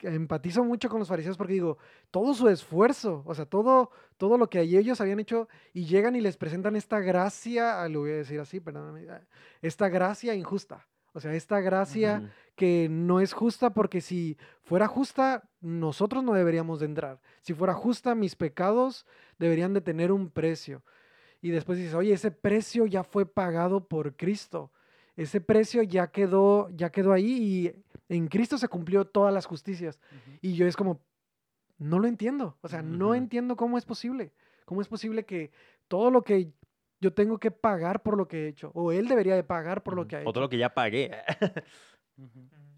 [0.04, 1.78] empatizo mucho con los fariseos porque digo,
[2.12, 6.22] todo su esfuerzo, o sea, todo, todo lo que ellos habían hecho y llegan y
[6.22, 9.22] les presentan esta gracia, ah, lo voy a decir así, perdóname, ah,
[9.62, 10.88] esta gracia injusta.
[11.16, 16.80] O sea, esta gracia que no es justa porque si fuera justa, nosotros no deberíamos
[16.80, 17.22] de entrar.
[17.42, 19.06] Si fuera justa, mis pecados
[19.38, 20.82] deberían de tener un precio.
[21.40, 24.72] Y después dices, oye, ese precio ya fue pagado por Cristo.
[25.16, 30.00] Ese precio ya quedó, ya quedó ahí y en Cristo se cumplió todas las justicias.
[30.42, 31.02] Y yo es como,
[31.78, 32.58] no lo entiendo.
[32.62, 34.32] O sea, no entiendo cómo es posible.
[34.66, 35.52] ¿Cómo es posible que
[35.88, 36.52] todo lo que
[37.00, 39.94] yo tengo que pagar por lo que he hecho, o él debería de pagar por
[39.94, 40.32] lo que ha O hecho?
[40.34, 41.12] todo lo que ya pagué.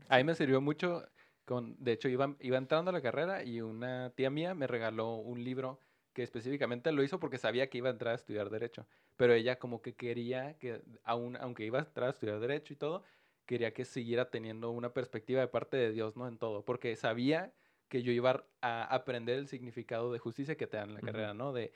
[0.10, 1.04] A mí me sirvió mucho,
[1.46, 5.16] con, de hecho iba, iba entrando a la carrera y una tía mía me regaló
[5.16, 5.80] un libro
[6.14, 8.88] que específicamente lo hizo porque sabía que iba a entrar a estudiar derecho,
[9.18, 12.78] pero ella como que quería que, aun, aunque iba a entrar a estudiar derecho y
[12.78, 13.04] todo,
[13.46, 16.28] quería que siguiera teniendo una perspectiva de parte de Dios, ¿no?
[16.28, 17.54] En todo, porque sabía
[17.88, 21.34] que yo iba a aprender el significado de justicia que te dan en la carrera,
[21.34, 21.54] ¿no?
[21.54, 21.72] De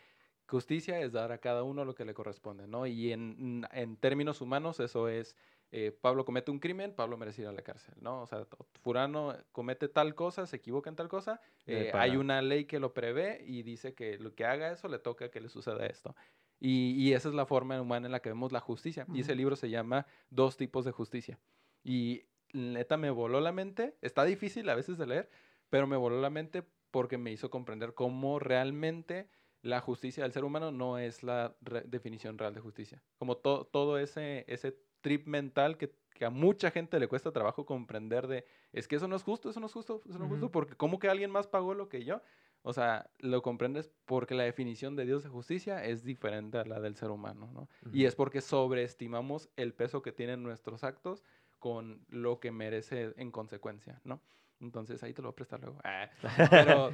[0.48, 2.88] justicia es dar a cada uno lo que le corresponde, ¿no?
[2.88, 5.36] Y en, en términos humanos eso es
[5.72, 8.24] eh, Pablo comete un crimen, Pablo merece ir a la cárcel, ¿no?
[8.24, 8.48] O sea,
[8.82, 12.94] Furano comete tal cosa, se equivoca en tal cosa, eh, hay una ley que lo
[12.94, 16.16] prevé y dice que lo que haga eso le toca que le suceda esto.
[16.60, 19.06] Y, y esa es la forma humana en la que vemos la justicia.
[19.14, 21.40] Y ese libro se llama Dos tipos de justicia.
[21.84, 23.96] Y neta me voló la mente.
[24.02, 25.30] Está difícil a veces de leer,
[25.70, 29.30] pero me voló la mente porque me hizo comprender cómo realmente
[29.62, 33.04] la justicia del ser humano no es la re- definición real de justicia.
[33.18, 37.66] Como to- todo ese, ese trip mental que, que a mucha gente le cuesta trabajo
[37.66, 40.32] comprender de, es que eso no es justo, eso no es justo, eso no es
[40.32, 42.22] justo, porque ¿cómo que alguien más pagó lo que yo?
[42.62, 46.80] O sea, lo comprendes porque la definición de Dios de justicia es diferente a la
[46.80, 47.70] del ser humano, ¿no?
[47.94, 51.24] Y es porque sobreestimamos el peso que tienen nuestros actos
[51.60, 54.22] con lo que merece en consecuencia, ¿no?
[54.60, 55.80] Entonces ahí te lo voy a prestar luego.
[55.84, 56.10] Ah,
[56.50, 56.94] pero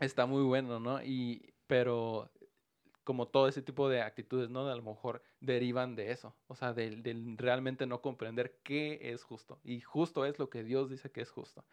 [0.00, 1.02] está muy bueno, ¿no?
[1.02, 2.30] Y, pero
[3.04, 4.68] como todo ese tipo de actitudes, ¿no?
[4.68, 9.22] A lo mejor derivan de eso, o sea, del, del realmente no comprender qué es
[9.22, 9.60] justo.
[9.62, 11.64] Y justo es lo que Dios dice que es justo.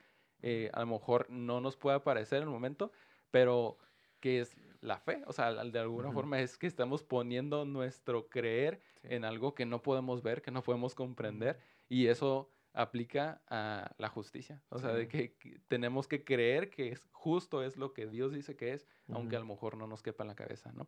[0.44, 2.92] Eh, a lo mejor no nos puede parecer en el momento,
[3.34, 3.80] pero
[4.20, 6.14] que es la fe, o sea, de alguna Ujú.
[6.14, 10.62] forma es que estamos poniendo nuestro creer en algo que no podemos ver, que no
[10.62, 11.60] podemos comprender,
[11.90, 15.08] y eso aplica a la justicia, o sea, de Sí.
[15.08, 18.88] que, que tenemos que creer que es justo es lo que Dios dice que es,
[19.10, 20.88] aunque a lo mejor no nos quepa en la cabeza, ¿no?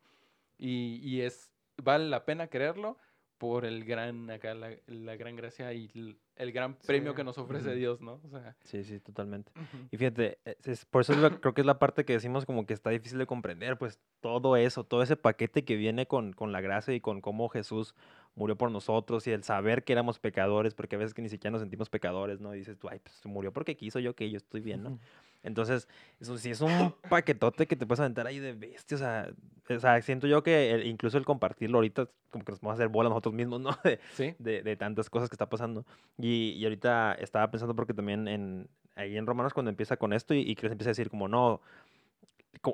[0.57, 2.97] Y, y es, vale la pena creerlo
[3.38, 5.89] por el gran, acá, la, la gran gracia y
[6.38, 7.15] el gran premio Sí.
[7.17, 7.75] que nos ofrece.
[7.75, 8.21] Dios, ¿no?
[8.23, 9.51] O sea, Sí, sí, totalmente.
[9.91, 12.45] Y fíjate, es- es- por eso es la- creo que es la parte que decimos
[12.45, 16.33] como que está difícil de comprender, pues todo eso, todo ese paquete que viene con,
[16.33, 17.93] con la gracia y con cómo Jesús
[18.36, 21.51] murió por nosotros y el saber que éramos pecadores, porque a veces que ni siquiera
[21.51, 22.53] nos sentimos pecadores, ¿no?
[22.53, 24.99] Y dices tú, ay, pues murió porque quiso yo que yo estoy bien, ¿no?
[25.43, 25.88] Entonces,
[26.19, 26.69] eso sí es un
[27.09, 28.95] paquetote que te puedes aventar ahí de bestia.
[28.95, 29.29] O sea,
[29.69, 32.75] o sea, siento yo que el- incluso el compartirlo ahorita, como que nos vamos a
[32.81, 33.69] hacer bola nosotros mismos, ¿no?
[33.83, 35.86] De, Sí, de, de tantas cosas que está pasando.
[36.17, 40.33] Y, y ahorita estaba pensando porque también en, ahí en Romanos cuando empieza con esto
[40.33, 41.61] y, y que les empieza a decir como no,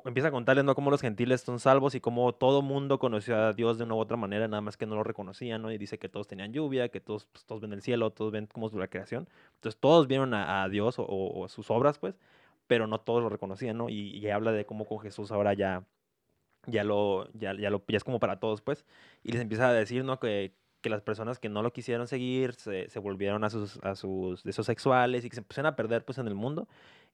[0.04, 0.74] empieza a contarles ¿no?
[0.74, 3.98] cómo los gentiles son salvos y cómo todo mundo conoció a Dios de una u
[3.98, 5.70] otra manera, nada más que no lo reconocían, ¿no?
[5.72, 8.46] Y dice que todos tenían lluvia, que todos, pues, todos ven el cielo, todos ven
[8.52, 9.28] cómo es la creación.
[9.56, 12.18] Entonces todos vieron a, Dios o, o- o sus obras, pues,
[12.66, 13.88] pero no todos lo reconocían, ¿no?
[13.88, 15.84] Y, y habla de cómo con Jesús ahora ya,
[16.66, 18.84] ya lo, ya, ya lo, ya es como para todos, pues.
[19.22, 20.18] Y les empieza a decir, ¿no?
[20.20, 23.94] Que, que las personas que no lo quisieron seguir se, se volvieron a sus, a
[23.96, 26.68] sus deseos sexuales y que se empezaron a perder, pues, en el mundo.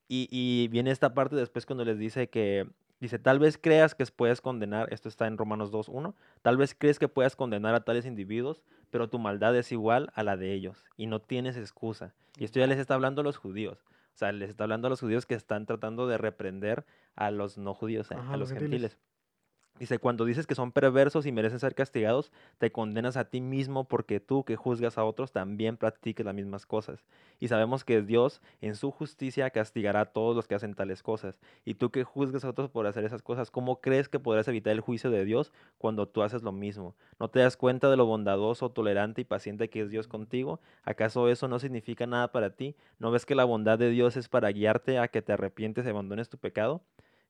[0.09, 2.67] Y, y viene esta parte después cuando les dice que,
[2.99, 6.99] dice, tal vez creas que puedes condenar, esto está en Romanos 2.1, tal vez crees
[6.99, 10.83] que puedas condenar a tales individuos, pero tu maldad es igual a la de ellos
[10.97, 12.13] y no tienes excusa.
[12.37, 13.85] Y esto ya les está hablando a los judíos.
[14.15, 16.85] O sea, les está hablando a los judíos que están tratando de reprender
[17.15, 18.91] a los no judíos, Ajá, a los los gentiles.
[18.91, 18.97] gentiles.
[19.79, 23.85] Dice, cuando dices que son perversos y merecen ser castigados, te condenas a ti mismo
[23.85, 27.05] porque tú que juzgas a otros también practiques las mismas cosas.
[27.39, 31.39] Y sabemos que Dios en su justicia castigará a todos los que hacen tales cosas.
[31.63, 34.73] Y tú que juzgas a otros por hacer esas cosas, ¿cómo crees que podrás evitar
[34.73, 36.93] el juicio de Dios cuando tú haces lo mismo?
[37.17, 40.59] ¿No te das cuenta de lo bondadoso, tolerante y paciente que es Dios contigo?
[40.83, 42.75] ¿Acaso eso no significa nada para ti?
[42.97, 45.89] ¿No ves que la bondad de Dios es para guiarte a que te arrepientes y
[45.89, 46.81] abandones tu pecado?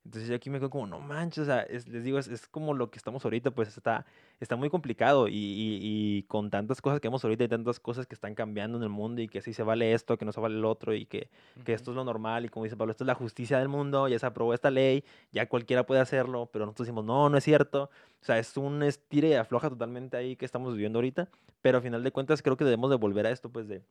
[0.04, 2.48] Entonces yo aquí me quedo como, no manches, o sea, es- les digo, es, es
[2.48, 4.06] como lo que estamos ahorita, pues está,
[4.40, 8.06] está muy complicado y, y- y con tantas cosas que vemos ahorita y tantas cosas
[8.06, 10.40] que están cambiando en el mundo y que sí se vale esto, que no se
[10.40, 11.28] vale el otro y que,
[11.66, 14.08] que esto es lo normal y como dice Pablo, esto es la justicia del mundo,
[14.08, 17.44] ya se aprobó esta ley, ya cualquiera puede hacerlo, pero nosotros decimos, no, no es
[17.44, 17.90] cierto.
[18.22, 21.28] O sea, es un estire y afloja totalmente ahí que estamos viviendo ahorita,
[21.60, 23.82] pero a final de cuentas creo que debemos de volver a esto, pues de,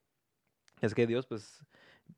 [0.81, 1.63] es que Dios, pues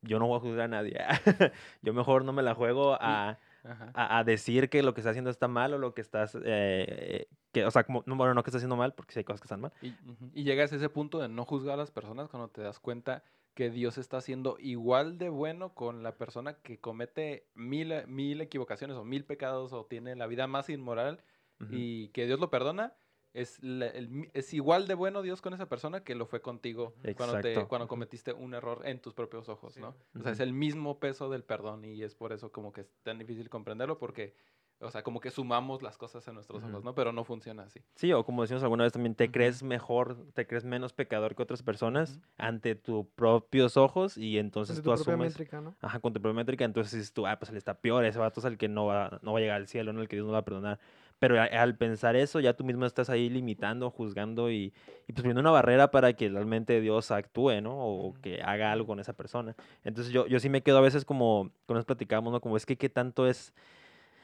[0.01, 0.97] yo no voy a juzgar a nadie,
[1.81, 3.37] yo mejor no me la juego a.
[3.63, 7.27] a, a decir que lo que estás haciendo está mal o lo que estás, eh,
[7.51, 9.41] que, o sea, como, no, bueno, no que estás haciendo mal, porque sí hay cosas
[9.41, 9.73] que están mal.
[9.81, 13.23] Y, llegas a ese punto de no juzgar a las personas cuando te das cuenta
[13.53, 18.95] que Dios está siendo igual de bueno con la persona que comete mil, mil equivocaciones
[18.95, 21.21] o mil pecados o tiene la vida más inmoral
[21.69, 22.95] y que Dios lo perdona.
[23.33, 26.41] Es, la- el mi- es igual de bueno Dios con esa persona que lo fue
[26.41, 29.79] contigo cuando, te, cuando cometiste un error en tus propios ojos, Sí.
[29.79, 29.95] ¿no?
[30.19, 32.91] O sea, es el mismo peso del perdón y es por eso como que es
[33.03, 34.35] tan difícil comprenderlo porque,
[34.81, 36.83] o sea, como que sumamos las cosas en nuestros ojos.
[36.83, 36.93] ¿no?
[36.93, 37.79] Pero no funciona así.
[37.95, 41.43] Sí, o como decimos alguna vez también, te crees mejor, te crees menos pecador que
[41.43, 42.25] otras personas Ujú.
[42.37, 45.73] ante tus propios ojos y entonces tú tu propia asumes, métrica, ¿no?
[45.79, 48.41] ajá, con tu propia métrica, entonces dices tú, ah, pues él está peor, ese vato
[48.41, 50.25] es el que no va, no va a llegar al cielo, no el que Dios
[50.27, 50.79] no va a perdonar.
[51.21, 54.73] Pero a- al pensar eso, ya tú mismo estás ahí limitando, juzgando y,
[55.07, 57.77] y pues poniendo una barrera para que realmente Dios actúe, ¿no?
[57.77, 59.55] O que haga algo con esa persona.
[59.85, 62.41] Entonces yo, yo sí me quedo a veces como, con nos platicamos, ¿no?
[62.41, 63.53] Como es que qué tanto es,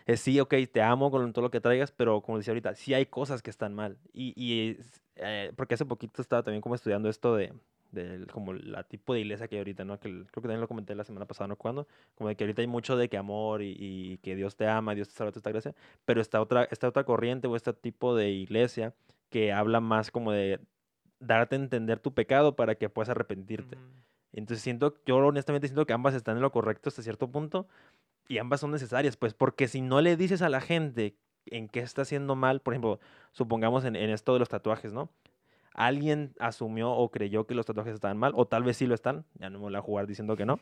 [0.06, 2.94] es sí, ok, te amo con todo lo que traigas, pero como decía ahorita, sí
[2.94, 3.98] hay cosas que están mal.
[4.14, 4.80] Y, y
[5.18, 7.54] eh, porque hace poquito estaba también como estudiando esto de,
[7.92, 10.00] del como la tipo de iglesia que hay ahorita, ¿no?
[10.00, 11.56] Que creo que también lo comenté la semana pasada, ¿no?
[11.56, 14.68] Cuando, como de que ahorita hay mucho de que amor y, y que Dios te
[14.68, 15.76] ama, Dios te salva, esta gracia,
[16.06, 18.94] pero está otra, esta otra corriente o este tipo de iglesia
[19.30, 20.60] que habla más como de
[21.20, 23.78] darte a entender tu pecado para que puedas arrepentirte.
[24.34, 27.68] Entonces siento, yo honestamente siento que ambas están en lo correcto hasta cierto punto
[28.28, 31.16] y ambas son necesarias, pues porque si no le dices a la gente
[31.46, 33.00] en qué está haciendo mal, por ejemplo,
[33.32, 35.10] supongamos en, en esto de los tatuajes, ¿no?
[35.78, 39.24] Alguien asumió o creyó que los tatuajes estaban mal, o tal vez sí lo están,
[39.36, 40.60] ya no me voy a jugar diciendo que no,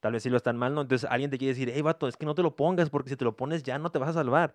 [0.00, 0.80] tal vez sí lo están mal, ¿no?
[0.82, 3.16] Entonces alguien te quiere decir, hey, vato, es que no te lo pongas porque si
[3.16, 4.54] te lo pones ya no te vas a salvar.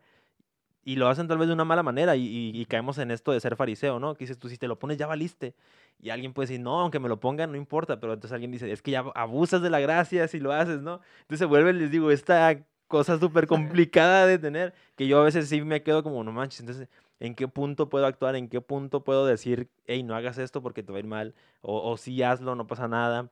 [0.86, 3.34] Y lo hacen tal vez de una mala manera y, y- y caemos en esto
[3.34, 4.16] de ser fariseo, ¿no?
[4.16, 5.54] Que dices tú, si te lo pones ya valiste.
[6.00, 8.00] Y alguien puede decir, no, aunque me lo pongan, no importa.
[8.00, 11.02] Pero entonces alguien dice, es que ya abusas de la gracia si lo haces, ¿no?
[11.24, 15.50] Entonces se vuelve, les digo, esta cosa súper complicada de tener, que yo a veces
[15.50, 16.88] sí me quedo como, no manches, entonces,
[17.20, 18.36] ¿en qué punto puedo actuar?
[18.36, 21.36] ¿En qué punto puedo decir, hey, no hagas esto porque te va a ir mal?
[21.62, 23.32] O, o sí hazlo, no pasa nada.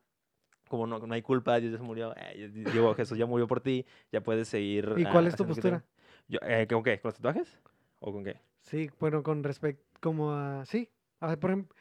[0.68, 3.62] Como no, no hay culpa, Dios ya se murió, eh, digo, Jesús ya murió por
[3.62, 4.94] ti, ya puedes seguir.
[4.98, 5.84] ¿Y ah, cuál es tu postura?
[6.28, 7.00] Yo, eh, ¿Con qué?
[7.00, 7.60] ¿Con los tatuajes?
[8.00, 8.40] ¿O con qué?
[8.62, 11.76] Sí, bueno, con respecto, como a, sí, a ver, por ejemplo,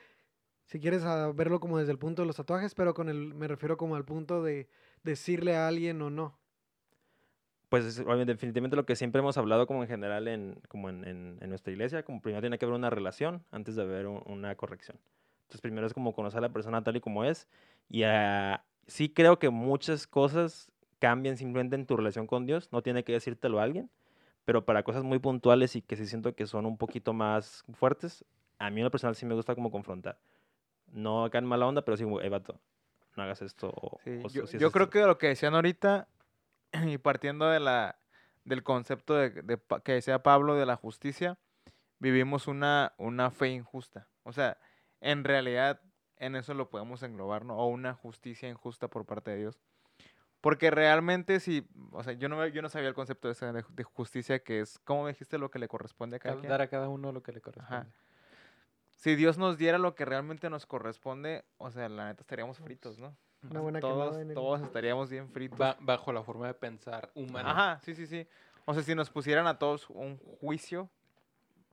[0.66, 3.48] si quieres a verlo como desde el punto de los tatuajes, pero con el, me
[3.48, 4.68] refiero como al punto de
[5.02, 6.38] decirle a alguien o no.
[7.74, 7.96] Pues
[8.26, 11.72] definitivamente lo que siempre hemos hablado como en general en, como en, en- en nuestra
[11.72, 14.96] iglesia, como primero tiene que haber una relación antes de haber un- una corrección.
[15.42, 17.48] Entonces primero es como conocer a la persona tal y como es.
[17.88, 20.70] Y ah, sí creo que muchas cosas
[21.00, 23.90] cambian simplemente en tu relación con Dios, no tiene que decírtelo a alguien,
[24.44, 28.24] pero para cosas muy puntuales y que sí siento que son un poquito más fuertes,
[28.60, 30.16] a mí en lo personal sí me gusta como confrontar.
[30.92, 32.60] No acá en mala onda, pero sí, "Eh, vato,
[33.16, 33.68] no hagas esto.
[33.70, 34.90] O, Sí, o yo, si es yo creo esto".
[34.92, 36.06] que lo que decían ahorita,
[36.86, 37.98] y partiendo de la,
[38.44, 41.38] del concepto de, de que decía Pablo de la justicia,
[41.98, 44.08] vivimos una, una fe injusta.
[44.22, 44.58] O sea,
[45.00, 45.80] en realidad
[46.16, 47.56] en eso lo podemos englobar, ¿no?
[47.56, 49.58] O una justicia injusta por parte de Dios.
[50.40, 54.40] Porque realmente si, o sea, yo no, yo no sabía el concepto de, de justicia
[54.40, 56.50] que es, ¿cómo dijiste lo que le corresponde a cada quien?
[56.50, 57.90] Dar a cada uno lo que le corresponde.
[58.90, 62.98] Si Dios nos diera lo que realmente nos corresponde, o sea, la neta estaríamos fritos,
[62.98, 63.16] ¿no?
[63.50, 65.58] Una buena quemada todos, en el- todos estaríamos bien fritos.
[65.58, 67.50] Ba- bajo la forma de pensar humana.
[67.50, 68.26] Ajá, sí, sí, sí.
[68.64, 70.88] O sea, si nos pusieran a todos un juicio,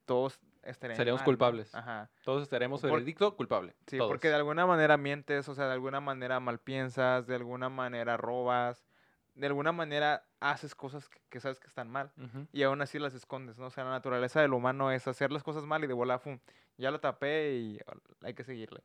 [0.06, 1.74] todos estarían Seríamos culpables.
[1.74, 2.10] Ajá.
[2.24, 3.74] Todos estaremos Por- veredicto culpable.
[3.88, 4.10] Sí, todos.
[4.10, 8.86] porque de alguna manera mientes, o sea, de alguna manera malpiensas, de alguna manera robas,
[9.34, 12.12] de alguna manera haces cosas que, que sabes que están mal
[12.52, 13.68] y aún así las escondes, ¿no?
[13.68, 16.38] O sea, la naturaleza del humano es hacer las cosas mal y de volar, fum,
[16.78, 17.80] ya lo tapé y
[18.24, 18.82] hay que seguirle.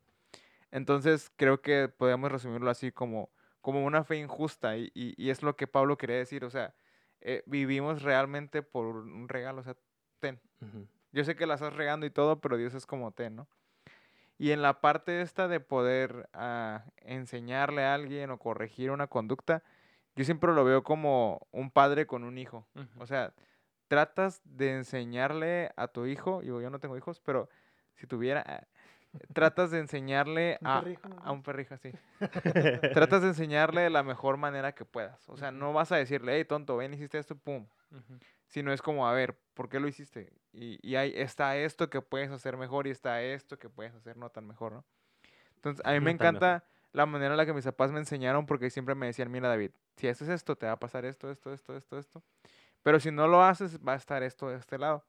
[0.77, 3.31] Entonces, creo que podemos resumirlo así como,
[3.63, 6.75] como una fe injusta y, y- y es lo que Pablo quería decir, o sea,
[7.23, 9.75] eh, vivimos realmente por un regalo, o sea,
[10.21, 10.39] ten.
[10.61, 10.87] Ujú.
[11.13, 13.49] Yo sé que la estás regando y todo, pero Dios es como ten, ¿no?
[14.37, 19.63] Y en la parte esta de poder ah, enseñarle a alguien o corregir una conducta,
[20.15, 22.67] yo siempre lo veo como un padre con un hijo.
[22.75, 23.03] Ujú.
[23.03, 23.33] O sea,
[23.89, 27.49] tratas de enseñarle a tu hijo, digo, yo no tengo hijos, pero
[27.95, 28.69] si tuviera,
[29.33, 30.83] tratas de enseñarle a,
[31.23, 31.93] a un perrijo, sí.
[32.93, 35.29] tratas de enseñarle de la mejor manera que puedas.
[35.29, 37.67] O sea, no vas a decirle, hey, tonto, ven, hiciste esto, pum.
[38.47, 40.33] Sino es como, a ver, ¿por qué lo hiciste?
[40.53, 44.17] Y, y hay, está esto que puedes hacer mejor y está esto que puedes hacer
[44.17, 44.85] no tan mejor, ¿no?
[45.57, 46.15] Entonces, a mí me mejor.
[46.15, 49.49] encanta la manera en la que mis papás me enseñaron porque siempre me decían, mira,
[49.49, 52.23] David, si haces esto, te va a pasar esto, esto, esto, esto, esto.
[52.83, 55.05] Pero si no lo haces, va a estar esto de este lado.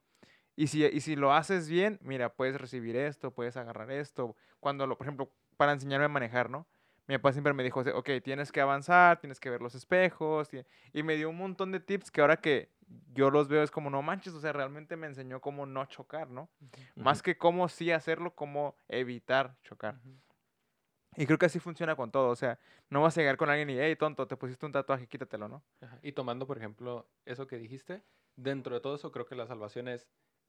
[0.57, 4.35] Y si, y si lo haces bien, mira, puedes recibir esto, puedes agarrar esto.
[4.59, 6.65] Cuando, lo, por ejemplo, para enseñarme a manejar, ¿no?
[7.05, 10.49] Mi papá siempre me dijo, ok, tienes que avanzar, tienes que ver los espejos.
[10.93, 12.71] Y me dio un montón de tips que ahora que
[13.13, 16.29] yo los veo es como, no manches, o sea, realmente me enseñó cómo no chocar,
[16.31, 16.49] ¿no?
[16.95, 19.99] Más que cómo sí hacerlo, cómo evitar chocar.
[20.03, 20.17] Ujú.
[21.17, 22.29] Y creo que así funciona con todo.
[22.29, 22.57] O sea,
[22.89, 25.63] no vas a llegar con alguien y, hey, tonto, te pusiste un tatuaje, quítatelo, ¿no?
[25.81, 25.99] Ajá.
[26.01, 28.03] Y tomando, por ejemplo, eso que dijiste,
[28.35, 30.07] dentro de todo eso creo que la salvación es,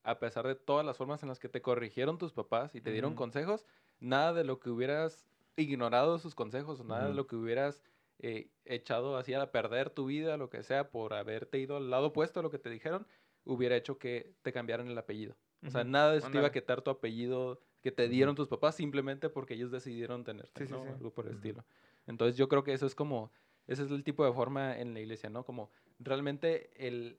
[0.09, 2.93] a pesar de todas las formas en las que te corrigieron tus papás y te
[2.93, 3.67] dieron consejos,
[4.01, 7.83] nada de lo que hubieras ignorado sus consejos nada de lo que hubieras
[8.21, 12.07] eh, echado así a perder tu vida, lo que sea, por haberte ido al lado
[12.07, 13.07] opuesto a lo que te dijeron,
[13.45, 15.37] hubiera hecho que te cambiaran el apellido.
[15.67, 18.49] O sea, nada de eso te iba a quitar tu apellido que te dieron tus
[18.49, 20.85] papás simplemente porque ellos decidieron tenerte, Sí, sí, ¿no?
[20.85, 20.89] sí.
[20.89, 21.65] Algo por el estilo.
[22.07, 23.31] Entonces yo creo que eso es como,
[23.67, 25.45] ese es el tipo de forma en la iglesia, ¿no?
[25.45, 27.19] Como realmente el,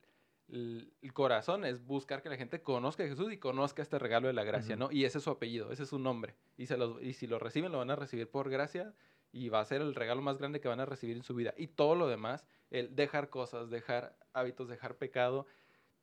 [0.52, 4.34] el, corazón es buscar que la gente conozca a Jesús y conozca este regalo de
[4.34, 4.76] la gracia.
[4.76, 4.91] ¿no?
[4.91, 6.36] Y ese es su apellido, ese es su nombre.
[6.58, 8.93] Y, se los, y si lo reciben, lo van a recibir por gracia
[9.32, 11.54] y va a ser el regalo más grande que van a recibir en su vida.
[11.58, 15.45] Y todo lo demás, el dejar cosas, dejar hábitos, dejar pecado,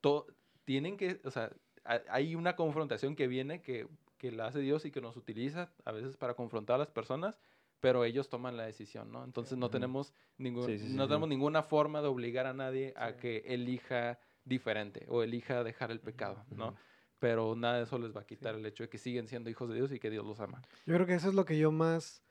[0.01, 0.27] todo,
[0.65, 1.51] tienen que, o sea,
[1.85, 3.89] ha- hay una confrontación que viene que,
[4.19, 7.41] que la hace Dios y que nos utiliza a veces para confrontar a las personas,
[7.81, 9.25] pero ellos toman la decisión, ¿no?
[9.25, 12.95] Entonces no tenemos, ningún, Sí, sí, sí, no tenemos ninguna forma de obligar a nadie
[12.97, 16.75] a que elija diferente o elija dejar el pecado, ¿no?
[17.19, 19.69] Pero nada de eso les va a quitar el hecho de que siguen siendo hijos
[19.69, 20.63] de Dios y que Dios los ama.
[20.87, 22.23] Yo creo que eso es lo que yo más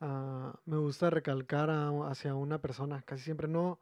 [0.00, 3.02] ah, me gusta recalcar a- hacia una persona.
[3.02, 3.80] Casi siempre no,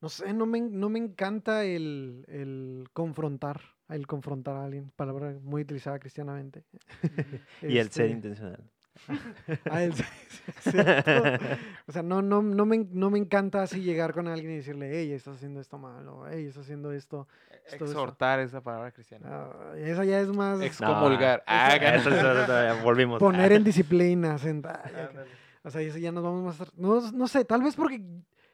[0.00, 5.38] no sé, no me, no me encanta el, el confrontar, el confrontar a alguien, palabra
[5.42, 6.64] muy utilizada cristianamente.
[7.68, 8.70] Y el ser Este, intencional.
[9.70, 9.88] ah.
[11.86, 14.90] O sea, no, no, no, me, no me encanta así llegar con alguien y decirle,
[14.92, 17.26] hey, estás haciendo esto mal, o hey, estás haciendo esto.
[17.50, 17.84] esto, esto".
[17.86, 19.26] Exhortar esa palabra cristiana.
[19.30, 21.42] Ah, esa ya es más Excomulgar.
[21.46, 23.18] Ah, Eso eso volvimos.
[23.18, 23.56] poner Ah.
[23.56, 24.90] en disciplina, sentar.
[25.62, 26.72] O sea, eso ya nos vamos más...
[26.76, 28.00] No, no sé, tal vez porque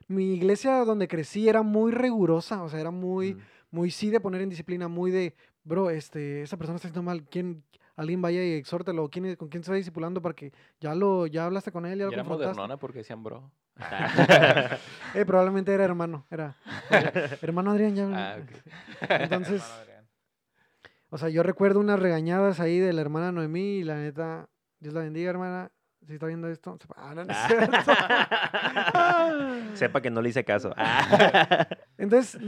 [0.09, 3.41] mi iglesia donde crecí era muy rigurosa, o sea, era muy, Mm.
[3.71, 5.35] muy sí de poner en disciplina, muy de,
[5.65, 7.63] bro, este, esa persona está haciendo mal, ¿quién,
[7.97, 11.27] alguien vaya y exhórtelo, ¿quién, es- con quién se está discipulando para que ya lo,
[11.27, 13.51] ya hablaste con él, ya Y lo era modernona porque decían bro.
[15.15, 16.57] Eh, probablemente era hermano, era,
[17.43, 18.09] hermano Adrián, ya.
[18.13, 18.51] Ah, ok.
[19.21, 20.07] Entonces, Hermano Adrián.
[21.11, 24.93] o sea, yo recuerdo unas regañadas ahí de la hermana Noemí y la neta, Dios
[24.95, 25.71] la bendiga, hermana,
[26.07, 27.77] si está viendo esto, sepa- ah, no, no es cierto.
[29.77, 30.73] Sepa que no le hice caso.
[30.77, 31.67] Ah.
[31.99, 32.39] Entonces,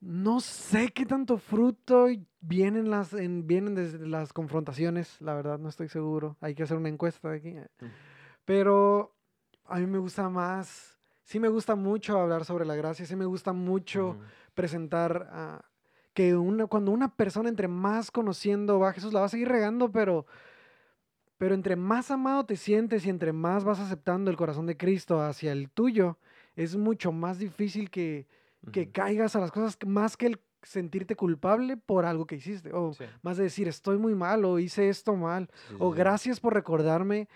[0.00, 5.58] no sé qué tanto fruto y vienen las, en, vienen desde las confrontaciones, la verdad,
[5.58, 6.36] no estoy seguro.
[6.40, 7.52] Hay que hacer una encuesta aquí.
[7.52, 7.86] Mm.
[8.44, 9.14] Pero
[9.64, 13.24] a mí me gusta más, sí me gusta mucho hablar sobre la gracia, sí me
[13.24, 14.16] gusta mucho
[14.54, 15.64] presentar ah,
[16.14, 19.48] que una, cuando una persona entre más conociendo va a Jesús, la va a seguir
[19.48, 20.26] regando, pero,
[21.36, 25.20] pero entre más amado te sientes y entre más vas aceptando el corazón de Cristo
[25.20, 26.16] hacia el tuyo,
[26.54, 28.28] es mucho más difícil que,
[28.72, 32.92] que caigas a las cosas más que el sentirte culpable por algo que hiciste, o
[32.92, 33.04] Sí.
[33.22, 37.28] más de decir estoy muy mal o hice esto mal, Sí, o gracias por recordarme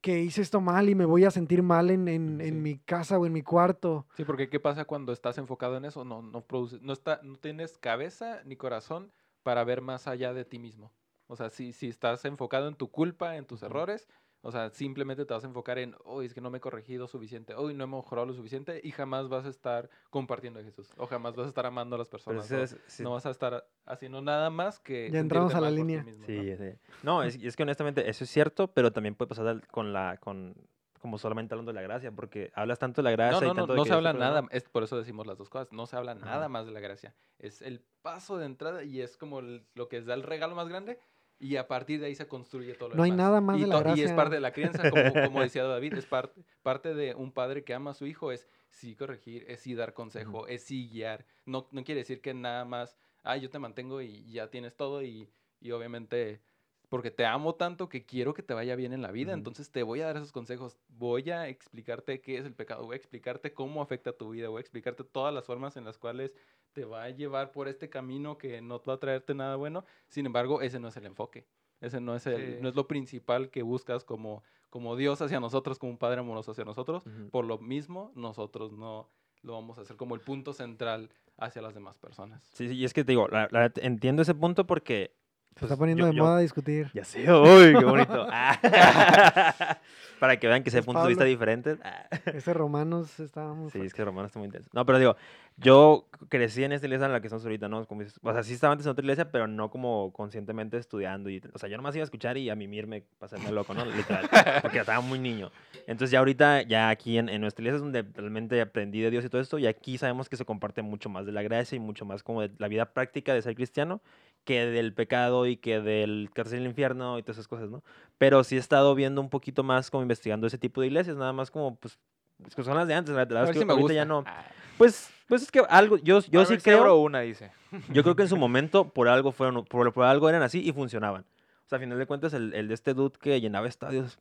[0.00, 3.18] que hice esto mal y me voy a sentir mal en, en- en mi casa
[3.18, 4.06] o en mi cuarto.
[4.16, 6.04] Sí, porque ¿qué pasa cuando estás enfocado en eso?
[6.04, 9.12] No, no produces, no está, no tienes cabeza ni corazón
[9.42, 10.92] para ver más allá de ti mismo.
[11.26, 14.08] O sea, si, si estás enfocado en tu culpa, en tus errores,
[14.42, 17.06] o sea, simplemente te vas a enfocar en, hoy es que no me he corregido
[17.08, 20.90] suficiente, hoy no he mejorado lo suficiente y jamás vas a estar compartiendo a Jesús,
[20.96, 22.50] o jamás vas a estar amando a las personas.
[22.50, 25.10] es- sí, No vas a estar haciendo nada más que...
[25.12, 26.02] Ya entramos a la línea.
[26.02, 26.56] mismo, Sí, ¿no?
[26.56, 26.78] sé.
[27.02, 30.16] No, es, y es que honestamente eso es cierto, pero también puede pasar con la,
[30.18, 30.54] con,
[31.00, 33.54] como solamente hablando de la gracia, porque hablas tanto de la gracia No, y no,
[33.54, 35.72] no, tanto de no que se habla nada, es por eso decimos las dos cosas,
[35.72, 36.24] no se habla Ajá.
[36.24, 37.14] nada más de la gracia.
[37.38, 40.68] Es el paso de entrada y es como el- lo que da el regalo más
[40.68, 40.98] grande
[41.40, 43.12] y a partir de ahí se construye todo lo No hay demás.
[43.12, 44.14] nada más y de la to- Y es gracia.
[44.14, 47.74] parte de la crianza, como, como decía David, es parte, parte de un padre que
[47.74, 51.26] ama a su hijo, es sí corregir, es sí dar consejo, es sí guiar.
[51.46, 55.02] No, no quiere decir que nada más, ah, yo te mantengo y ya tienes todo
[55.02, 55.28] y,
[55.60, 56.42] y obviamente
[56.88, 59.32] porque te amo tanto que quiero que te vaya bien en la vida, Ujú.
[59.32, 62.94] entonces te voy a dar esos consejos, voy a explicarte qué es el pecado, voy
[62.94, 66.34] a explicarte cómo afecta tu vida, voy a explicarte todas las formas en las cuales
[66.72, 70.26] te va a llevar por este camino que no va a traerte nada bueno, sin
[70.26, 71.46] embargo, ese no es el enfoque,
[71.80, 72.58] ese no es, el, Sí.
[72.60, 76.52] no es lo principal que buscas como, como Dios hacia nosotros, como un Padre amoroso
[76.52, 79.08] hacia nosotros, por lo mismo nosotros no
[79.42, 82.42] lo vamos a hacer como el punto central hacia las demás personas.
[82.52, 85.18] Sí, sí, y es que te digo, la, la entiendo ese punto porque...
[85.54, 86.90] Se pues, está poniendo yo- de yo- moda discutir.
[86.94, 88.26] Ya sé, uy, qué bonito.
[88.32, 89.78] Ah.
[90.20, 91.30] Para que vean que ese Es punto de vista Pablo.
[91.30, 91.78] diferente.
[91.82, 92.06] Ah.
[92.26, 93.86] Ese Romanos está muy Sí, fuerte.
[93.86, 94.68] es que Romano está muy intenso.
[94.74, 95.16] No, pero digo,
[95.56, 97.86] yo crecí en esta iglesia en la que estamos ahorita, ¿no?
[97.86, 101.30] Como o sea, sí estaba antes en otra iglesia, pero no como conscientemente estudiando.
[101.30, 103.84] Y, o sea, yo nomás iba a escuchar y a mimirme, pasarme loco, ¿no?
[103.86, 104.28] Literal.
[104.62, 105.50] Porque estaba muy niño.
[105.86, 109.24] Entonces, ya ahorita, ya aquí en, en nuestra iglesia es donde realmente aprendí de Dios
[109.24, 109.58] y todo esto.
[109.58, 112.42] Y aquí sabemos que se comparte mucho más de la gracia y mucho más como
[112.42, 114.02] de la vida práctica de ser cristiano
[114.44, 117.82] que del pecado y que del que el infierno y todas esas cosas, ¿no?
[118.18, 121.32] Pero sí he estado viendo un poquito más como investigando ese tipo de iglesias, nada
[121.32, 121.98] más como, pues,
[122.46, 123.94] es que son las de antes, la, verdad ver es que si me ahorita gusta.
[123.94, 124.24] ya no.
[124.26, 124.44] Ah.
[124.78, 127.52] Pues, pues es que algo, yo, yo A sí ver si abro creo, una, dice.
[127.92, 130.72] yo creo que en su momento por algo fueron, por, por algo eran así y
[130.72, 131.22] funcionaban.
[131.66, 134.18] O sea, a final de cuentas, el, el de este dude que llenaba estadios.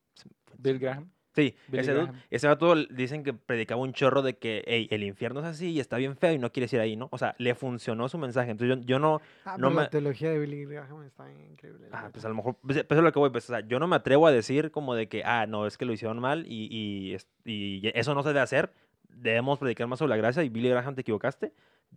[0.57, 1.09] Bill Graham.
[1.41, 2.15] Sí, Billy ese Graham.
[2.29, 5.79] ese vato dicen que predicaba un chorro de que, hey, el infierno es así y
[5.79, 7.07] está bien feo y no quieres ir ahí, ¿no?
[7.11, 8.51] O sea, le funcionó su mensaje.
[8.51, 11.89] Entonces yo, yo no, Ah, no pero la me- teología de Billy Graham está increíble.
[11.89, 13.61] la Ah, pues a lo mejor, pues, pues es lo que voy, pues, o sea,
[13.67, 16.19] yo no me atrevo a decir como de que, ah, no, es que lo hicieron
[16.19, 17.15] mal y,
[17.45, 18.73] y, y eso no se debe hacer,
[19.07, 21.53] debemos predicar más sobre la gracia y Billy Graham te equivocaste,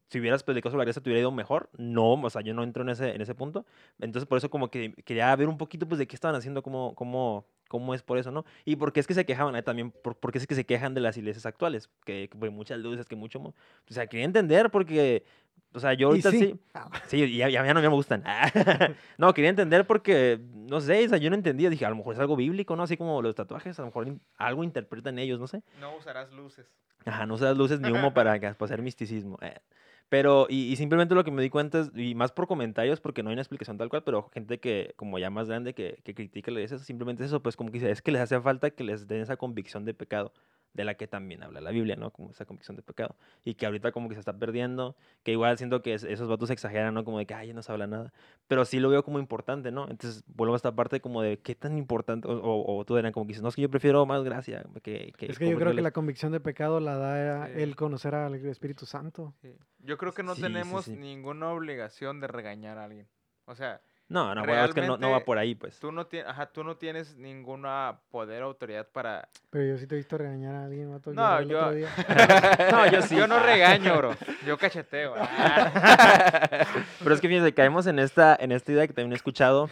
[0.09, 2.63] si hubieras predicado sobre la gracia te hubiera ido mejor, no, o sea, yo no
[2.63, 3.67] entro en ese, en ese punto,
[4.01, 6.95] entonces por eso como que quería ver un poquito pues de qué estaban haciendo, cómo,
[6.95, 8.45] cómo, cómo es por eso, ¿no?
[8.67, 10.67] Y por qué es que se quejaban, eh, también, por, por qué es que se
[10.67, 13.55] quejan de las iglesias actuales, que, que, pues, muchas luces, que mucho, o
[13.89, 15.25] sea, quería entender porque
[15.75, 16.39] o sea, yo Y ahorita sí.
[16.39, 16.61] sí.
[17.07, 18.23] Sí, ya, ya, ya no me gustan.
[19.17, 21.71] no, quería entender porque, no sé, o sea, yo no entendía.
[21.71, 22.83] Dije, a lo mejor es algo bíblico, ¿no?
[22.83, 25.63] Así como los tatuajes, a lo mejor algo interpretan ellos, no sé.
[25.81, 26.67] No usarás luces.
[27.07, 29.39] Ajá, no usas luces ni humo para, para hacer misticismo.
[29.41, 29.61] eh.
[30.13, 33.23] Pero, y, y simplemente lo que me di cuenta es, y más por comentarios, porque
[33.23, 36.15] no hay una explicación tal cual, pero gente que, como ya más grande, que, que
[36.15, 38.69] critica la iglesia, simplemente es eso, pues como que dice, es que les hace falta
[38.73, 40.35] que les den esa convicción de pecado,
[40.75, 42.11] de la que también habla la Biblia, ¿no?
[42.11, 43.15] Como esa convicción de pecado.
[43.45, 46.49] Y que ahorita como que se está perdiendo, que igual siento que es- esos vatos
[46.51, 47.05] exageran, ¿no?
[47.05, 48.13] Como de que, ay, ya no se habla nada.
[48.49, 49.89] Pero sí lo veo como importante, ¿no?
[49.91, 52.27] Entonces vuelvo a esta parte como de, ¿qué tan importante?
[52.29, 54.65] O, o, o tú eran como que dices, no, es que yo prefiero más gracia.
[54.83, 55.83] Que, que Es que yo creo que convertirles".
[55.85, 57.53] la convicción de pecado la da Sí.
[57.57, 59.35] el conocer al Espíritu Santo.
[59.43, 59.55] Sí.
[59.81, 60.97] Yo creo que no Sí, sí, tenemos sí.
[60.97, 63.09] ninguna obligación de regañar a alguien.
[63.45, 63.81] O sea,
[64.13, 65.79] No, no, bueno, es que no, no va por ahí, pues.
[65.81, 69.27] tú no, tienes, ajá, tú no tienes ninguna poder o autoridad para...
[69.51, 71.13] Pero yo sí te he visto regañar a alguien, vato.
[71.15, 71.89] No, yo- otro día.
[72.71, 73.17] No, yo sí.
[73.17, 74.15] Yo no regaño, bro.
[74.47, 75.15] Yo cacheteo.
[75.17, 76.67] Ah.
[77.03, 79.71] Pero es que fíjense, caemos en esta, en esta idea que también he escuchado,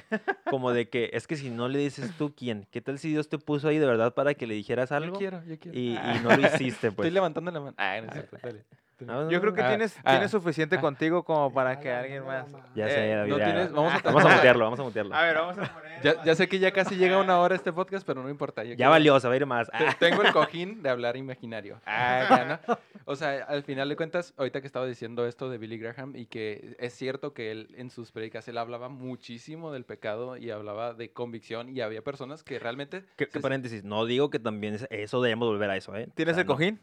[0.49, 3.29] como de que es que si no le dices tú quién, ¿qué tal si Dios
[3.29, 5.19] te puso ahí de verdad para que le dijeras Yo algo?
[5.19, 5.79] quiero, yo quiero.
[5.79, 6.17] Y, Ah.
[6.17, 7.07] y no lo hiciste, pues.
[7.07, 7.75] Estoy levantando la mano.
[7.77, 8.65] Ah, no es cierto, dale.
[9.07, 10.81] No, Yo creo que Ah, tienes, ah, tienes suficiente ah.
[10.81, 12.47] contigo como para que alguien más...
[12.75, 12.89] ya.
[12.89, 13.45] Sé, Eh, David, no ya.
[13.47, 15.15] tienes- vamos a- Vamos a mutearlo, vamos a mutearlo.
[15.15, 16.03] A ver, vamos a poner...
[16.03, 18.63] Ya, ya sé que ya casi llega una hora este podcast, pero no importa.
[18.65, 19.69] yo Ya quiero- valió, se va a ir más.
[19.71, 21.81] Te- Tengo el cojín de hablar imaginario.
[21.87, 22.79] Ah, ya, ¿no?
[23.07, 26.27] O sea, al final de cuentas, ahorita que estaba diciendo esto de Billy Graham y
[26.27, 30.95] que es cierto que él en sus predicas él hablaba muchísimo del pecado y hablaba
[30.95, 35.21] de convicción y había personas que realmente se- paréntesis, no digo que también es- eso
[35.23, 36.09] debemos volver a eso, ¿eh?
[36.15, 36.53] ¿Tienes O sea, el no.
[36.55, 36.81] cojín?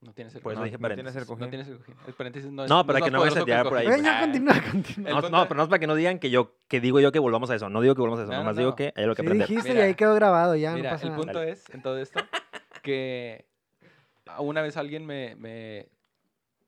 [0.00, 0.72] No tienes el Por eso cojín.
[0.72, 1.26] dije no tienes el paréntesis.
[1.26, 1.40] cojín.
[1.44, 1.94] No tienes el cojín.
[2.06, 3.96] El paréntesis no es No, para es que no el tirar por ahí, pues.
[3.96, 5.08] Venga, continúa, continúa.
[5.10, 7.10] El No, no, pero no es para que no digan que yo, que digo yo
[7.12, 7.68] que volvamos a eso.
[7.68, 9.26] No digo que volvamos a eso, No, nomás no, digo que hay algo que Sí
[9.26, 9.48] aprender.
[9.48, 11.22] dijiste y ahí quedó grabado, ya Mira, no pasa el nada.
[11.24, 12.20] punto es, en todo esto,
[12.82, 13.46] que
[14.38, 15.88] una vez alguien me, me,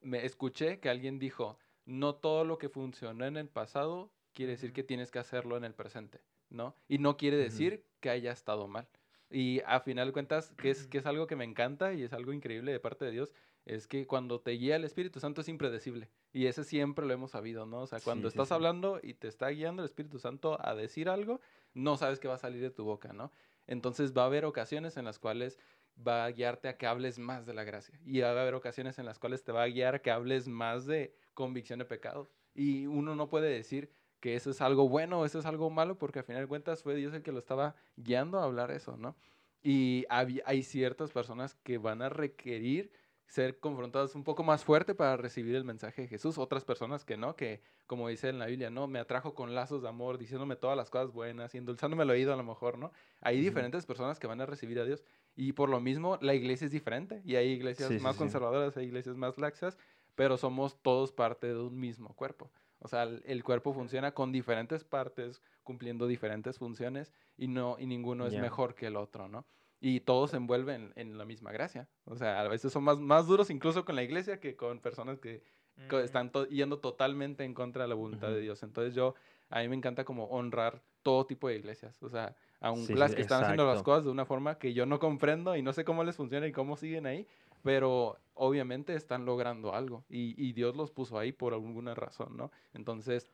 [0.03, 4.73] me escuché que alguien dijo, no todo lo que funcionó en el pasado quiere decir
[4.73, 6.75] que tienes que hacerlo en el presente, ¿no?
[6.89, 8.87] Y no quiere decir que haya estado mal.
[9.31, 12.13] Y a final de cuentas, que es, que es algo que me encanta y es
[12.13, 13.33] algo increíble de parte de Dios,
[13.65, 16.11] es que cuando te guía el Espíritu Santo es impredecible.
[16.33, 17.83] Y ese siempre lo hemos sabido, ¿no?
[17.83, 18.55] O sea, cuando Sí, estás sí.
[18.55, 21.41] hablando y te está guiando el Espíritu Santo a decir algo,
[21.75, 23.33] no sabes qué va a salir de tu boca, ¿no?
[23.67, 25.59] Entonces va a haber ocasiones en las cuales
[25.97, 28.01] va a guiarte a que hables más de la gracia.
[28.05, 30.49] Y va a haber ocasiones en las cuales te va a guiar a que hables
[30.49, 32.31] más de convicción de pecado.
[32.55, 33.91] Y uno no puede decir
[34.21, 36.83] que eso es algo bueno o eso es algo malo, porque al final de cuentas
[36.83, 39.17] fue Dios el que lo estaba guiando a hablar eso, ¿no?
[39.63, 42.93] Y hay ciertas personas que van a requerir
[43.31, 46.37] ser confrontadas un poco más fuerte para recibir el mensaje de Jesús.
[46.37, 49.83] Otras personas que no, que como dice en la Biblia, no, me atrajo con lazos
[49.83, 52.91] de amor, diciéndome todas las cosas buenas y endulzándome el oído a lo mejor, ¿no?
[53.21, 55.05] Hay diferentes personas que van a recibir a Dios
[55.37, 58.19] y por lo mismo la iglesia es diferente y hay iglesias Sí, sí, más sí.
[58.19, 59.79] conservadoras, hay iglesias más laxas,
[60.17, 62.51] pero somos todos parte de un mismo cuerpo.
[62.81, 67.87] O sea, el, el cuerpo funciona con diferentes partes, cumpliendo diferentes funciones y no y
[67.87, 68.41] ninguno es Ya.
[68.41, 69.47] mejor que el otro, ¿no?
[69.81, 71.89] Y todos se envuelven en la misma gracia.
[72.05, 75.19] O sea, a veces son más, más duros incluso con la iglesia que con personas
[75.21, 75.43] que
[75.77, 75.95] Mm.
[76.05, 78.43] están to- yendo totalmente en contra de la voluntad de Ujú.
[78.43, 78.63] Dios.
[78.63, 79.15] Entonces yo,
[79.49, 82.03] a mí me encanta como honrar todo tipo de iglesias.
[82.03, 83.91] O sea, aun Sí, las que están haciendo las exacto.
[83.91, 86.53] cosas de una forma que yo no comprendo y no sé cómo les funciona y
[86.53, 87.27] cómo siguen ahí,
[87.63, 92.51] pero obviamente están logrando algo y, y Dios los puso ahí por alguna razón, ¿no?
[92.73, 93.31] Entonces,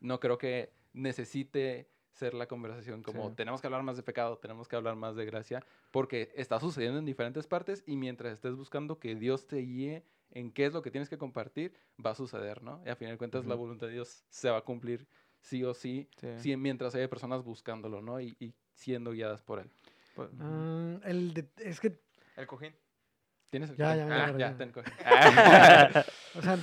[0.00, 3.34] no creo que necesite ser la conversación como Sí.
[3.36, 6.98] tenemos que hablar más de pecado, tenemos que hablar más de gracia, porque está sucediendo
[6.98, 10.82] en diferentes partes y mientras estés buscando que Dios te guíe en qué es lo
[10.82, 11.74] que tienes que compartir,
[12.04, 12.82] va a suceder, ¿no?
[12.84, 13.64] Y a final de cuentas la Ujú.
[13.64, 15.06] voluntad de Dios se va a cumplir
[15.40, 16.28] sí o sí, Sí.
[16.36, 18.18] sí, mientras haya personas buscándolo, ¿no?
[18.20, 19.70] Y, y siendo guiadas por él.
[20.14, 22.00] Pues, Ah, el de- es que,
[22.36, 22.74] el cojín.
[23.56, 24.08] ¿Tienes el Ya, cojín?
[24.08, 26.04] ya, Ah, ya, ya, ya.
[26.38, 26.58] o sea,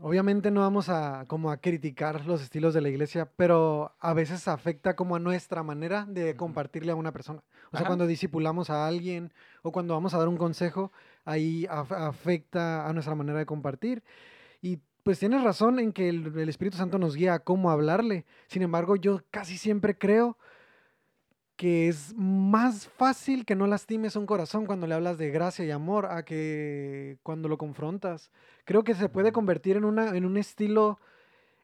[0.00, 4.48] obviamente no vamos a como a criticar los estilos de la iglesia, pero a veces
[4.48, 7.38] afecta como a nuestra manera de compartirle a una persona.
[7.68, 7.86] O sea, Ajá.
[7.86, 9.32] cuando discipulamos a alguien
[9.62, 10.90] o cuando vamos a dar un consejo,
[11.24, 14.02] ahí af- afecta a nuestra manera de compartir.
[14.60, 18.26] Y pues tienes razón en que el, el Espíritu Santo nos guía a cómo hablarle.
[18.48, 20.36] Sin embargo, yo casi siempre creo
[21.56, 25.70] que es más fácil que no lastimes un corazón cuando le hablas de gracia y
[25.70, 28.30] amor a que cuando lo confrontas.
[28.64, 30.98] Creo que se puede convertir en una en un estilo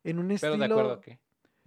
[0.04, 1.18] en un Pero estilo de acuerdo a qué?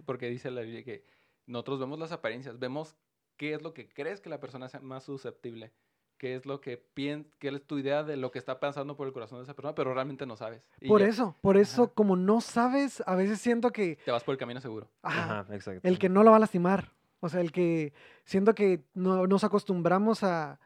[0.04, 1.04] Porque dice la Biblia que
[1.46, 2.96] nosotros vemos las apariencias, vemos
[3.36, 5.72] qué es lo que crees que la persona sea más susceptible,
[6.18, 9.06] qué es lo que piensas, qué es tu idea de lo que está pasando por
[9.06, 10.66] el corazón de esa persona, pero realmente no sabes.
[10.80, 11.92] Y Por ya eso, por eso Ajá.
[11.94, 14.90] como no sabes, a veces siento que Te vas por el camino seguro.
[15.02, 15.86] ajá, Ajá, exacto.
[15.86, 16.95] el que no lo va a lastimar.
[17.20, 17.92] O sea, el que
[18.24, 20.58] siento que no nos acostumbramos a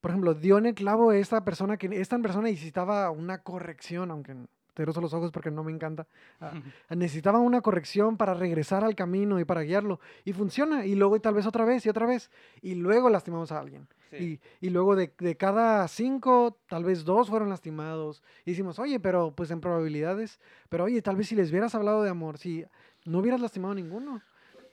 [0.00, 4.36] por ejemplo, dio en el clavo esta persona que esta persona necesitaba una corrección, aunque
[4.78, 6.06] asqueroso los ojos porque no me encanta.
[6.90, 9.98] Necesitaban una corrección para regresar al camino y para guiarlo.
[10.24, 10.86] Y funciona.
[10.86, 12.30] Y luego y tal vez otra vez y otra vez.
[12.62, 13.88] Y luego lastimamos a alguien.
[14.12, 18.22] Y, y luego de, de cada cinco, tal vez dos fueron lastimados.
[18.44, 20.40] Y decimos, oye, pero pues en probabilidades.
[20.68, 22.64] Pero oye, tal vez si les hubieras hablado de amor, si
[23.04, 24.22] no hubieras lastimado a ninguno.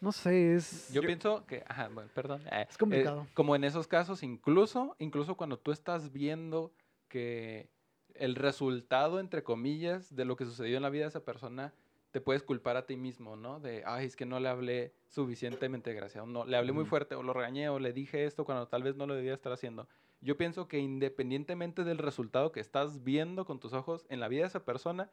[0.05, 0.93] No sé, es...
[0.93, 2.39] Yo, pienso que, ajá, bueno, perdón.
[2.51, 3.23] eh, Es complicado.
[3.23, 6.71] eh, como en esos casos, incluso, incluso cuando tú estás viendo
[7.07, 7.71] que
[8.13, 11.73] el resultado, entre comillas, de lo que sucedió en la vida de esa persona,
[12.11, 13.59] te puedes culpar a ti mismo, ¿no?
[13.59, 17.23] De, ay, es que no le hablé suficientemente gracias, no, le hablé muy fuerte, o
[17.23, 19.87] lo regañé, o le dije esto cuando tal vez no lo debía estar haciendo.
[20.21, 24.41] Yo pienso que independientemente del resultado que estás viendo con tus ojos en la vida
[24.41, 25.09] de esa persona,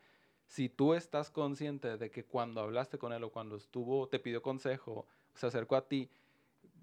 [0.53, 4.43] si tú estás consciente de que cuando hablaste con él o cuando estuvo, te pidió
[4.43, 6.11] consejo, se acercó a ti,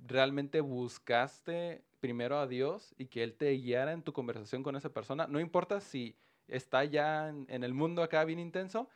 [0.07, 4.89] realmente buscaste primero a Dios y que Él te guiara en tu conversación con esa
[4.89, 6.15] persona, no importa si
[6.47, 8.89] está ya en, el mundo acá bien intenso,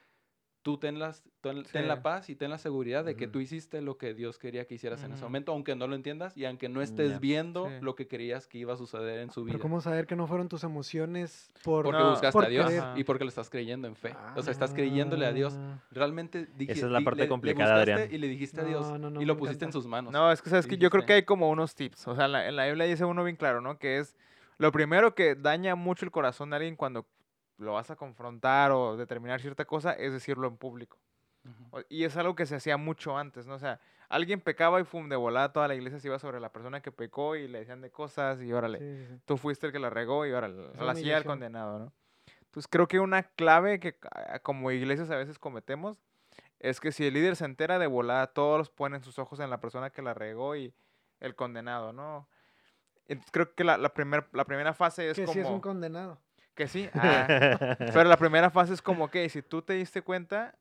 [0.64, 3.82] tú ten, las, ten, ten la paz y ten la seguridad de que tú hiciste
[3.82, 6.70] lo que Dios quería que hicieras en ese momento, aunque no lo entiendas y aunque
[6.70, 7.20] no estés Ya.
[7.20, 7.74] viendo Sí.
[7.82, 9.52] lo que creías que iba a suceder en su vida.
[9.54, 11.84] Pero ¿cómo saber que no fueron tus emociones por...
[11.84, 12.84] Porque No, buscaste por a Dios creer.
[12.96, 14.16] y porque lo estás creyendo en fe.
[14.38, 15.54] O sea, estás creyéndole a Dios.
[15.58, 18.08] Ah, Realmente dije- Esa es la parte le- le complicada, Adrián.
[18.10, 20.14] Y le dijiste a Dios No, y lo pusiste en sus manos.
[20.14, 22.08] No, es que sabes que yo creo que hay como unos tips.
[22.08, 23.78] O sea, en la, en la Biblia dice uno bien claro, ¿no?
[23.78, 24.16] Que es
[24.60, 27.06] lo primero que daña mucho el corazón de alguien cuando
[27.58, 30.98] lo vas a confrontar o determinar cierta cosa es decirlo en público.
[31.46, 31.78] Ujú.
[31.78, 33.56] O- Y es algo que se hacía mucho antes, ¿no?
[33.56, 33.80] O sea,
[34.10, 36.92] alguien pecaba y fum, de volada toda la iglesia se iba sobre la persona que
[36.92, 39.22] pecó y le decían de cosas y órale, sí, sí, sí.
[39.26, 41.94] tú fuiste el que la regó y órale, a la silla del condenado, ¿no?
[42.46, 43.98] Entonces creo que una clave que
[44.44, 46.00] como iglesias a veces cometemos
[46.60, 49.50] es que si el líder se entera de volada, todos los ponen sus ojos en
[49.50, 50.74] la persona que la regó y
[51.20, 52.28] el condenado, ¿no?
[53.08, 55.34] Entonces creo que la, la, primer- la primera fase es Que como...
[55.34, 56.20] sí es un condenado.
[56.56, 57.28] Que sí, ah,
[57.94, 60.56] pero la primera fase es como que si tú te diste cuenta,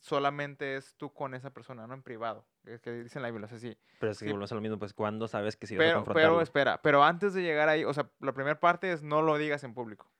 [0.00, 2.46] solamente es tú con esa persona, no en privado.
[2.64, 3.76] Es que dice en la Biblia, o sea, sí.
[3.98, 4.30] Pero es que Sí.
[4.30, 6.28] volvemos a lo mismo, pues ¿cuándo sabes que si vas a Pero, confrontarlo?
[6.36, 9.36] pero espera, pero antes de llegar ahí, o sea, la primera parte es no lo
[9.38, 10.10] digas en público.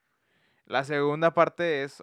[0.67, 2.03] La segunda parte es,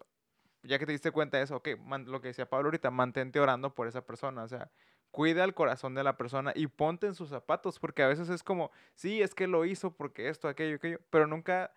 [0.64, 3.40] ya que te diste cuenta de eso, ok, man- lo que decía Pablo ahorita, mantente
[3.40, 4.70] orando por esa persona, o sea,
[5.12, 8.44] cuida el corazón de la persona y ponte en sus zapatos, porque a veces es
[8.44, 11.72] como, sí, es que lo hizo porque esto, aquello, aquello, pero nunca,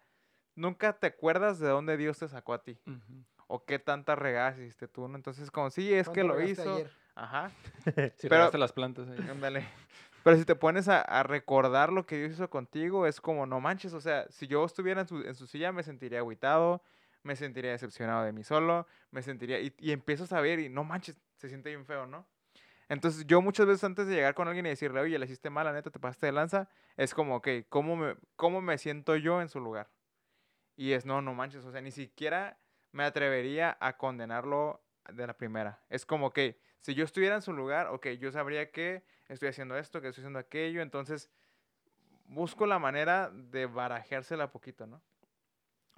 [0.55, 2.79] nunca te acuerdas de dónde Dios te sacó a ti,
[3.47, 5.17] o qué tantas regadas hiciste tú, ¿no?
[5.17, 6.91] Entonces, como, sí, es que ¿Cuánto lo hizo, ayer?
[7.15, 7.51] ajá,
[8.17, 9.19] Si Pero- las plantas ahí.
[9.29, 9.67] Ándale.
[10.23, 13.61] Pero si te pones a, a recordar lo que Dios hizo contigo, es como, no
[13.61, 16.83] manches, o sea, si yo estuviera en su, en su silla me sentiría agüitado,
[17.23, 20.83] me sentiría decepcionado de mí solo, me sentiría, y, y empiezas a ver y no
[20.83, 22.27] manches, se siente bien feo, ¿no?
[22.89, 25.67] Entonces yo muchas veces antes de llegar con alguien y decirle, oye, le hiciste mal,
[25.67, 29.43] la neta, te pasaste de lanza, es como, ok, ¿cómo me, ¿cómo me siento yo
[29.43, 29.89] en su lugar?
[30.77, 32.59] Y es, no, no manches, o sea, ni siquiera
[32.93, 35.83] me atrevería a condenarlo de la primera.
[35.89, 39.77] Es como que si yo estuviera en su lugar, ok, yo sabría que estoy haciendo
[39.77, 41.31] esto, que estoy haciendo aquello, entonces
[42.27, 45.03] busco la manera de barajársela poquito, ¿no?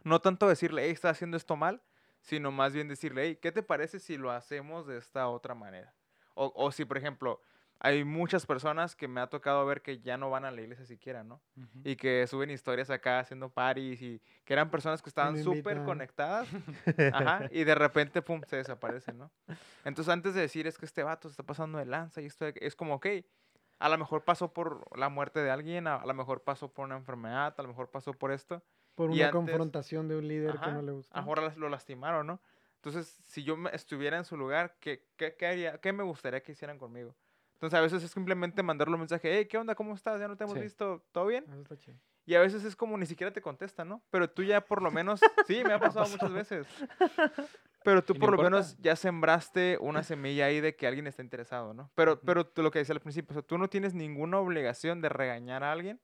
[0.05, 1.83] No tanto decirle, hey, estás haciendo esto mal,
[2.20, 5.95] sino más bien decirle, hey, ¿qué te parece si lo hacemos de esta otra manera?
[6.35, 7.41] O, o si, por ejemplo,
[7.79, 10.85] hay muchas personas que me ha tocado ver que ya no van a la iglesia
[10.87, 11.43] siquiera, ¿no?
[11.85, 16.49] Y que suben historias acá haciendo parties y que eran personas que estaban súper conectadas,
[17.12, 19.31] ajá, y de repente, pum, se desaparecen, ¿no?
[19.85, 22.47] Entonces, antes de decir, es que este vato se está pasando de lanza y esto,
[22.47, 23.07] es como, ok,
[23.79, 26.87] a lo mejor pasó por la muerte de alguien, a, a lo mejor pasó por
[26.87, 28.64] una enfermedad, a lo mejor pasó por esto,
[28.95, 31.14] Por una antes- confrontación de un líder que no le gusta.
[31.14, 32.41] a lo mejor las- lo lastimaron, ¿no?
[32.77, 35.79] Entonces, si yo estuviera en su lugar, ¿qué, qué, qué haría?
[35.81, 37.14] ¿Qué me gustaría que hicieran conmigo?
[37.57, 39.75] Entonces, a veces es simplemente mandarle un mensaje, hey, ¿qué onda?
[39.75, 40.21] ¿Cómo estás?
[40.21, 40.61] ¿Ya no te hemos Sí.
[40.65, 41.03] visto?
[41.13, 41.45] ¿Todo bien?
[41.49, 41.97] Eso está chido.
[42.27, 44.03] Y a veces es como ni siquiera te contesta, ¿no?
[44.11, 46.67] Pero tú ya por lo menos, sí, me ha pasado muchas veces.
[47.83, 48.51] Pero tú por lo importa.
[48.51, 51.91] menos ya sembraste una semilla ahí de que alguien está interesado, ¿no?
[51.95, 52.23] Pero, Ujú.
[52.27, 55.09] pero tú lo que decía al principio, o sea, tú no tienes ninguna obligación de
[55.09, 56.01] regañar a alguien,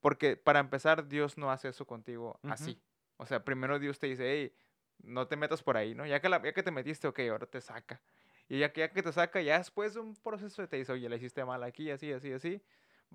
[0.00, 2.52] porque para empezar, Dios no hace eso contigo Ujú.
[2.54, 2.80] así.
[3.18, 4.54] O sea, primero Dios te dice, hey,
[5.02, 6.06] no te metas por ahí, ¿no?
[6.06, 8.00] Ya que, la- ya que te metiste, ok, ahora te saca.
[8.48, 11.08] Y ya que, ya que te saca, ya después de un proceso te dice, oye,
[11.08, 12.62] le hiciste mal aquí, así, así, así.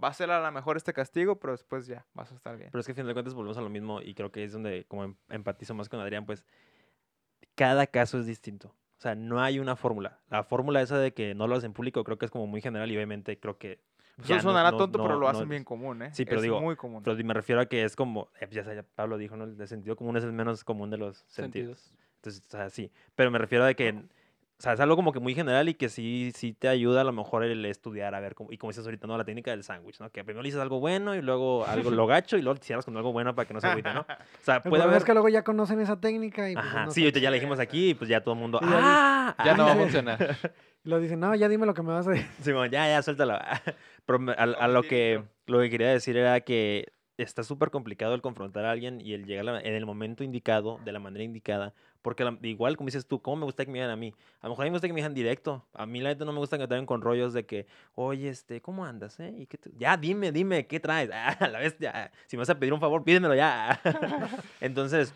[0.02, 2.70] Va a ser a lo mejor este castigo, pero después ya, vas a estar bien.
[2.72, 4.52] Pero es que al final de cuentas volvemos a lo mismo y creo que es
[4.54, 6.46] donde como em- empatizo más con Adrián, pues
[7.56, 8.70] cada caso es distinto.
[8.98, 10.20] O sea, no hay una fórmula.
[10.30, 12.62] La fórmula esa de que no lo hacen en público creo que es como muy
[12.62, 13.80] general y obviamente creo que...
[14.20, 16.10] Eso ya no- sonará no- tonto, pero no- lo no hacen es- bien común, ¿eh?
[16.14, 17.02] Sí, pero es digo, muy común.
[17.04, 19.46] Pero me refiero a que es como, eh, ya, sé, ya Pablo dijo, ¿no?
[19.46, 21.80] El sentido común es el menos común de los sentidos.
[21.80, 21.94] Sentidos.
[22.18, 22.92] Entonces, o sea, sí.
[23.16, 24.04] Pero me refiero a que,
[24.62, 27.04] o sea, es algo como que muy general y que sí, sí te ayuda a
[27.04, 29.18] lo mejor el estudiar, a ver, cómo- y como dices ahorita, ¿no?
[29.18, 30.12] La técnica del sándwich, ¿no?
[30.12, 32.86] Que primero le dices algo bueno y luego algo lo gacho y luego te cierras
[32.86, 34.02] con algo bueno para que no se agüite, ¿no?
[34.02, 34.06] O
[34.44, 34.98] sea, puede haber...
[34.98, 37.38] es que luego ya conocen esa técnica y pues, Ajá, no sí, ahorita ya le
[37.38, 38.60] dijimos aquí y pues ya todo el mundo...
[38.62, 39.36] Y ya ¡Ah!
[39.44, 39.80] Ya no va a sí.
[39.82, 40.38] funcionar.
[40.86, 42.28] Y lo dicen, no, ya dime lo que me vas a decir.
[42.44, 43.40] Simón, ya, ya, suéltalo.
[44.06, 46.92] Pero me- a, a lo que lo que quería decir era que
[47.24, 50.92] está súper complicado el confrontar a alguien y el llegar en el momento indicado, de
[50.92, 51.74] la manera indicada.
[52.02, 54.14] Porque igual, como dices tú, ¿cómo me gusta que me digan a mí?
[54.42, 55.66] A lo mejor a mí me gusta que me digan directo.
[55.74, 58.62] A mí la neta no me gusta que me con rollos de que, oye, este,
[58.62, 59.20] ¿cómo andas?
[59.20, 59.34] Eh?
[59.38, 61.10] ¿Y qué Ya, dime, dime, ¿qué traes?
[61.22, 62.12] Ah, a la vez, ya.
[62.26, 63.80] Si me vas a pedir un favor, pídemelo ya.
[64.62, 65.14] Entonces,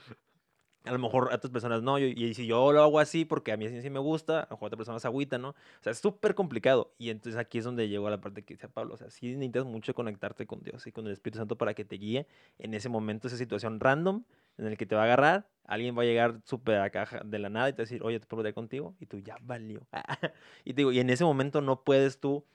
[0.86, 3.52] a lo mejor a otras personas no, yo- y si yo lo hago así porque
[3.52, 5.50] a mí así sí me gusta, a lo mejor a otras personas agüita, ¿no?
[5.50, 6.94] O sea, es súper complicado.
[6.98, 9.66] Y entonces aquí es donde llegó la parte que dice Pablo, o sea, sí necesitas
[9.66, 12.28] mucho conectarte con Dios y con el Espíritu Santo para que te guíe
[12.60, 14.24] en ese momento, esa situación random
[14.58, 17.40] en el que te va a agarrar, alguien va a llegar súper acá ja- de
[17.40, 18.96] la nada y te va a decir, oye, ¿te puedo contigo?
[19.00, 19.86] Y tú, ya valió.
[20.66, 22.46] y te digo, y en ese momento no puedes tú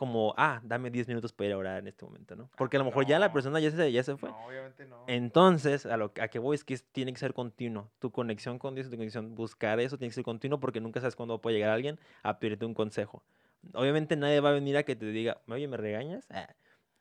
[0.00, 2.48] como, ah, dame 10 minutos para ir a orar en este momento, ¿no?
[2.56, 3.34] Porque a lo mejor ya la no.
[3.34, 4.30] persona ya se, ya se fue.
[4.30, 5.04] No, obviamente no.
[5.06, 7.90] Entonces, a lo a que voy es que tiene que ser continuo.
[7.98, 11.16] Tu conexión con Dios, tu conexión, buscar eso tiene que ser continuo porque nunca sabes
[11.16, 13.22] cuándo puede llegar alguien a pedirte un consejo.
[13.74, 16.26] Obviamente nadie va a venir a que te diga, oye, ¿me regañas?
[16.30, 16.48] Ah.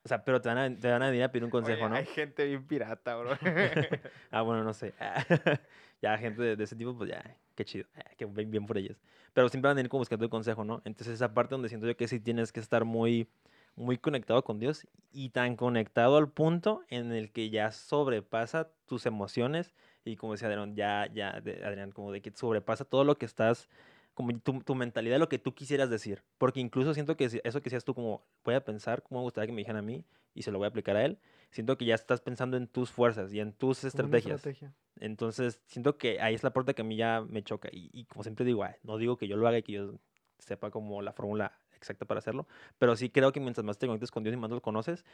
[0.04, 1.89] O sea, pero te van, a, te van a venir a pedir un consejo, Oye,
[1.89, 1.95] ¿no?
[1.95, 3.32] Hay gente bien pirata, bro.
[4.32, 4.93] Ah, bueno, no sé.
[6.02, 7.24] ya, gente de, de ese tipo, pues ya,
[7.56, 7.86] qué chido.
[7.95, 8.97] ah, Qué bien, bien por ellos.
[9.34, 10.82] Pero siempre van a venir como buscando el consejo, ¿no?
[10.86, 13.28] Entonces, esa parte donde siento yo que sí tienes que estar muy,
[13.76, 19.06] muy conectado con Dios y tan conectado al punto en el que ya sobrepasa tus
[19.06, 19.74] emociones
[20.06, 23.70] y como decía Adrián, ya, ya, Adrián, como de que sobrepasa todo lo que estás,
[24.14, 26.24] como tu, tu mentalidad, lo que tú quisieras decir.
[26.38, 29.48] Porque incluso siento que eso que decías tú, como voy a pensar cómo me gustaría
[29.48, 30.04] que me dijeran a mí
[30.34, 31.20] y se lo voy a aplicar a él,
[31.52, 34.38] siento que ya estás pensando en tus fuerzas y en tus estrategias.
[34.38, 34.74] estrategia.
[35.00, 37.70] Entonces, siento que ahí es la parte que a mí ya me choca.
[37.72, 39.93] Y, y como siempre digo, ay, no digo que yo lo haga y que yo
[40.39, 42.45] sepa como la fórmula exacta para hacerlo,
[42.78, 45.06] pero sí creo que mientras más te conectes con Dios y más lo conoces,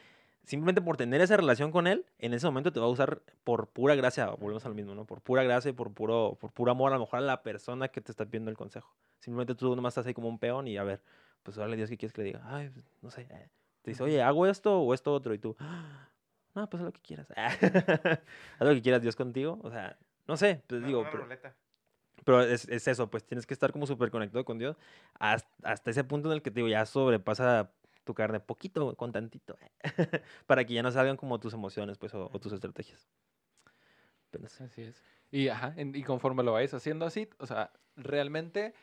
[0.44, 3.68] simplemente por tener esa relación con Él, en ese momento te va a usar por
[3.68, 5.06] pura gracia, volvemos a lo mismo, ¿no?
[5.06, 7.90] Por pura gracia y por puro, por puro amor a lo mejor a la persona
[7.90, 8.96] que te está pidiendo el consejo.
[9.20, 11.04] Simplemente tú nomás estás ahí como un peón y a ver,
[11.44, 12.42] pues órale Dios, ¿qué quieres que le diga?
[12.46, 13.28] Ay, pues, no sé.
[13.30, 13.50] eh.
[13.84, 16.10] Te dice, oye, hago esto o esto otro y tú, "Ah,
[16.56, 17.28] no, pues haz lo que quieras.
[17.36, 18.20] haz
[18.60, 19.60] lo que quieras Dios contigo.
[19.64, 19.98] O sea,
[20.28, 21.28] no sé, pues Una- digo, pero,
[22.24, 24.78] pero es, es eso, pues tienes que estar como súper conectado con Dios
[25.20, 27.72] hasta, hasta ese punto en el que te digo, ya sobrepasa
[28.04, 29.58] tu carne poquito con tantito,
[30.48, 33.08] para que ya no salgan como tus emociones, pues, o, o tus estrategias.
[34.32, 34.64] Pero sí.
[34.64, 35.04] Así es.
[35.32, 38.74] Y, ajá, en- y conforme lo vayas haciendo así, o sea, realmente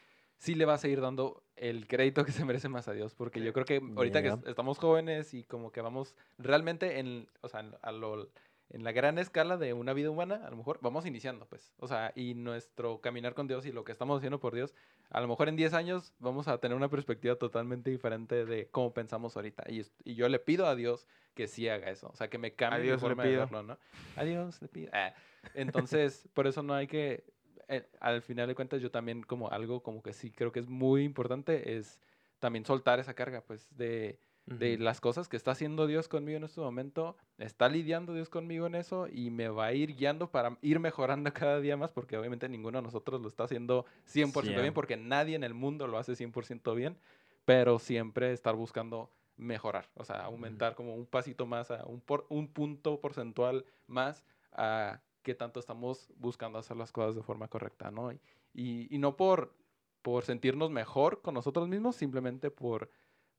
[0.43, 3.41] sí le vas a ir dando el crédito que se merece más a Dios, porque
[3.45, 7.61] yo creo que ahorita que estamos jóvenes y como que vamos realmente en, o sea,
[7.81, 8.29] a lo-
[8.69, 11.87] en la gran escala de una vida humana, a lo mejor vamos iniciando, pues, o
[11.87, 14.75] sea, y nuestro caminar con Dios y lo que estamos haciendo por Dios,
[15.11, 18.93] a lo mejor en 10 años vamos a tener una perspectiva totalmente diferente de cómo
[18.93, 19.63] pensamos ahorita.
[19.71, 22.55] Y, y yo le pido a Dios que sí haga eso, o sea, que me
[22.55, 23.79] cambie mi Dios le forma de verlo, ¿no?
[24.17, 24.91] A Dios le pido.
[24.93, 25.15] Ah,
[25.55, 27.25] entonces, por eso no hay que,
[27.69, 30.69] eh, al final de cuentas, yo también como algo como que sí creo que es
[30.69, 31.99] muy importante es
[32.39, 36.45] también soltar esa carga, pues, de, de las cosas que está haciendo Dios conmigo en
[36.45, 40.59] este momento, está lidiando Dios conmigo en eso y me va a ir guiando para
[40.63, 44.75] ir mejorando cada día más, porque obviamente ninguno de nosotros lo está haciendo 100% bien,
[44.75, 46.97] porque nadie en el mundo lo hace 100% bien,
[47.45, 52.27] pero siempre estar buscando mejorar, o sea, aumentar como un pasito más, a un, por,
[52.29, 57.91] un punto porcentual más a qué tanto estamos buscando hacer las cosas de forma correcta,
[57.91, 58.13] ¿no?
[58.13, 58.21] Y,
[58.55, 59.55] y, y no por,
[60.03, 62.91] por sentirnos mejor con nosotros mismos, simplemente por,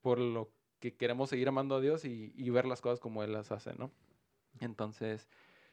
[0.02, 3.34] por lo que queremos seguir amando a Dios y, y ver las cosas como Él
[3.34, 3.92] las hace, ¿no?
[4.60, 5.28] Entonces,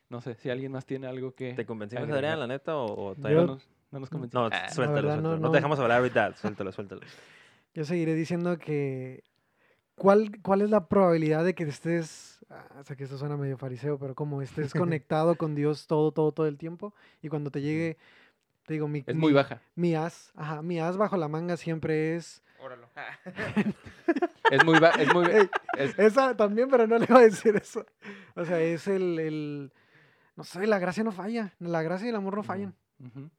[0.08, 1.54] no sé, si alguien más tiene algo que...
[1.54, 2.24] ¿Te convencimos, agregar.
[2.24, 3.54] Adrián, la neta, o, o todavía Yo- No no?
[3.54, 4.40] nos, no nos convenció.
[4.40, 5.22] No, Ah, suéltalo, verdad, suéltalo.
[5.22, 5.50] no, No, no.
[5.52, 7.00] te dejamos hablar ahorita, suéltalo, suéltalo.
[7.74, 9.22] Yo seguiré diciendo que.
[10.00, 12.38] ¿Cuál, ¿Cuál es la probabilidad de que estés.
[12.48, 16.10] ah, O sea, que esto suena medio fariseo, pero como estés conectado con Dios todo,
[16.10, 17.98] todo, todo el tiempo y cuando te llegue.
[18.66, 19.60] Te digo, mi, es muy mi- baja.
[19.74, 22.42] Mi as, ajá, mi as bajo la manga siempre es.
[22.60, 22.88] Óralo.
[24.50, 25.00] Es muy baja.
[25.02, 25.48] Es muy, Ey,
[25.78, 27.84] es- Esa también, pero no le voy a decir eso.
[28.34, 29.72] O sea, es el, el-
[30.36, 31.52] No sé, la gracia no falla.
[31.58, 32.74] La gracia y el amor no fallan.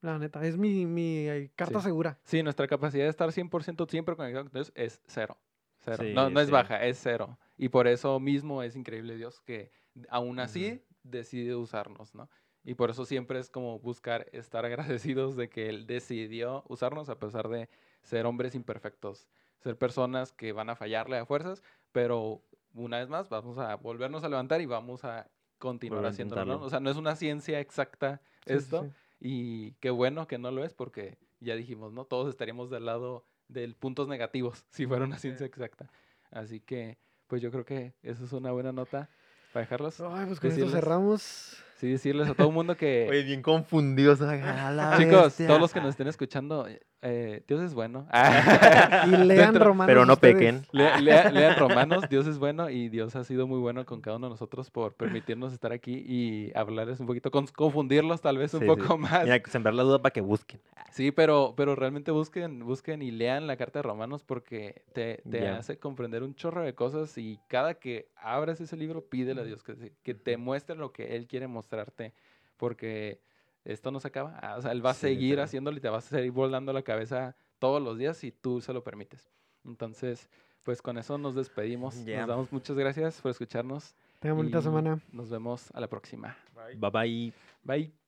[0.01, 0.43] La neta.
[0.45, 1.85] Es mi, mi eh, carta Sí.
[1.85, 2.17] segura.
[2.23, 5.37] Sí, nuestra capacidad de estar 100% siempre conectado con Dios es cero.
[5.83, 5.97] Cero.
[5.99, 7.37] Sí, no, no es baja, es cero.
[7.57, 9.71] Y por eso mismo es increíble Dios que
[10.09, 12.29] aún así decide usarnos, ¿no?
[12.63, 17.19] Y por eso siempre es como buscar estar agradecidos de que Él decidió usarnos a
[17.19, 17.69] pesar de
[18.03, 19.27] ser hombres imperfectos,
[19.59, 22.43] ser personas que van a fallarle a fuerzas, pero
[22.73, 26.61] una vez más vamos a volvernos a levantar y vamos a continuar haciéndolo, ¿no?
[26.61, 28.89] O sea, no es una ciencia exacta Sí, sí, esto, sí.
[29.19, 32.05] y qué bueno que no lo es porque ya dijimos, ¿no?
[32.05, 35.23] Todos estaríamos del lado del puntos negativos si fuera una Sí.
[35.23, 35.89] ciencia exacta.
[36.31, 36.97] Así que,
[37.27, 39.09] pues yo creo que eso es una buena nota
[39.53, 39.99] para dejarlos.
[40.01, 41.57] Ay, pues con esto cerramos.
[41.75, 43.07] Sí, decirles a todo el mundo que...
[43.09, 44.19] Oye, bien confundidos.
[44.19, 45.47] Chicos, bestia.
[45.47, 46.67] todos los que nos estén escuchando,
[47.03, 48.07] eh, Dios es bueno.
[49.07, 49.87] Y lean Dentro- Romanos.
[49.87, 50.35] Pero no ustedes.
[50.35, 50.65] pequen.
[50.71, 54.17] Lea- lea- lean Romanos, Dios es bueno y Dios ha sido muy bueno con cada
[54.17, 58.53] uno de nosotros por permitirnos estar aquí y hablarles un poquito, con- confundirlos tal vez
[58.53, 58.99] un Sí, poco sí.
[58.99, 59.23] más.
[59.23, 60.59] Mira, sembrar la duda para que busquen.
[60.91, 65.77] Sí, pero, pero realmente busquen, busquen y lean la carta de Romanos porque te, hace
[65.79, 69.93] comprender un chorro de cosas y cada que abras ese libro, pídele a Dios que,
[70.03, 72.13] que te muestre lo que Él quiere mostrarte
[72.57, 73.19] porque
[73.65, 74.37] esto no se acaba.
[74.41, 76.73] Ah, O sea, Él va a Sí, seguir haciéndolo y te va a seguir volando
[76.73, 79.29] la cabeza todos los días si tú se lo permites.
[79.65, 80.29] Entonces,
[80.63, 81.95] pues con eso nos despedimos.
[82.05, 82.19] Ya.
[82.21, 83.95] Nos damos muchas gracias por escucharnos.
[84.19, 84.99] Tengan bonita semana.
[85.11, 86.37] Nos vemos a la próxima.
[86.75, 87.33] Bye bye.
[87.63, 88.00] Bye.